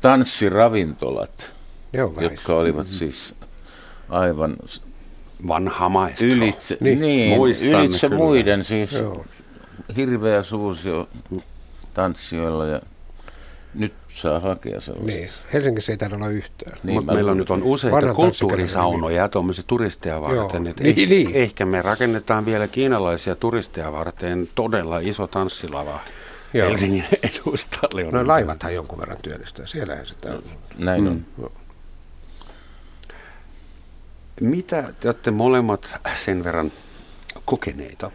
tanssiravintolat, 0.00 1.52
Joo, 1.92 2.14
jotka 2.20 2.54
olivat 2.54 2.86
mm-hmm. 2.86 2.98
siis 2.98 3.34
aivan 4.08 4.56
vanha 5.48 5.88
maestro. 5.88 6.28
Ylitse, 6.28 6.76
niin, 6.80 7.00
niin 7.00 7.40
ylitse 7.40 8.08
muiden 8.08 8.64
siis 8.64 8.92
Joo. 8.92 9.24
hirveä 9.96 10.42
suusio 10.42 11.08
tanssijoilla 11.94 12.66
ja 12.66 12.80
nyt 13.74 13.92
saa 14.08 14.40
hakea 14.40 14.80
sellaista. 14.80 15.20
Niin, 15.20 15.28
Helsingissä 15.52 15.92
ei 15.92 15.98
taida 15.98 16.16
olla 16.16 16.28
yhtään. 16.28 16.78
Niin, 16.82 16.94
Mutta 16.94 17.14
meillä 17.14 17.30
on 17.30 17.36
nyt 17.36 17.50
on 17.50 17.62
useita 17.62 18.14
kulttuurisaunoja 18.14 19.16
ja 19.16 19.28
tuommoisia 19.28 19.64
turisteja 19.66 20.20
varten. 20.20 20.66
Että 20.66 20.82
niin, 20.82 21.08
niin. 21.08 21.30
Ehkä 21.34 21.66
me 21.66 21.82
rakennetaan 21.82 22.46
vielä 22.46 22.68
kiinalaisia 22.68 23.36
turisteja 23.36 23.92
varten 23.92 24.48
todella 24.54 24.98
iso 24.98 25.26
tanssilava. 25.26 26.00
Joo. 26.54 26.68
Helsingin 26.68 27.04
edustalle. 27.32 28.02
No 28.02 28.26
laivathan 28.26 28.74
jonkun 28.74 28.98
verran 28.98 29.18
työllistää, 29.22 29.66
siellähän 29.66 30.06
sitä 30.06 30.28
on. 30.28 30.42
Näin 30.78 31.08
on. 31.08 31.26
Mm. 31.36 31.48
Mitä 34.40 34.92
te 35.00 35.08
olette 35.08 35.30
molemmat 35.30 35.94
sen 36.16 36.44
verran 36.44 36.72
kokeneita 37.44 38.10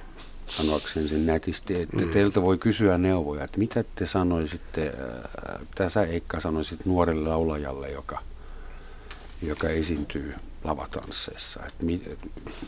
sanoakseni 0.49 1.07
sen 1.07 1.25
nätisti, 1.25 1.81
että 1.81 2.05
mm. 2.05 2.09
teiltä 2.09 2.41
voi 2.41 2.57
kysyä 2.57 2.97
neuvoja, 2.97 3.43
että 3.43 3.59
mitä 3.59 3.83
te 3.95 4.07
sanoisitte, 4.07 4.87
äh, 4.87 5.67
tässä 5.75 6.03
Eikka 6.03 6.39
sanoisit 6.39 6.85
nuorelle 6.85 7.29
laulajalle, 7.29 7.91
joka, 7.91 8.19
joka 9.41 9.69
esiintyy 9.69 10.35
lavatansseissa, 10.63 11.59
että 11.67 11.85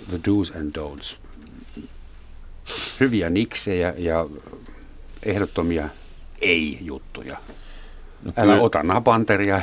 the 0.09 0.17
do's 0.17 0.57
and 0.59 0.75
don'ts, 0.77 1.15
hyviä 2.99 3.29
niksejä 3.29 3.93
ja 3.97 4.25
ehdottomia 5.23 5.89
ei-juttuja. 6.41 7.37
No 8.23 8.33
Älä 8.37 8.53
kyllä, 8.53 8.65
ota 8.65 8.83
napanteria 8.83 9.61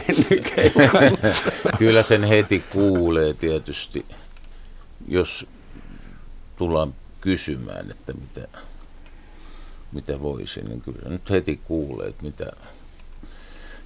Kyllä 1.78 2.02
sen 2.02 2.24
heti 2.24 2.64
kuulee 2.70 3.34
tietysti, 3.34 4.04
jos 5.08 5.46
tullaan 6.56 6.94
kysymään, 7.20 7.90
että 7.90 8.12
mitä, 8.12 8.48
mitä 9.92 10.22
voisin, 10.22 10.64
niin 10.64 10.80
kyllä 10.80 11.08
nyt 11.08 11.30
heti 11.30 11.60
kuulee, 11.64 12.08
että 12.08 12.22
mitä. 12.22 12.52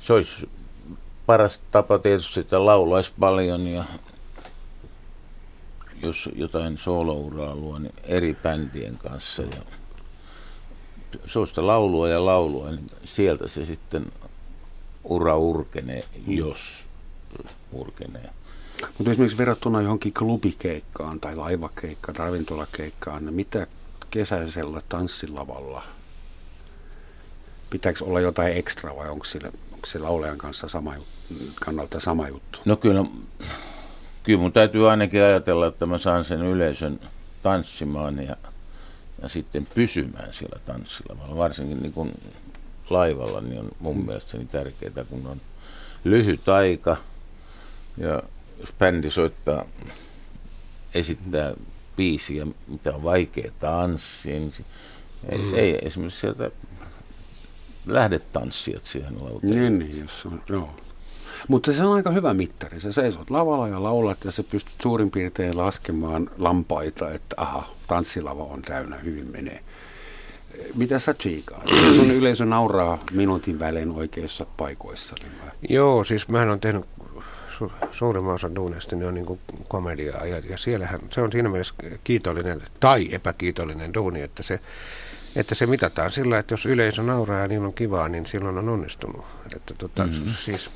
Se 0.01 0.13
olisi 0.13 0.51
paras 1.27 1.61
tapa 1.71 1.99
tietysti, 1.99 2.41
että 2.41 2.67
laulaisi 2.67 3.13
paljon 3.21 3.67
ja 3.67 3.85
jos 6.03 6.29
jotain 6.35 6.79
soolouraa 6.79 7.57
luo, 7.57 7.79
niin 7.79 7.95
eri 8.05 8.35
bändien 8.43 8.99
kanssa 8.99 9.43
ja 9.43 9.63
se 11.27 11.39
on 11.39 11.49
sitä 11.49 11.67
laulua 11.67 12.09
ja 12.09 12.25
laulua, 12.25 12.71
niin 12.71 12.91
sieltä 13.05 13.49
se 13.49 13.65
sitten 13.65 14.13
ura 15.05 15.37
urkenee, 15.37 16.05
jos 16.27 16.85
urkenee. 17.73 18.31
Mutta 18.99 19.11
esimerkiksi 19.11 19.39
verrattuna 19.39 19.83
johonkin 19.83 20.15
klubikeikkaan 20.15 21.21
tai 21.21 21.37
laivakeikkaan 21.37 22.17
ravintolakeikkaan, 22.17 23.25
niin 23.25 23.35
mitä 23.35 23.67
kesäisellä 24.11 24.83
tanssilavalla, 24.89 25.83
pitääkö 27.71 28.05
olla 28.05 28.21
jotain 28.21 28.57
ekstra 28.57 28.97
vai 28.97 29.09
onko 29.09 29.25
sillä, 29.25 29.49
onko 29.73 29.87
sillä 29.87 30.09
olejan 30.09 30.39
kanssa 30.39 30.69
sama, 30.69 30.95
kannalta 31.65 32.01
sama 32.01 32.29
juttu? 32.29 32.59
No 32.65 32.77
kyllä, 32.77 33.05
kyllä 34.23 34.41
mun 34.41 34.53
täytyy 34.53 34.91
ainakin 34.91 35.23
ajatella, 35.23 35.67
että 35.67 35.87
mä 35.87 35.99
saan 35.99 36.25
sen 36.25 36.43
yleisön 36.43 37.01
tanssimaan 37.43 38.25
ja, 38.25 38.37
ja 39.23 39.29
sitten 39.29 39.69
pysymään 39.75 40.35
siellä 40.35 40.59
tanssilavalla. 40.65 41.37
Varsinkin 41.37 41.83
niin 41.83 41.93
kun 41.93 42.13
laivalla 42.91 43.41
niin 43.41 43.61
on 43.61 43.71
mun 43.81 43.97
mm. 43.97 44.05
mielestäni 44.07 44.47
tärkeää, 44.47 45.05
kun 45.11 45.27
on 45.27 45.41
lyhyt 46.05 46.49
aika 46.49 46.97
ja 47.97 48.23
jos 48.63 48.73
bändi 48.79 49.11
soittaa, 49.11 49.65
esittää 50.95 51.55
biisiä, 51.97 52.47
mitä 52.69 52.95
on 52.95 53.03
vaikea 53.03 53.51
tanssia, 53.59 54.41
niin 54.41 54.53
ei, 55.29 55.39
mm. 55.39 55.55
ei 55.55 55.79
esimerkiksi 55.83 56.21
sieltä 56.21 56.51
lähde 57.87 58.19
tanssijat 58.19 58.87
siihen 58.87 59.25
lauteen. 59.25 59.51
Niin, 59.51 59.79
niin 59.79 60.01
jos 60.01 60.27
on, 60.27 60.43
joo. 60.49 60.75
Mutta 61.49 61.73
se 61.73 61.85
on 61.85 61.97
aika 61.97 62.11
hyvä 62.11 62.35
mittari. 62.35 62.81
Sä 62.81 62.93
seisot 62.93 63.31
lavalla 63.31 63.69
ja 63.69 63.83
laulat 63.83 64.25
ja 64.25 64.31
sä 64.31 64.43
pystyt 64.43 64.75
suurin 64.83 65.11
piirtein 65.11 65.57
laskemaan 65.57 66.31
lampaita, 66.39 67.11
että 67.11 67.37
aha, 67.37 67.75
tanssilava 67.87 68.45
on 68.45 68.63
täynnä, 68.63 68.97
hyvin 68.97 69.31
menee. 69.31 69.65
Mitä 70.75 70.99
sä 70.99 71.15
tsiikaat? 71.15 71.65
Sun 71.97 72.11
yleisö 72.11 72.45
nauraa 72.45 72.99
minuutin 73.13 73.59
välein 73.59 73.93
oikeissa 73.93 74.47
paikoissa. 74.57 75.15
Niin 75.23 75.33
vai? 75.43 75.51
Joo, 75.69 76.05
siis 76.05 76.29
mä 76.29 76.43
on 76.43 76.61
tehnyt 76.61 76.85
su, 77.69 77.73
suurimman 77.93 78.35
osan 78.35 78.55
duunista 78.55 78.97
niin 78.97 79.09
on 79.09 79.15
niin 79.15 79.41
komediaa. 79.69 80.27
Ja, 80.27 80.39
ja 80.39 80.59
siellähän 80.59 81.01
se 81.11 81.21
on 81.21 81.33
siinä 81.33 81.49
mielessä 81.49 81.75
kiitollinen 82.05 82.61
tai 82.81 83.09
epäkiitollinen 83.15 83.95
duuni, 83.95 84.23
että 84.23 84.43
se, 84.43 84.61
että 85.37 85.55
se 85.55 85.67
mitataan 85.67 86.11
sillä, 86.11 86.39
että 86.39 86.53
jos 86.53 86.67
yleisö 86.67 87.03
nauraa 87.03 87.41
ja 87.41 87.49
niin 87.49 87.65
on 87.65 87.75
kivaa, 87.75 88.09
niin 88.09 88.27
silloin 88.27 88.59
on 88.59 88.69
onnistunut. 88.69 89.25
Että 89.57 89.75
tota, 89.75 90.07
mm-hmm. 90.07 90.33
siis, 90.45 90.71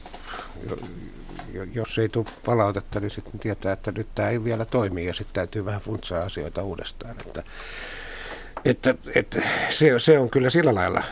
jos 1.74 1.98
ei 1.98 2.08
tule 2.08 2.26
palautetta, 2.44 3.00
niin 3.00 3.10
sitten 3.10 3.40
tietää, 3.40 3.72
että 3.72 3.92
nyt 3.92 4.08
tämä 4.14 4.28
ei 4.28 4.44
vielä 4.44 4.64
toimi 4.64 5.06
ja 5.06 5.14
sitten 5.14 5.34
täytyy 5.34 5.64
vähän 5.64 5.80
funtsaa 5.80 6.22
asioita 6.22 6.62
uudestaan. 6.62 7.16
Että, 7.26 7.42
että, 8.64 8.94
että 9.14 9.42
se, 9.70 9.98
se 9.98 10.18
on 10.18 10.30
kyllä 10.30 10.50
sillä 10.50 10.74
lailla 10.74 11.02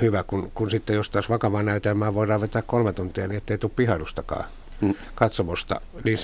hyvä, 0.00 0.22
kun, 0.22 0.50
kun 0.54 0.70
sitten 0.70 0.96
jos 0.96 1.10
taas 1.10 1.30
vakavaa 1.30 1.62
näytelmää 1.62 2.14
voidaan 2.14 2.40
vetää 2.40 2.62
kolme 2.62 2.92
tuntia, 2.92 3.28
niin 3.28 3.38
ettei 3.38 3.58
tule 3.58 3.72
pihailustakaan 3.76 4.44
katsomusta, 5.14 5.80
niin 6.04 6.18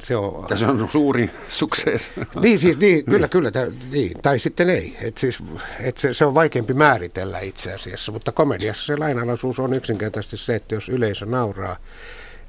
se 0.00 0.16
on... 0.16 0.58
Se 0.58 0.66
on 0.66 0.88
suuri 0.92 1.30
sukses. 1.48 2.10
Niin, 2.40 2.58
siis, 2.58 2.78
niin, 2.78 3.04
kyllä, 3.04 3.28
kyllä, 3.28 3.50
tä, 3.50 3.66
niin, 3.90 4.12
tai 4.22 4.38
sitten 4.38 4.70
ei. 4.70 4.96
Et 5.00 5.16
siis, 5.16 5.38
et 5.80 5.96
se, 5.96 6.14
se 6.14 6.24
on 6.24 6.34
vaikeampi 6.34 6.74
määritellä 6.74 7.40
itse 7.40 7.72
asiassa, 7.72 8.12
mutta 8.12 8.32
komediassa 8.32 8.86
se 8.86 8.96
lainalaisuus 8.96 9.58
on 9.58 9.74
yksinkertaisesti 9.74 10.36
se, 10.36 10.54
että 10.54 10.74
jos 10.74 10.88
yleisö 10.88 11.26
nauraa, 11.26 11.76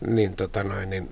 niin, 0.07 0.35
tota 0.35 0.63
noin, 0.63 0.89
niin 0.89 1.09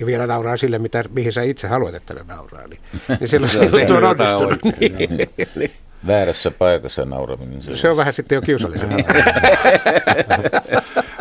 ja 0.00 0.06
vielä 0.06 0.26
nauraa 0.26 0.56
sille, 0.56 0.78
mitä, 0.78 1.04
mihin 1.10 1.32
sä 1.32 1.42
itse 1.42 1.68
haluat, 1.68 1.94
että 1.94 2.14
ne 2.14 2.20
nauraa, 2.28 2.66
niin, 2.66 2.80
niin 3.20 3.28
silloin 3.28 3.52
se 3.88 3.94
on 3.94 4.04
onnistunut. 4.04 4.58
Niin, 4.80 5.28
niin. 5.54 5.70
Väärässä 6.06 6.50
paikassa 6.50 7.04
nauraminen. 7.04 7.62
Se, 7.62 7.76
se 7.76 7.90
on 7.90 7.96
vähän 7.96 8.12
sitten 8.12 8.36
jo 8.36 8.42
kiusallisen. 8.42 8.90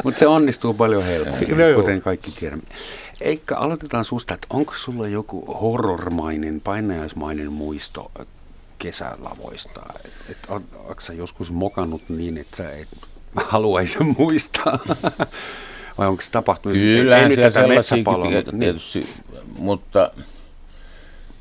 Mutta 0.06 0.20
se 0.20 0.28
onnistuu 0.28 0.74
paljon 0.74 1.04
helpommin, 1.04 1.50
no 1.50 1.82
kuten 1.82 2.02
kaikki 2.02 2.32
tiedämme. 2.32 2.64
Eikä 3.22 3.58
aloitetaan 3.58 4.06
susta, 4.06 4.34
että 4.34 4.48
onko 4.50 4.74
sulla 4.74 5.08
joku 5.08 5.46
horrormainen, 5.46 6.62
painajaismainen 6.62 7.52
muisto 7.52 8.12
kesälavoista? 8.80 9.82
Et, 10.06 10.12
et, 10.30 10.38
onko 10.50 10.96
sä 11.00 11.14
joskus 11.14 11.52
mokannut 11.52 12.10
niin, 12.10 12.38
että 12.38 12.58
sä 12.58 12.72
et 12.72 12.88
haluaisi 13.36 14.04
muistaa? 14.18 14.80
Vai 15.98 16.08
onko 16.08 16.22
se 16.22 16.32
tapahtunut? 16.32 16.78
Kyllähän 16.78 17.32
siellä 17.36 17.52
sellaisia 17.52 17.98
tietysti, 18.60 19.00
niin. 19.00 19.14
mutta 19.58 20.12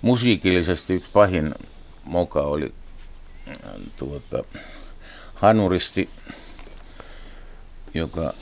musiikillisesti 0.02 0.94
yksi 0.94 1.10
pahin 1.12 1.54
moka 2.04 2.40
oli 2.40 2.74
tuota, 3.96 4.44
hanuristi, 5.34 6.08
joka, 7.94 8.32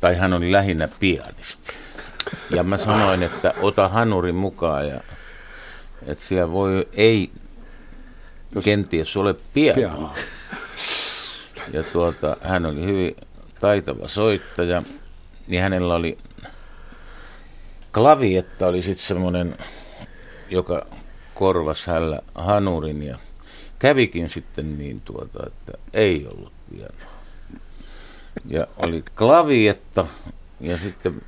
tai 0.00 0.16
hän 0.16 0.32
oli 0.32 0.52
lähinnä 0.52 0.88
pianisti. 1.00 1.74
Ja 2.50 2.62
mä 2.62 2.78
sanoin, 2.78 3.22
että 3.22 3.54
ota 3.62 3.88
hanurin 3.88 4.34
mukaan 4.34 4.88
ja 4.88 5.00
että 6.06 6.24
siellä 6.24 6.52
voi, 6.52 6.88
ei 6.92 7.30
Jos 8.54 8.64
kenties 8.64 9.16
ole 9.16 9.34
pianoa. 9.52 10.14
Ja 11.72 11.82
tuota, 11.82 12.36
hän 12.40 12.66
oli 12.66 12.86
hyvin 12.86 13.16
taitava 13.60 14.08
soittaja, 14.08 14.82
niin 15.46 15.62
hänellä 15.62 15.94
oli 15.94 16.18
klavietta 17.94 18.66
oli 18.66 18.82
sitten 18.82 19.06
semmoinen, 19.06 19.58
joka 20.50 20.86
korvas 21.34 21.86
hällä 21.86 22.22
hanurin 22.34 23.02
ja 23.02 23.18
kävikin 23.78 24.28
sitten 24.28 24.78
niin 24.78 25.00
tuota, 25.00 25.46
että 25.46 25.72
ei 25.92 26.26
ollut 26.34 26.52
pianoa. 26.70 27.17
Ja 28.46 28.66
oli 28.76 29.04
klavietta 29.18 30.06
ja 30.60 30.78
sitten 30.78 31.22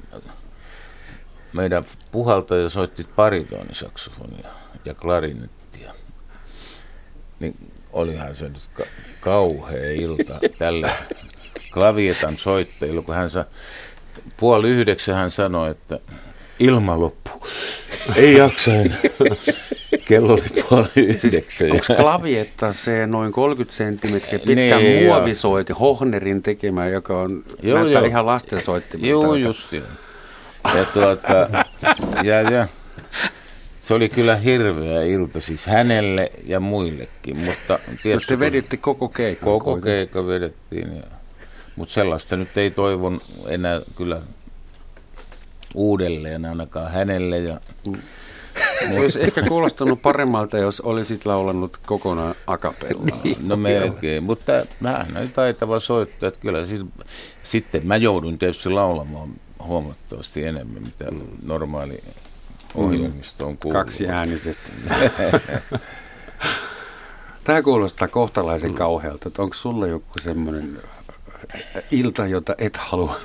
meidän 1.52 1.84
puhaltaja 2.12 2.68
soitti 2.68 3.04
paritonisaksofonia 3.16 4.48
ja 4.84 4.94
klarinettia. 4.94 5.94
Niin 7.40 7.72
olihan 7.92 8.36
se 8.36 8.48
nyt 8.48 8.62
ka- 8.74 8.84
kauhea 9.20 9.92
ilta 9.92 10.38
tälle 10.58 10.90
klavietan 11.74 12.36
soittajille, 12.38 13.02
kun 13.02 13.14
hän 13.14 13.30
sa- 13.30 13.44
puoli 14.36 14.68
yhdeksän 14.68 15.14
hän 15.14 15.30
sanoi, 15.30 15.70
että 15.70 16.00
ilma 16.58 17.00
loppu. 17.00 17.30
Ei 18.16 18.36
jaksa 18.36 18.70
enää. 18.74 18.98
Kello 20.05 20.32
oli 20.32 20.62
puoli 20.68 20.88
yhdeksän. 20.97 21.70
Onko 21.70 21.95
klavietta 21.97 22.72
se 22.72 23.07
noin 23.07 23.32
30 23.32 23.76
senttimetriä 23.76 24.38
pitkä 24.38 24.76
niin, 24.76 25.05
muovisoiti, 25.05 25.72
Hohnerin 25.72 26.43
tekemä, 26.43 26.86
joka 26.86 27.20
on 27.20 27.45
joo, 27.62 27.84
joo. 27.84 28.05
ihan 28.05 28.26
lastensoittimelta? 28.26 29.09
Joo, 29.09 29.34
just 29.34 29.72
joo. 29.72 29.84
Ja, 30.74 30.84
tuota, 30.84 31.32
ja, 32.22 32.41
ja, 32.51 32.68
se 33.80 33.95
oli 33.95 34.09
kyllä 34.09 34.36
hirveä 34.36 35.03
ilta 35.03 35.41
siis 35.41 35.66
hänelle 35.66 36.30
ja 36.45 36.61
muillekin, 36.61 37.38
mutta... 37.38 37.78
Tietysti, 38.03 38.28
te 38.28 38.38
veditte 38.38 38.76
koko 38.76 39.09
keikan? 39.09 39.45
Koko 39.45 39.76
keikka 39.76 40.26
vedettiin, 40.26 40.97
ja, 40.97 41.03
mutta 41.76 41.95
sellaista 41.95 42.36
nyt 42.36 42.59
ei 42.59 42.70
toivon 42.70 43.20
enää 43.47 43.80
kyllä 43.97 44.22
uudelleen 45.74 46.45
ainakaan 46.45 46.93
hänelle. 46.93 47.38
Ja, 47.38 47.61
mm. 47.86 47.99
Olisi 48.98 49.22
ehkä 49.22 49.42
kuulostanut 49.42 50.03
paremmalta, 50.03 50.59
jos 50.59 50.80
olisit 50.80 51.26
laulanut 51.26 51.76
kokonaan 51.86 52.34
akapellaa. 52.46 53.20
Niin, 53.24 53.48
no 53.48 53.57
melkein, 53.57 54.22
mutta 54.22 54.53
mä 54.80 55.07
näin 55.12 55.32
taitava 55.32 55.80
soittaja, 55.80 56.28
että 56.28 56.40
kyllä 56.40 56.66
sit, 56.66 56.82
sitten 57.42 57.86
mä 57.86 57.96
joudun 57.96 58.38
tietysti 58.38 58.68
laulamaan 58.68 59.30
huomattavasti 59.62 60.44
enemmän, 60.44 60.82
mitä 60.82 61.11
mm. 61.11 61.20
normaali 61.42 62.03
ohjelmisto 62.74 63.46
on 63.46 63.57
kuullut. 63.57 63.82
Kaksi 63.82 64.09
äänisesti. 64.09 64.72
Tämä 67.44 67.62
kuulostaa 67.62 68.09
kohtalaisen 68.09 68.74
kauhealta. 68.74 69.28
Että 69.28 69.42
onko 69.42 69.55
sulla 69.55 69.86
joku 69.86 70.12
semmoinen 70.22 70.78
ilta, 71.90 72.26
jota 72.26 72.55
et 72.59 72.76
halua 72.76 73.20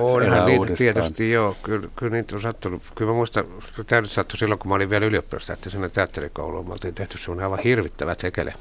Onhan 0.00 0.46
niitä 0.46 0.76
tietysti, 0.76 1.30
joo. 1.30 1.56
Kyllä, 1.62 1.88
kyllä 1.96 2.12
niitä 2.12 2.36
on 2.36 2.42
sattunut. 2.42 2.82
Kyllä 2.94 3.10
mä 3.10 3.16
muistan, 3.16 3.44
tämä 3.86 4.00
nyt 4.00 4.10
sattui 4.10 4.38
silloin, 4.38 4.58
kun 4.58 4.68
mä 4.68 4.74
olin 4.74 4.90
vielä 4.90 5.06
ylioppilasta, 5.06 5.52
että 5.52 5.70
sinne 5.70 5.88
teatterikouluun 5.88 6.66
me 6.66 6.72
oltiin 6.72 6.94
tehty 6.94 7.18
semmoinen 7.18 7.44
aivan 7.44 7.58
hirvittävä 7.64 8.14
tekele. 8.14 8.54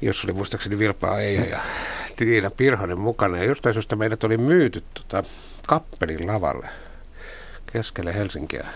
Jos 0.00 0.24
oli 0.24 0.32
muistaakseni 0.32 0.78
Vilpaa 0.78 1.20
Eija 1.20 1.44
ja 1.44 1.60
Tiina 2.16 2.50
Pirhonen 2.50 2.98
mukana. 2.98 3.36
Ja 3.36 3.44
jostain 3.44 3.74
syystä 3.74 3.96
meidät 3.96 4.24
oli 4.24 4.36
myyty 4.36 4.84
tota, 4.94 5.24
kappelin 5.66 6.26
lavalle 6.26 6.68
keskelle 7.72 8.14
Helsinkiä. 8.14 8.66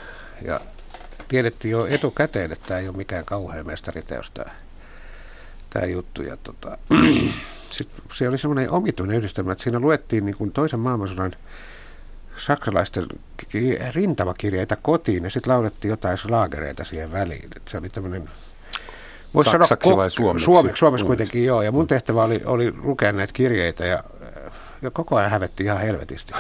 Ja 0.43 0.61
tiedettiin 1.29 1.73
jo 1.73 1.87
etukäteen, 1.87 2.53
että 2.53 2.69
tämä 2.69 2.81
ei 2.81 2.89
ole 2.89 2.97
mikään 2.97 3.25
kauhean 3.25 3.67
mestariteos 3.67 4.31
tämä, 4.31 4.51
tämä 5.71 5.87
juttu. 5.87 6.23
Ja 6.23 6.37
tota, 6.37 6.79
sit 7.71 7.89
se 8.13 8.29
oli 8.29 8.39
semmoinen 8.39 8.71
omituinen 8.71 9.17
yhdistelmä, 9.17 9.53
että 9.53 9.65
siinä 9.65 9.81
luettiin 9.81 10.27
niin 10.27 10.37
kuin 10.37 10.53
toisen 10.53 10.81
maailmansodan 10.81 11.33
saksalaisten 12.37 13.07
rintamakirjeitä 13.95 14.77
kotiin 14.83 15.25
ja 15.25 15.31
sitten 15.31 15.53
laulettiin 15.53 15.91
jotain 15.91 16.19
slaagereita 16.19 16.85
siihen 16.85 17.13
väliin. 17.13 17.45
että 17.45 17.71
se 17.71 17.79
oli 17.79 17.89
tämmöinen 17.89 18.29
Voisi 19.35 19.51
sanoa, 19.51 19.67
ko- 19.67 19.97
vai 19.97 20.11
suomeksi? 20.11 20.45
Suomeksi, 20.45 20.79
suomeksi 20.79 21.07
kuitenkin 21.07 21.45
joo. 21.45 21.63
Ja 21.63 21.73
mun 21.73 21.87
tehtävä 21.87 22.25
oli, 22.25 22.41
oli 22.45 22.75
lukea 22.83 23.13
näitä 23.13 23.33
kirjeitä 23.33 23.87
ja, 23.87 24.05
ja 24.83 24.91
koko 24.91 25.17
ajan 25.17 25.31
hävetti 25.31 25.65
ihan 25.65 25.81
helvetisti. 25.81 26.33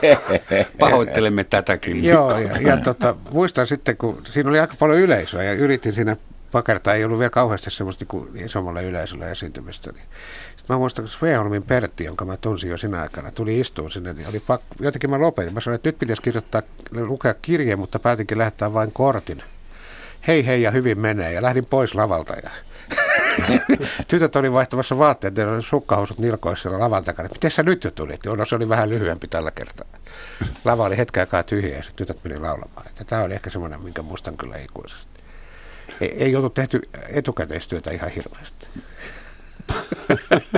Pahoittelemme 0.78 1.44
tätäkin. 1.44 2.04
joo, 2.04 2.38
ja, 2.38 2.60
ja 2.60 2.76
tota, 2.76 3.14
muistan 3.30 3.66
sitten, 3.66 3.96
kun 3.96 4.22
siinä 4.24 4.50
oli 4.50 4.60
aika 4.60 4.74
paljon 4.78 4.98
yleisöä 4.98 5.42
ja 5.42 5.52
yritin 5.52 5.92
siinä 5.92 6.16
pakertaa, 6.52 6.94
ei 6.94 7.04
ollut 7.04 7.18
vielä 7.18 7.30
kauheasti 7.30 7.70
semmoista 7.70 8.04
niin 8.32 8.44
isommalle 8.44 8.84
yleisölle 8.84 9.30
esiintymistä. 9.30 9.92
Niin. 9.92 10.04
Mä 10.68 10.78
muistan, 10.78 11.02
kun 11.02 11.08
Sveholmin 11.08 11.62
Pertti, 11.62 12.04
jonka 12.04 12.24
mä 12.24 12.36
tunsin 12.36 12.70
jo 12.70 12.78
sinä 12.78 13.00
aikana, 13.00 13.30
tuli 13.30 13.60
istuun 13.60 13.90
sinne, 13.90 14.12
niin 14.12 14.28
oli 14.28 14.40
pakko, 14.40 14.66
jotenkin 14.80 15.10
mä 15.10 15.20
lopetin. 15.20 15.54
Mä 15.54 15.60
sanoin, 15.60 15.74
että 15.74 15.88
nyt 15.88 15.98
pitäisi 15.98 16.22
kirjoittaa, 16.22 16.62
lukea 16.90 17.34
kirje, 17.34 17.76
mutta 17.76 17.98
päätinkin 17.98 18.38
lähettää 18.38 18.74
vain 18.74 18.92
kortin 18.92 19.42
hei 20.26 20.46
hei 20.46 20.62
ja 20.62 20.70
hyvin 20.70 20.98
menee 20.98 21.32
ja 21.32 21.42
lähdin 21.42 21.66
pois 21.66 21.94
lavalta 21.94 22.34
ja 22.34 22.50
Tytöt 24.08 24.36
oli 24.36 24.52
vaihtamassa 24.52 24.98
vaatteet, 24.98 25.34
ne 25.34 25.46
oli 25.46 25.62
sukkahousut 25.62 26.18
nilkoissa 26.18 26.78
lavan 26.78 27.04
takana. 27.04 27.28
Miten 27.28 27.50
sä 27.50 27.62
nyt 27.62 27.84
jo 27.84 27.90
tulit? 27.90 28.20
No 28.36 28.44
se 28.44 28.54
oli 28.54 28.68
vähän 28.68 28.88
lyhyempi 28.88 29.28
tällä 29.28 29.50
kertaa. 29.50 29.86
Lava 30.64 30.84
oli 30.84 30.96
hetken 30.96 31.20
aikaa 31.20 31.42
tyhjä 31.42 31.76
ja 31.76 31.82
tytöt 31.96 32.24
meni 32.24 32.38
laulamaan. 32.38 32.86
Tämä 33.06 33.22
oli 33.22 33.34
ehkä 33.34 33.50
semmoinen, 33.50 33.80
minkä 33.80 34.02
muistan 34.02 34.36
kyllä 34.36 34.56
ikuisesti. 34.56 35.20
Ei, 36.00 36.24
ei 36.24 36.36
oltu 36.36 36.50
tehty 36.50 36.82
etukäteistyötä 37.08 37.90
ihan 37.90 38.10
hirveästi. 38.10 38.66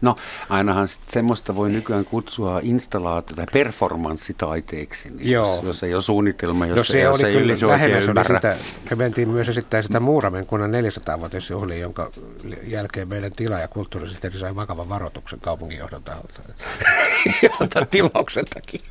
no, 0.00 0.14
ainahan 0.48 0.88
semmoista 1.08 1.56
voi 1.56 1.70
nykyään 1.70 2.04
kutsua 2.04 2.60
installaatio- 2.60 3.36
tai 3.36 3.46
performanssitaiteeksi, 3.52 5.10
niin 5.10 5.30
Joo. 5.30 5.54
Jos, 5.54 5.64
jos 5.64 5.82
ei 5.82 5.94
ole 5.94 6.02
suunnitelma, 6.02 6.66
jos, 6.66 6.76
no 6.76 6.84
se 6.84 7.00
jos 7.00 7.20
oli 7.20 7.28
ei 7.28 7.34
kyllä 7.34 7.68
lähellä 7.68 8.24
sitä, 8.24 8.56
me 8.90 8.96
mentiin 8.96 9.28
myös 9.28 9.48
esittää 9.48 9.82
sitä 9.82 10.00
Muuramen 10.00 10.46
kunnan 10.46 10.70
400-vuotisjuhliin, 10.70 11.80
jonka 11.80 12.10
jälkeen 12.62 13.08
meidän 13.08 13.32
tila- 13.36 13.58
ja 13.58 13.68
kulttuurisisteri 13.68 14.38
sai 14.38 14.54
vakavan 14.54 14.88
varoituksen 14.88 15.40
kaupunginjohdon 15.40 16.02
taholta. 16.02 16.42
tilauksen 17.90 18.44
takia. 18.54 18.82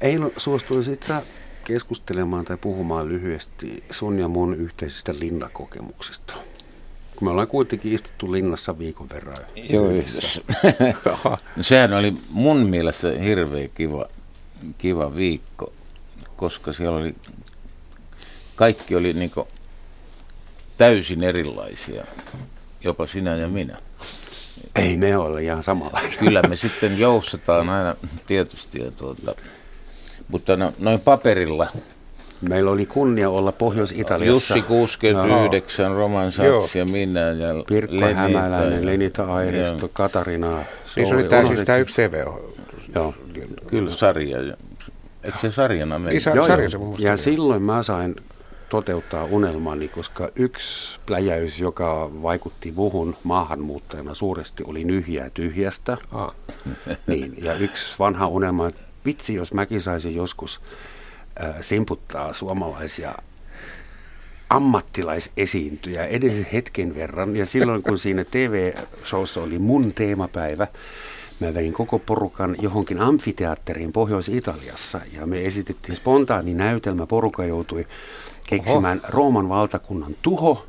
Eino, 0.00 0.30
suostuisit 0.36 1.02
sä 1.02 1.22
keskustelemaan 1.64 2.44
tai 2.44 2.56
puhumaan 2.56 3.08
lyhyesti 3.08 3.84
sun 3.90 4.18
ja 4.18 4.28
mun 4.28 4.54
yhteisistä 4.54 5.14
linnakokemuksista? 5.18 6.34
Kun 7.16 7.28
me 7.28 7.30
ollaan 7.30 7.48
kuitenkin 7.48 7.92
istuttu 7.92 8.32
linnassa 8.32 8.78
viikon 8.78 9.08
verran. 9.08 9.36
Joo, 9.70 9.86
no, 11.04 11.38
sehän 11.60 11.92
oli 11.92 12.14
mun 12.30 12.66
mielestä 12.66 13.08
hirveän 13.08 13.70
kiva, 13.74 14.06
kiva 14.78 15.16
viikko, 15.16 15.72
koska 16.36 16.72
siellä 16.72 16.98
oli, 16.98 17.14
kaikki 18.56 18.96
oli 18.96 19.12
niin 19.12 19.30
täysin 20.76 21.22
erilaisia, 21.22 22.04
jopa 22.84 23.06
sinä 23.06 23.34
ja 23.34 23.48
minä. 23.48 23.78
Ei 24.74 24.96
me 24.96 25.16
ole 25.16 25.42
ihan 25.42 25.62
samanlaisia. 25.62 26.18
Kyllä 26.18 26.42
me 26.42 26.56
sitten 26.56 26.98
joustetaan 26.98 27.68
aina 27.68 27.96
tietysti, 28.26 28.80
ja 28.80 28.90
tuota, 28.90 29.34
mutta 30.28 30.56
no, 30.56 30.72
noin 30.78 31.00
paperilla 31.00 31.66
Meillä 32.40 32.70
oli 32.70 32.86
kunnia 32.86 33.30
olla 33.30 33.52
Pohjois-Italiassa. 33.52 34.54
Jussi 34.54 34.62
69, 34.62 35.90
no. 35.90 35.98
Roman 35.98 36.32
Sats 36.32 36.76
ja 36.76 36.84
minä. 36.84 37.20
Ja 37.20 37.64
Pirkko 37.68 38.00
Lenita, 38.00 38.20
Hämäläinen, 38.20 38.86
Lenita 38.86 39.24
Airisto, 39.34 39.88
Katarina. 39.92 40.56
Niin 40.96 41.08
se 41.08 41.14
oli 41.14 41.24
tämä, 41.24 41.46
siis 41.48 41.62
tämä 41.62 41.78
yksi 41.78 41.94
tv 41.94 42.24
Joo. 42.94 43.14
Kyllä 43.66 43.90
sarja. 43.90 44.38
Eikö 45.22 45.38
se 45.38 45.52
sarjana 45.52 45.98
meni? 45.98 46.16
Isa, 46.16 46.30
joo, 46.30 46.46
sarja 46.46 46.70
se 46.70 46.78
Ja 46.98 47.16
silloin 47.16 47.62
mä 47.62 47.82
sain 47.82 48.16
toteuttaa 48.68 49.24
unelmani, 49.24 49.88
koska 49.88 50.28
yksi 50.36 51.00
pläjäys, 51.06 51.60
joka 51.60 52.10
vaikutti 52.22 52.72
muhun 52.76 53.16
maahanmuuttajana 53.24 54.14
suuresti, 54.14 54.64
oli 54.66 54.84
Nyhjää 54.84 55.30
tyhjästä. 55.30 55.96
Ah. 56.12 56.34
Niin, 57.06 57.34
ja 57.42 57.54
yksi 57.54 57.94
vanha 57.98 58.28
unelma, 58.28 58.68
että 58.68 58.80
vitsi, 59.06 59.34
jos 59.34 59.52
mäkin 59.52 59.80
saisin 59.80 60.14
joskus 60.14 60.60
simputtaa 61.60 62.32
suomalaisia 62.32 63.14
ammattilaisesiintyjä 64.50 66.06
edes 66.06 66.46
hetken 66.52 66.94
verran. 66.94 67.36
Ja 67.36 67.46
silloin 67.46 67.82
kun 67.82 67.98
siinä 67.98 68.24
TV-showssa 68.24 69.42
oli 69.42 69.58
mun 69.58 69.92
teemapäivä, 69.94 70.66
mä 71.40 71.54
vein 71.54 71.72
koko 71.72 71.98
porukan 71.98 72.56
johonkin 72.60 73.00
amfiteatteriin 73.00 73.92
Pohjois-Italiassa 73.92 75.00
ja 75.12 75.26
me 75.26 75.46
esitettiin 75.46 75.96
spontaani 75.96 76.54
näytelmä. 76.54 77.06
Porukka 77.06 77.44
joutui 77.44 77.86
keksimään 78.46 78.98
Oho. 78.98 79.08
Rooman 79.10 79.48
valtakunnan 79.48 80.16
tuho 80.22 80.66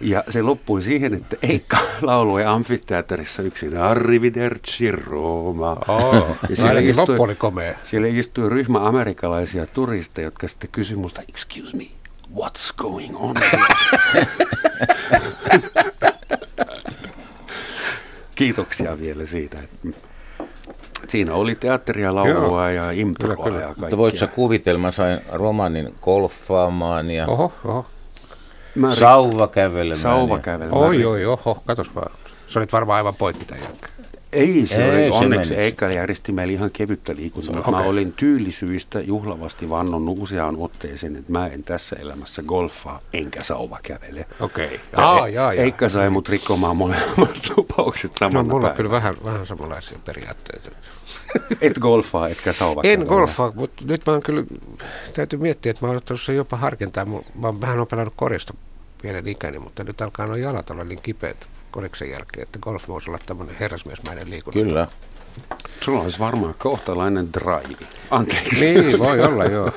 ja 0.00 0.24
se 0.30 0.42
loppui 0.42 0.82
siihen, 0.82 1.14
että 1.14 1.36
Eikka 1.42 1.76
lauloi 2.02 2.44
amfiteatterissa 2.44 3.42
yksin 3.42 3.76
Arrivederci 3.76 4.90
Roma. 4.90 5.76
Oh, 5.88 6.26
ja 6.50 6.56
siellä 6.56 6.80
istui, 6.80 7.16
oli 7.18 7.34
komea. 7.34 7.74
Siellä 7.82 8.08
istui 8.08 8.48
ryhmä 8.48 8.86
amerikkalaisia 8.86 9.66
turisteja, 9.66 10.26
jotka 10.26 10.48
sitten 10.48 10.70
kysyi 10.72 10.96
multa, 10.96 11.22
excuse 11.28 11.76
me, 11.76 11.86
what's 12.36 12.74
going 12.76 13.16
on? 13.20 13.34
Kiitoksia 18.34 19.00
vielä 19.00 19.26
siitä. 19.26 19.58
Että 19.58 19.76
siinä 21.08 21.34
oli 21.34 21.54
teatteria, 21.54 22.14
laulua 22.14 22.70
ja 22.70 22.90
improa 22.90 23.36
kyllä, 23.36 23.48
kyllä. 23.48 23.60
ja 23.60 23.66
kaikkea. 23.66 23.82
Mutta 23.82 23.96
voitko 23.96 24.26
kuvitella, 24.26 24.80
mä 24.80 24.90
sain 24.90 25.20
romanin 25.32 25.94
golfaamaan 26.02 27.10
ja 27.10 27.26
oho, 27.26 27.52
oho. 27.64 27.86
Mä 28.78 28.94
sauva 28.94 29.48
kävelemään. 29.48 30.02
Sauva 30.02 30.38
kävelemään. 30.38 30.82
Oi, 30.82 31.04
oi, 31.04 31.26
oho, 31.26 31.62
katos 31.66 31.94
vaan. 31.94 32.10
Se 32.46 32.58
olit 32.58 32.72
varmaan 32.72 32.96
aivan 32.96 33.14
poikkitäjä. 33.14 33.62
Ei, 34.32 34.66
se 34.66 34.84
Ei, 34.84 34.90
oli, 34.90 35.18
se 35.18 35.24
onneksi 35.24 35.50
meni. 35.50 35.62
Eikka 35.62 35.92
järjesti 35.92 36.32
meille 36.32 36.52
ihan 36.52 36.70
kevyttä 36.70 37.14
liikuntaa. 37.16 37.60
Okay. 37.60 37.72
Mä 37.72 37.78
olin 37.78 38.12
tyylisyistä 38.12 39.00
juhlavasti 39.00 39.68
vannonnut 39.68 40.18
useaan 40.18 40.56
otteeseen, 40.58 41.16
että 41.16 41.32
mä 41.32 41.46
en 41.46 41.64
tässä 41.64 41.96
elämässä 41.96 42.42
golfaa 42.42 43.00
enkä 43.12 43.42
sauva 43.42 43.78
kävele. 43.82 44.26
Okei. 44.40 44.66
Okay. 44.66 44.78
Jaa, 44.92 45.28
jaa, 45.28 45.52
jaa. 45.52 45.64
Eikka 45.64 45.88
sai 45.88 46.10
mut 46.10 46.28
rikkomaan 46.28 46.76
molemmat 46.76 47.50
lupaukset 47.56 48.12
samalla 48.18 48.42
no, 48.42 48.54
mulla 48.54 48.68
on 48.68 48.74
kyllä 48.74 48.90
vähän, 48.90 49.14
vähän 49.24 49.46
samanlaisia 49.46 49.98
periaatteita. 50.04 50.70
Et 51.60 51.78
golfaa, 51.78 52.28
etkä 52.28 52.52
sauva 52.52 52.80
En 52.84 53.00
golfaa, 53.00 53.52
mutta 53.54 53.84
nyt 53.86 54.02
mä 54.06 54.12
oon 54.12 54.22
kyllä, 54.22 54.44
täytyy 55.14 55.38
miettiä, 55.38 55.70
että 55.70 55.84
mä 55.84 55.88
oon 55.88 55.96
ottanut 55.96 56.20
sen 56.20 56.36
jopa 56.36 56.56
harkintaa. 56.56 57.04
Mä 57.04 57.16
oon 57.42 57.60
vähän 57.60 57.86
pelannut 57.86 58.14
korista 58.16 58.54
pienen 59.02 59.28
ikäni, 59.28 59.58
mutta 59.58 59.84
nyt 59.84 60.00
alkaa 60.00 60.26
noin 60.26 60.42
jalat 60.42 60.70
olla 60.70 60.84
niin 60.84 61.02
kipeät 61.02 61.48
koriksen 61.70 62.10
jälkeen, 62.10 62.42
että 62.42 62.58
golf 62.58 62.88
voisi 62.88 63.10
olla 63.10 63.18
tämmöinen 63.26 63.56
herrasmiesmäinen 63.60 64.30
liikunta. 64.30 64.58
Kyllä. 64.58 64.86
Sulla 65.80 66.00
olisi 66.00 66.18
varmaan 66.18 66.54
kohtalainen 66.58 67.32
drive. 67.32 67.86
Anteeksi. 68.10 68.74
Niin, 68.74 68.98
voi 68.98 69.20
olla, 69.20 69.44
joo. 69.44 69.70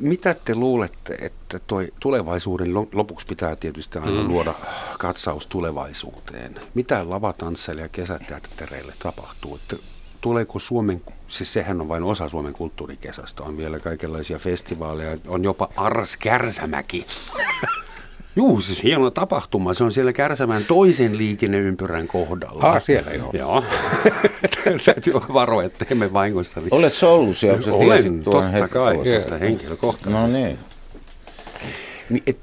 Mitä 0.00 0.34
te 0.34 0.54
luulette, 0.54 1.14
että 1.20 1.58
toi 1.58 1.92
tulevaisuuden 2.00 2.74
lopuksi 2.74 3.26
pitää 3.26 3.56
tietysti 3.56 3.98
aina 3.98 4.22
mm. 4.22 4.28
luoda 4.28 4.54
katsaus 4.98 5.46
tulevaisuuteen? 5.46 6.60
Mitä 6.74 7.10
lavatansseille 7.10 7.82
ja 7.82 7.88
kesäteattereille 7.88 8.92
tapahtuu? 8.98 9.56
Että 9.56 9.76
tuleeko 10.20 10.58
Suomen, 10.58 11.02
siis 11.28 11.52
sehän 11.52 11.80
on 11.80 11.88
vain 11.88 12.02
osa 12.02 12.28
Suomen 12.28 12.52
kulttuurikesästä, 12.52 13.42
on 13.42 13.56
vielä 13.56 13.80
kaikenlaisia 13.80 14.38
festivaaleja, 14.38 15.18
on 15.26 15.44
jopa 15.44 15.68
Ars 15.76 16.16
Kärsämäki. 16.16 17.06
Juu, 18.36 18.60
siis 18.60 18.82
hieno 18.82 19.10
tapahtuma. 19.10 19.74
Se 19.74 19.84
on 19.84 19.92
siellä 19.92 20.12
Kärsämään 20.12 20.64
toisen 20.64 21.18
liikenneympyrän 21.18 22.08
kohdalla. 22.08 22.62
Ah, 22.62 22.82
siellä 22.82 23.10
joo. 23.10 23.30
Joo. 23.32 23.64
Täytyy 24.84 25.14
varoa, 25.14 25.62
että 25.62 25.86
emme 25.90 26.12
vahingossa. 26.12 26.60
Oletko 26.70 27.14
ollut 27.14 27.36
siellä? 27.36 27.62
Sä 27.62 27.72
Olen, 27.72 28.22
totta 28.22 28.68
kai, 28.68 28.96
yeah. 29.06 29.40
henkilökohtaisesti. 29.40 30.20
No 30.20 30.26
niin. 30.26 30.58
niin 32.10 32.22
et, 32.26 32.38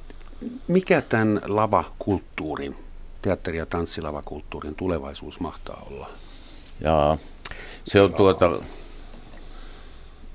mikä 0.68 1.02
tämän 1.02 1.42
lavakulttuurin, 1.46 2.76
teatteri- 3.22 3.58
ja 3.58 3.66
tanssilavakulttuurin 3.66 4.76
tulevaisuus 4.76 5.40
mahtaa 5.40 5.88
olla? 5.92 6.10
Jaa, 6.82 7.18
se 7.86 8.02
on 8.02 8.14
tuota, 8.14 8.52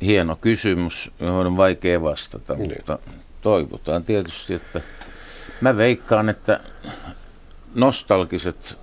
hieno 0.03 0.37
kysymys, 0.37 1.11
johon 1.21 1.47
on 1.47 1.57
vaikea 1.57 2.03
vastata, 2.03 2.55
niin. 2.55 2.71
mutta 2.71 2.99
toivotaan 3.43 4.05
tietysti, 4.05 4.55
että 4.55 4.81
Mä 5.61 5.77
veikkaan, 5.77 6.29
että 6.29 6.61
nostalgiset 7.75 8.79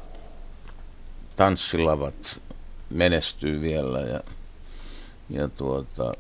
tanssilavat 1.35 2.39
menestyy 2.89 3.61
vielä 3.61 3.99
ja, 3.99 4.19
ja 5.29 5.47
tuota, 5.47 6.11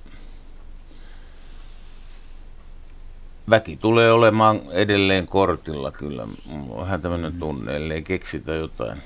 väki 3.49 3.77
tulee 3.77 4.11
olemaan 4.11 4.61
edelleen 4.71 5.25
kortilla 5.27 5.91
kyllä. 5.91 6.27
Vähän 6.77 7.01
tämmöinen 7.01 7.39
tunne, 7.39 7.75
ellei 7.75 8.01
keksitä 8.01 8.53
jotain. 8.53 9.01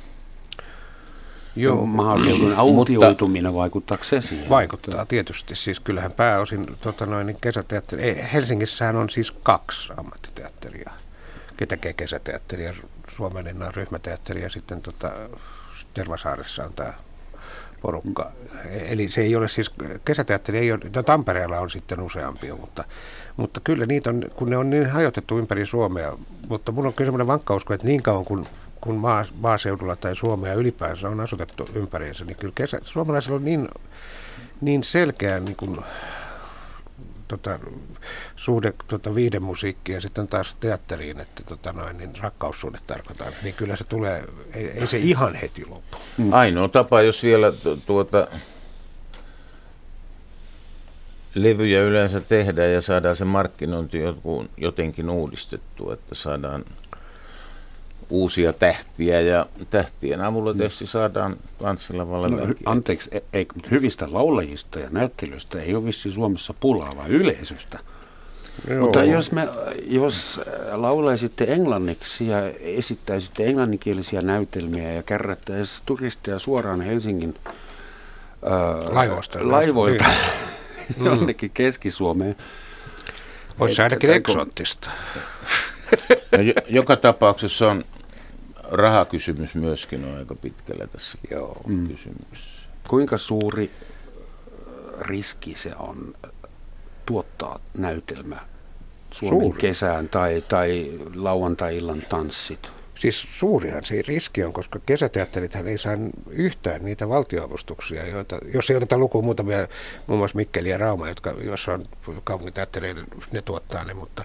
Joo, 1.55 1.85
maaseudun 1.85 2.53
autioituminen 2.77 3.53
vaikuttaako 3.53 4.03
se 4.03 4.21
siihen? 4.21 4.49
Vaikuttaa 4.49 5.05
tietysti. 5.05 5.55
Siis 5.55 5.79
kyllähän 5.79 6.11
pääosin 6.11 6.65
tota 6.81 7.05
noin, 7.05 7.37
kesäteatteri, 7.41 8.23
Helsingissähän 8.33 8.95
on 8.95 9.09
siis 9.09 9.31
kaksi 9.31 9.93
ammattiteatteria 9.97 10.91
tekee 11.65 11.93
kesäteatteria, 11.93 12.73
Suomenlinnan 13.07 13.73
ryhmäteatteri 13.73 14.41
ja 14.41 14.49
sitten 14.49 14.81
tota, 14.81 15.11
Tervasaaressa 15.93 16.63
on 16.63 16.73
tämä 16.73 16.93
porukka. 17.81 18.31
Eli 18.69 19.09
se 19.09 19.21
ei 19.21 19.35
ole 19.35 19.47
siis, 19.47 19.71
kesäteatteri 20.05 20.57
ei 20.57 20.71
ole, 20.71 20.79
no 20.95 21.03
Tampereella 21.03 21.59
on 21.59 21.69
sitten 21.69 22.01
useampia, 22.01 22.55
mutta, 22.55 22.83
mutta 23.37 23.61
kyllä 23.63 23.85
niitä 23.85 24.09
on, 24.09 24.25
kun 24.35 24.49
ne 24.49 24.57
on 24.57 24.69
niin 24.69 24.89
hajotettu 24.89 25.37
ympäri 25.37 25.65
Suomea, 25.65 26.17
mutta 26.49 26.71
minulla 26.71 26.87
on 26.87 26.93
kyllä 26.93 27.07
sellainen 27.07 27.27
vankka 27.27 27.55
usko, 27.55 27.73
että 27.73 27.87
niin 27.87 28.03
kauan 28.03 28.25
kun, 28.25 28.47
kun 28.81 28.95
maa, 28.95 29.25
maaseudulla 29.33 29.95
tai 29.95 30.15
Suomea 30.15 30.53
ylipäänsä 30.53 31.09
on 31.09 31.19
asutettu 31.19 31.69
ympäriinsä, 31.73 32.25
niin 32.25 32.37
kyllä 32.37 32.53
kesä, 32.55 32.79
suomalaisilla 32.83 33.35
on 33.35 33.45
niin, 33.45 33.67
niin 34.61 34.83
selkeä 34.83 35.39
niin 35.39 35.55
kuin, 35.55 35.77
tota, 37.27 37.59
suhde 38.35 38.73
tota, 38.87 39.15
viihdemusiikkiin 39.15 39.93
ja 39.93 40.01
sitten 40.01 40.27
taas 40.27 40.55
teatteriin, 40.55 41.19
että 41.19 41.43
tota, 41.43 41.73
noin, 41.73 41.97
niin 41.97 42.13
rakkaussuhde 42.21 42.77
tarkoitaan, 42.87 43.33
niin 43.43 43.55
kyllä 43.55 43.75
se 43.75 43.83
tulee, 43.83 44.23
ei, 44.53 44.67
ei 44.67 44.87
se 44.87 44.97
ihan 44.97 45.35
heti 45.35 45.65
loppu. 45.65 45.97
Mm. 46.17 46.33
Ainoa 46.33 46.67
tapa, 46.67 47.01
jos 47.01 47.23
vielä 47.23 47.53
tuota, 47.85 48.27
levyjä 51.35 51.81
yleensä 51.81 52.21
tehdään 52.21 52.71
ja 52.71 52.81
saadaan 52.81 53.15
se 53.15 53.25
markkinointi 53.25 53.99
jotenkin 54.57 55.09
uudistettu, 55.09 55.91
että 55.91 56.15
saadaan 56.15 56.65
uusia 58.11 58.53
tähtiä 58.53 59.21
ja 59.21 59.45
tähtien 59.69 60.21
avulla 60.21 60.53
tietysti 60.53 60.85
saadaan 60.85 61.37
tanssilavalle 61.57 62.29
no, 62.29 62.53
Anteeksi, 62.65 63.09
e- 63.13 63.21
ei, 63.33 63.47
hyvistä 63.71 64.07
laulajista 64.11 64.79
ja 64.79 64.87
näyttelyistä 64.91 65.61
ei 65.61 65.75
ole 65.75 65.85
vissi 65.85 66.11
Suomessa 66.11 66.53
pulaa, 66.59 66.91
vaan 66.95 67.09
yleisöstä. 67.09 67.79
Joo. 68.69 68.79
Mutta 68.79 69.03
jos, 69.03 69.31
me, 69.31 69.47
jos 69.87 70.41
laulaisitte 70.71 71.45
englanniksi 71.47 72.27
ja 72.27 72.37
esittäisitte 72.59 73.45
englanninkielisiä 73.45 74.21
näytelmiä 74.21 74.93
ja 74.93 75.03
kärrättäisiin 75.03 75.83
turisteja 75.85 76.39
suoraan 76.39 76.81
Helsingin 76.81 77.35
ää, 78.45 78.75
laivoilta, 78.89 79.39
laivoilta 79.41 80.03
niin. 80.03 81.05
jonnekin 81.05 81.51
Keski-Suomeen. 81.53 82.35
Voisi 83.59 83.81
ainakin 83.81 84.09
eksoottista. 84.09 84.89
No, 86.31 86.37
joka 86.69 86.95
tapauksessa 86.95 87.71
on 87.71 87.83
rahakysymys 88.71 89.55
myöskin 89.55 90.05
on 90.05 90.17
aika 90.17 90.35
pitkällä 90.35 90.87
tässä 90.87 91.17
Joo. 91.31 91.61
Mm. 91.67 91.87
kysymyksessä. 91.87 92.61
Kuinka 92.87 93.17
suuri 93.17 93.71
riski 95.01 95.55
se 95.57 95.71
on 95.79 96.13
tuottaa 97.05 97.59
näytelmä 97.77 98.39
Suomen 99.11 99.41
Suuri. 99.41 99.59
kesään 99.59 100.09
tai, 100.09 100.43
tai 100.49 100.91
lauantai-illan 101.15 102.01
tanssit? 102.09 102.71
Siis 103.01 103.27
suurihan 103.39 103.83
se 103.83 104.01
riski 104.07 104.43
on, 104.43 104.53
koska 104.53 104.79
kesäteatterithan 104.85 105.67
ei 105.67 105.77
saa 105.77 105.93
yhtään 106.29 106.85
niitä 106.85 107.09
valtioavustuksia, 107.09 108.07
joita, 108.07 108.37
jos 108.53 108.69
ei 108.69 108.75
oteta 108.75 108.97
lukuun 108.97 109.25
muutamia, 109.25 109.67
muun 110.07 110.17
muassa 110.19 110.35
Mikkeli 110.35 110.69
ja 110.69 110.77
Rauma, 110.77 111.09
jotka, 111.09 111.33
jos 111.43 111.67
on 111.67 111.83
kaupunginteattereille, 112.23 113.03
ne 113.31 113.41
tuottaa 113.41 113.83
ne, 113.83 113.93
mutta, 113.93 114.23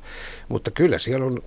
mutta 0.49 0.71
kyllä 0.71 0.99
siellä 0.99 1.27
on 1.27 1.43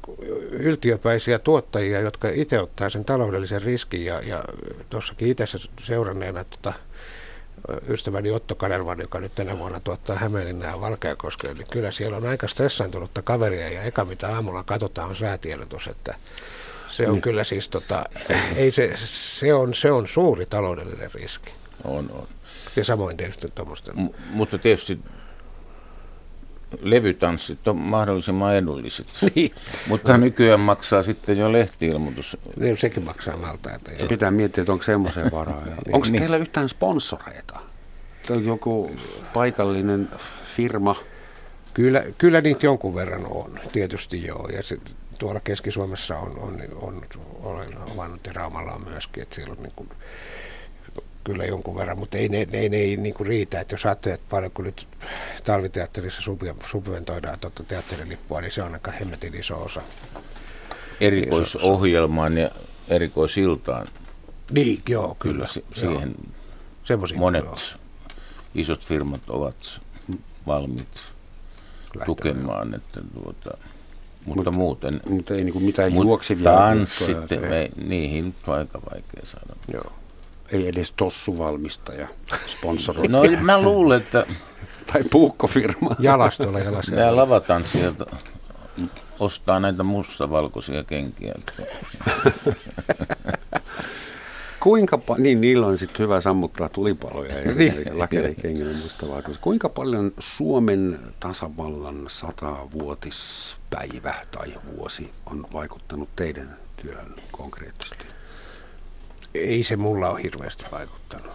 yltiöpäisiä 0.51 1.39
tuottajia, 1.39 1.99
jotka 1.99 2.30
itse 2.30 2.59
ottaa 2.59 2.89
sen 2.89 3.05
taloudellisen 3.05 3.61
riskin 3.61 4.05
ja, 4.05 4.21
ja 4.21 4.43
tuossakin 4.89 5.27
itse 5.27 5.45
seuranneena 5.82 6.43
tota, 6.43 6.73
ystäväni 7.88 8.32
Otto 8.32 8.55
Kanervan, 8.55 8.99
joka 8.99 9.19
nyt 9.19 9.36
tänä 9.36 9.57
vuonna 9.57 9.80
tuottaa 9.80 10.15
Hämeenlinnaa 10.15 10.71
ja 10.71 10.82
Valkeakoskelle, 10.82 11.55
niin 11.55 11.67
kyllä 11.71 11.91
siellä 11.91 12.17
on 12.17 12.27
aika 12.27 12.47
stressaantunutta 12.47 13.21
kaveria 13.21 13.69
ja 13.69 13.84
eka 13.84 14.05
mitä 14.05 14.27
aamulla 14.27 14.63
katsotaan 14.63 15.09
on 15.09 15.15
säätiedotus, 15.15 15.88
että 15.88 16.15
se 16.90 17.08
on 17.08 17.14
niin. 17.14 17.22
kyllä 17.22 17.44
siis, 17.44 17.70
tota, 17.70 18.06
ei 18.56 18.72
se, 18.72 18.92
se, 18.96 19.54
on, 19.54 19.74
se 19.74 19.92
on 19.92 20.08
suuri 20.08 20.46
taloudellinen 20.46 21.12
riski. 21.14 21.54
On, 21.84 22.12
on. 22.12 22.28
Ja 22.76 22.84
samoin 22.84 23.18
tietysti 23.18 23.52
tuommoista. 23.56 23.92
M- 23.94 24.10
mutta 24.32 24.58
tietysti 24.58 25.00
levytanssit 26.82 27.68
on 27.68 27.78
mahdollisimman 27.78 28.56
edulliset. 28.56 29.08
Niin. 29.36 29.52
Mutta 29.88 30.18
nykyään 30.18 30.60
maksaa 30.60 31.04
sitten 31.04 31.38
jo 31.38 31.52
lehtiilmoitus. 31.52 32.38
Niin, 32.56 32.78
sekin 32.78 33.04
maksaa 33.04 33.38
maltaita. 33.38 33.92
Ja 33.92 34.06
pitää 34.06 34.32
miettiä, 34.32 34.62
että 34.62 34.72
onko 34.72 34.84
semmoisen 34.84 35.32
varaa. 35.32 35.66
niin. 35.66 35.96
Onko 35.96 36.08
niin. 36.08 36.20
teillä 36.20 36.38
yhtään 36.38 36.70
sponsoreita? 36.70 37.60
Joku 38.46 38.92
paikallinen 39.34 40.10
firma? 40.56 40.96
Kyllä, 41.74 42.04
kyllä 42.18 42.42
niitä 42.42 42.66
jonkun 42.66 42.96
verran 42.96 43.26
on, 43.26 43.60
tietysti 43.72 44.26
joo. 44.26 44.50
Ja 44.54 44.64
se, 44.64 44.78
tuolla 45.20 45.39
Keski-Suomessa 45.39 46.17
on, 46.17 46.39
on, 46.39 46.61
on, 46.82 47.03
olen 47.43 47.74
havainnut 47.78 48.26
ja 48.26 48.34
Raumalla 48.34 48.72
on 48.72 48.84
myöskin, 48.84 49.24
että 49.24 49.36
siellä 49.36 49.55
on 49.57 49.63
niin 49.63 49.74
kuin, 49.76 49.89
kyllä 51.24 51.45
jonkun 51.45 51.76
verran, 51.76 51.97
mutta 51.99 52.17
ei 52.17 52.30
ne, 52.30 52.47
ne, 52.51 52.70
ne 52.70 52.78
ei 52.78 52.97
niin 52.97 53.13
kuin 53.13 53.28
riitä. 53.28 53.59
Että 53.59 53.74
jos 53.74 53.86
ajattelet 53.86 54.22
paljon, 54.30 54.51
kun 54.51 54.65
nyt 54.65 54.88
talviteatterissa 55.43 56.22
subventoidaan 56.67 57.39
tuota 57.39 57.63
teatterilippua, 57.63 58.41
niin 58.41 58.51
se 58.51 58.63
on 58.63 58.74
aika 58.74 58.91
hemmetin 58.91 59.36
iso 59.36 59.63
osa. 59.63 59.82
Erikoisohjelmaan 61.01 62.38
ja 62.38 62.51
erikoisiltaan. 62.88 63.88
Niin, 64.51 64.82
joo, 64.89 65.15
kyllä. 65.20 65.47
kyllä 65.53 65.65
siihen 65.74 66.15
joo. 66.89 66.99
monet 67.15 67.45
joo. 67.45 67.55
isot 68.55 68.86
firmat 68.86 69.30
ovat 69.30 69.82
valmiit 70.47 70.88
Lähtemään. 71.95 72.05
tukemaan, 72.05 72.74
että 72.74 73.01
tuota, 73.13 73.57
mutta 74.36 74.51
Mut, 74.51 74.59
muuten. 74.59 75.01
Mutta 75.09 75.34
ei 75.34 75.43
niinku 75.43 75.59
mitään 75.59 75.93
mut 75.93 76.05
juoksevia. 76.05 76.43
Tanssit, 76.43 77.17
me, 77.49 77.69
niihin 77.86 78.36
on 78.47 78.53
aika 78.53 78.82
vaikea 78.91 79.23
saada. 79.23 79.55
Joo. 79.73 79.91
Ei 80.51 80.67
edes 80.67 80.91
tossuvalmistaja 80.91 82.07
sponsoroi. 82.47 83.07
No 83.07 83.21
mä 83.41 83.61
luulen, 83.61 84.01
että... 84.01 84.25
tai 84.93 85.03
puukkofirma. 85.11 85.95
Jalastolla 85.99 86.59
jalastolla. 86.59 86.99
Nämä 86.99 87.15
lavatanssijat 87.15 87.95
ostaa 89.19 89.59
näitä 89.59 89.84
mustavalkoisia 89.84 90.84
kenkiä. 90.84 91.36
Kuinka 94.59 94.97
pa- 94.97 95.21
niin 95.21 95.41
niillä 95.41 95.67
on 95.67 95.77
sitten 95.77 96.03
hyvä 96.03 96.21
sammuttaa 96.21 96.69
tulipaloja 96.69 97.39
ja 97.39 97.55
niin. 97.55 97.99
lakereikengillä 97.99 98.77
mustavalkoisia. 98.84 99.41
Kuinka 99.41 99.69
paljon 99.69 100.11
Suomen 100.19 100.99
tasavallan 101.19 102.05
satavuotispäivä 103.70 104.26
tai 104.32 104.53
vuosi 104.78 105.13
on 105.26 105.45
vaikuttanut 105.53 106.09
teidän 106.15 106.57
työhön 106.82 107.15
konkreettisesti? 107.32 108.05
ei 109.34 109.63
se 109.63 109.76
mulla 109.76 110.09
ole 110.09 110.24
hirveästi 110.24 110.65
vaikuttanut. 110.72 111.32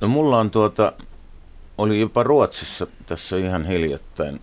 No 0.00 0.08
mulla 0.08 0.38
on 0.38 0.50
tuota, 0.50 0.92
oli 1.78 2.00
jopa 2.00 2.22
Ruotsissa 2.22 2.86
tässä 3.06 3.36
ihan 3.36 3.66
hiljattain. 3.66 4.40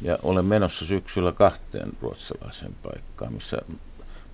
Ja 0.00 0.18
olen 0.22 0.44
menossa 0.44 0.86
syksyllä 0.86 1.32
kahteen 1.32 1.92
ruotsalaiseen 2.02 2.74
paikkaan, 2.82 3.32
missä 3.32 3.56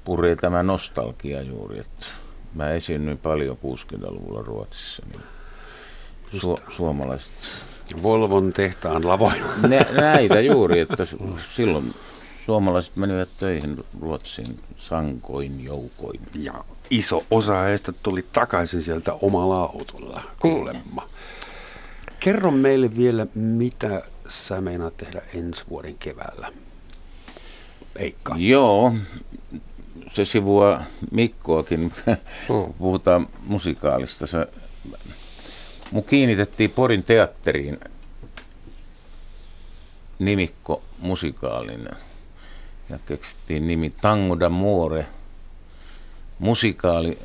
puree 0.05 0.37
tämä 0.37 0.63
nostalgia 0.63 1.43
juuri. 1.43 1.79
Että 1.79 2.07
mä 2.55 2.71
esiinnyin 2.71 3.19
paljon 3.19 3.57
60-luvulla 3.57 4.43
Ruotsissa, 4.43 5.03
niin 5.13 5.23
su- 6.41 6.73
suomalaiset... 6.73 7.31
Volvon 8.03 8.53
tehtaan 8.53 9.09
lavoilla. 9.09 9.47
näitä 10.01 10.41
juuri, 10.41 10.81
että 10.81 11.07
silloin 11.55 11.95
suomalaiset 12.47 12.97
menivät 12.97 13.29
töihin 13.39 13.85
Ruotsiin 14.01 14.61
sankoin 14.77 15.65
joukoin. 15.65 16.21
Ja 16.35 16.65
iso 16.91 17.25
osa 17.31 17.61
heistä 17.61 17.93
tuli 17.93 18.25
takaisin 18.33 18.83
sieltä 18.83 19.13
omalla 19.13 19.63
autolla 19.63 20.23
kuulemma. 20.41 21.09
Kerro 22.21 22.51
meille 22.51 22.97
vielä, 22.97 23.27
mitä 23.35 24.03
sä 24.29 24.61
meinaat 24.61 24.97
tehdä 24.97 25.23
ensi 25.35 25.63
vuoden 25.69 25.95
keväällä. 25.99 26.53
Eikka. 27.97 28.35
Joo, 28.39 28.95
se 30.13 30.25
sivua 30.25 30.81
Mikkoakin, 31.11 31.93
oh. 32.49 32.75
puhutaan 32.79 33.29
musikaalista. 33.47 34.27
Se, 34.27 34.47
mun 35.91 36.05
kiinnitettiin 36.05 36.71
Porin 36.71 37.03
teatteriin 37.03 37.81
nimikko 40.19 40.83
musikaalinen 40.99 41.97
ja 42.89 42.99
keksittiin 43.07 43.67
nimi 43.67 43.91
Tango 43.91 44.41
da 44.41 44.49
Muore, 44.49 45.07
musikaali 46.39 47.19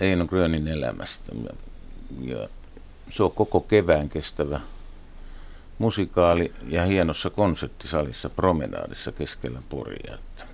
Eino 0.00 0.26
Grönin 0.26 0.68
elämästä. 0.68 1.32
Ja, 1.44 1.52
ja 2.20 2.48
se 3.10 3.22
on 3.22 3.30
koko 3.30 3.60
kevään 3.60 4.08
kestävä 4.08 4.60
musikaali 5.78 6.52
ja 6.68 6.84
hienossa 6.84 7.30
konserttisalissa 7.30 8.30
promenaadissa 8.30 9.12
keskellä 9.12 9.62
Poria. 9.68 10.14
Että, 10.14 10.44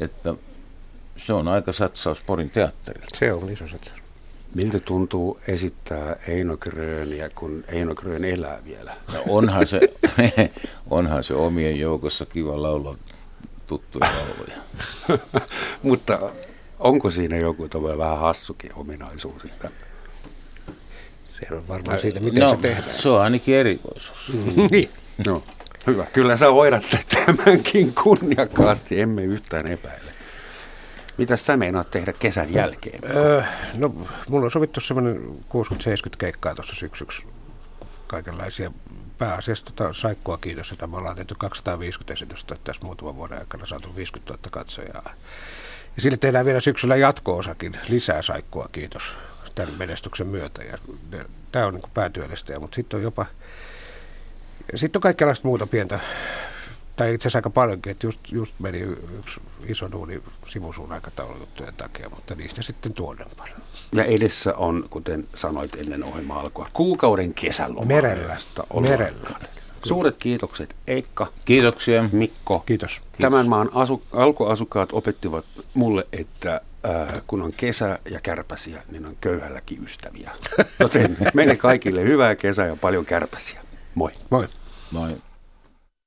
että 0.00 0.34
se 1.16 1.32
on 1.32 1.48
aika 1.48 1.72
satsaus 1.72 2.22
Porin 2.22 2.50
teatterilta. 2.50 3.18
Se 3.18 3.32
on 3.32 3.50
iso 3.50 3.68
satsaus. 3.68 4.09
Miltä 4.54 4.80
tuntuu 4.80 5.40
esittää 5.48 6.16
Eino 6.28 6.56
Gröniä, 6.56 7.30
kun 7.34 7.64
Eino 7.68 7.94
Grön 7.94 8.24
elää 8.24 8.58
vielä? 8.64 8.96
No 9.12 9.22
onhan, 9.28 9.66
se, 9.66 9.80
onhan 10.90 11.24
se 11.24 11.34
omien 11.34 11.80
joukossa 11.80 12.26
kiva 12.26 12.62
laulaa 12.62 12.94
tuttuja 13.66 14.06
lauluja. 14.06 14.56
Mutta 15.82 16.32
onko 16.78 17.10
siinä 17.10 17.36
joku 17.36 17.68
vähän 17.98 18.18
hassukin 18.18 18.70
ominaisuus? 18.74 19.44
Että... 19.44 19.70
Se 21.24 21.46
on 21.50 21.68
varmaan 21.68 22.00
siitä, 22.00 22.20
miten 22.20 22.42
no, 22.42 22.50
se 22.50 22.56
tehdään. 22.56 22.98
Se 22.98 23.08
on 23.08 23.20
ainakin 23.20 23.54
erikoisuus. 23.54 24.32
Mm. 24.32 24.68
niin. 24.70 24.90
No, 25.26 25.42
hyvä. 25.86 26.06
Kyllä 26.12 26.36
sä 26.36 26.50
hoidat 26.50 26.84
tämänkin 27.08 27.94
kunniakkaasti, 27.94 29.00
emme 29.00 29.22
yhtään 29.22 29.66
epäile. 29.66 30.19
Mitä 31.20 31.36
sä 31.36 31.56
meinaat 31.56 31.90
tehdä 31.90 32.12
kesän 32.12 32.52
jälkeen? 32.52 33.00
Öö, 33.16 33.42
no, 33.74 33.94
mulla 34.28 34.44
on 34.44 34.50
sovittu 34.50 34.80
semmoinen 34.80 35.22
60-70 35.48 36.16
keikkaa 36.18 36.54
tuossa 36.54 36.76
syksyksi. 36.76 37.22
Kaikenlaisia 38.06 38.72
pääasiassa 39.18 39.66
tota 39.66 39.92
Saikkua 39.92 40.38
kiitos, 40.38 40.72
että 40.72 40.86
me 40.86 40.96
ollaan 40.96 41.16
tehty 41.16 41.34
250 41.38 42.12
esitystä 42.12 42.56
tässä 42.64 42.82
muutaman 42.84 43.16
vuoden 43.16 43.38
aikana, 43.38 43.66
saatu 43.66 43.96
50 43.96 44.32
000 44.32 44.50
katsojaa. 44.50 45.10
Ja 45.96 46.02
sille 46.02 46.16
tehdään 46.16 46.46
vielä 46.46 46.60
syksyllä 46.60 46.96
jatko-osakin, 46.96 47.76
lisää 47.88 48.22
Saikkua 48.22 48.68
kiitos 48.72 49.02
tämän 49.54 49.74
menestyksen 49.74 50.26
myötä. 50.26 50.62
Ja 50.62 50.78
tämä 51.52 51.66
on 51.66 51.74
niin 51.74 51.90
päätyöllistäjä, 51.94 52.58
mutta 52.58 52.74
sitten 52.74 52.96
on 52.96 53.02
jopa, 53.02 53.26
sitten 54.74 54.98
on 54.98 55.02
kaikenlaista 55.02 55.48
muuta 55.48 55.66
pientä 55.66 56.00
tai 57.00 57.14
itse 57.14 57.22
asiassa 57.22 57.38
aika 57.38 57.50
paljonkin, 57.50 57.90
että 57.90 58.06
just, 58.06 58.20
just 58.32 58.54
meni 58.58 58.80
yksi 59.18 59.40
iso 59.66 59.92
duuni 59.92 60.22
sivusuun 60.48 60.92
aikatauluttujen 60.92 61.74
takia, 61.74 62.08
mutta 62.10 62.34
niistä 62.34 62.62
sitten 62.62 62.92
tuonnempana. 62.92 63.50
Ja 63.92 64.04
edessä 64.04 64.54
on, 64.56 64.86
kuten 64.90 65.26
sanoit 65.34 65.74
ennen 65.74 66.04
ohjelmaa 66.04 66.40
alkua, 66.40 66.68
kuukauden 66.72 67.34
kesäloma. 67.34 67.86
Merellä. 67.86 68.36
Merellä. 68.80 69.30
Suuret 69.84 70.16
kiitokset 70.18 70.76
Eikka. 70.86 71.26
Kiitoksia. 71.44 72.08
Mikko. 72.12 72.62
Kiitos. 72.66 73.02
Tämän 73.20 73.48
maan 73.48 73.70
asu, 73.74 74.02
alkuasukkaat 74.12 74.88
opettivat 74.92 75.44
mulle, 75.74 76.06
että 76.12 76.60
äh, 76.86 77.22
kun 77.26 77.42
on 77.42 77.52
kesä 77.56 77.98
ja 78.10 78.20
kärpäsiä, 78.20 78.82
niin 78.90 79.06
on 79.06 79.16
köyhälläkin 79.20 79.84
ystäviä. 79.84 80.30
Joten 80.80 81.16
meille 81.34 81.56
kaikille 81.56 82.04
hyvää 82.04 82.34
kesää 82.36 82.66
ja 82.66 82.76
paljon 82.80 83.06
kärpäsiä. 83.06 83.60
Moi. 83.94 84.12
Moi. 84.30 84.48
Moi. 84.90 85.16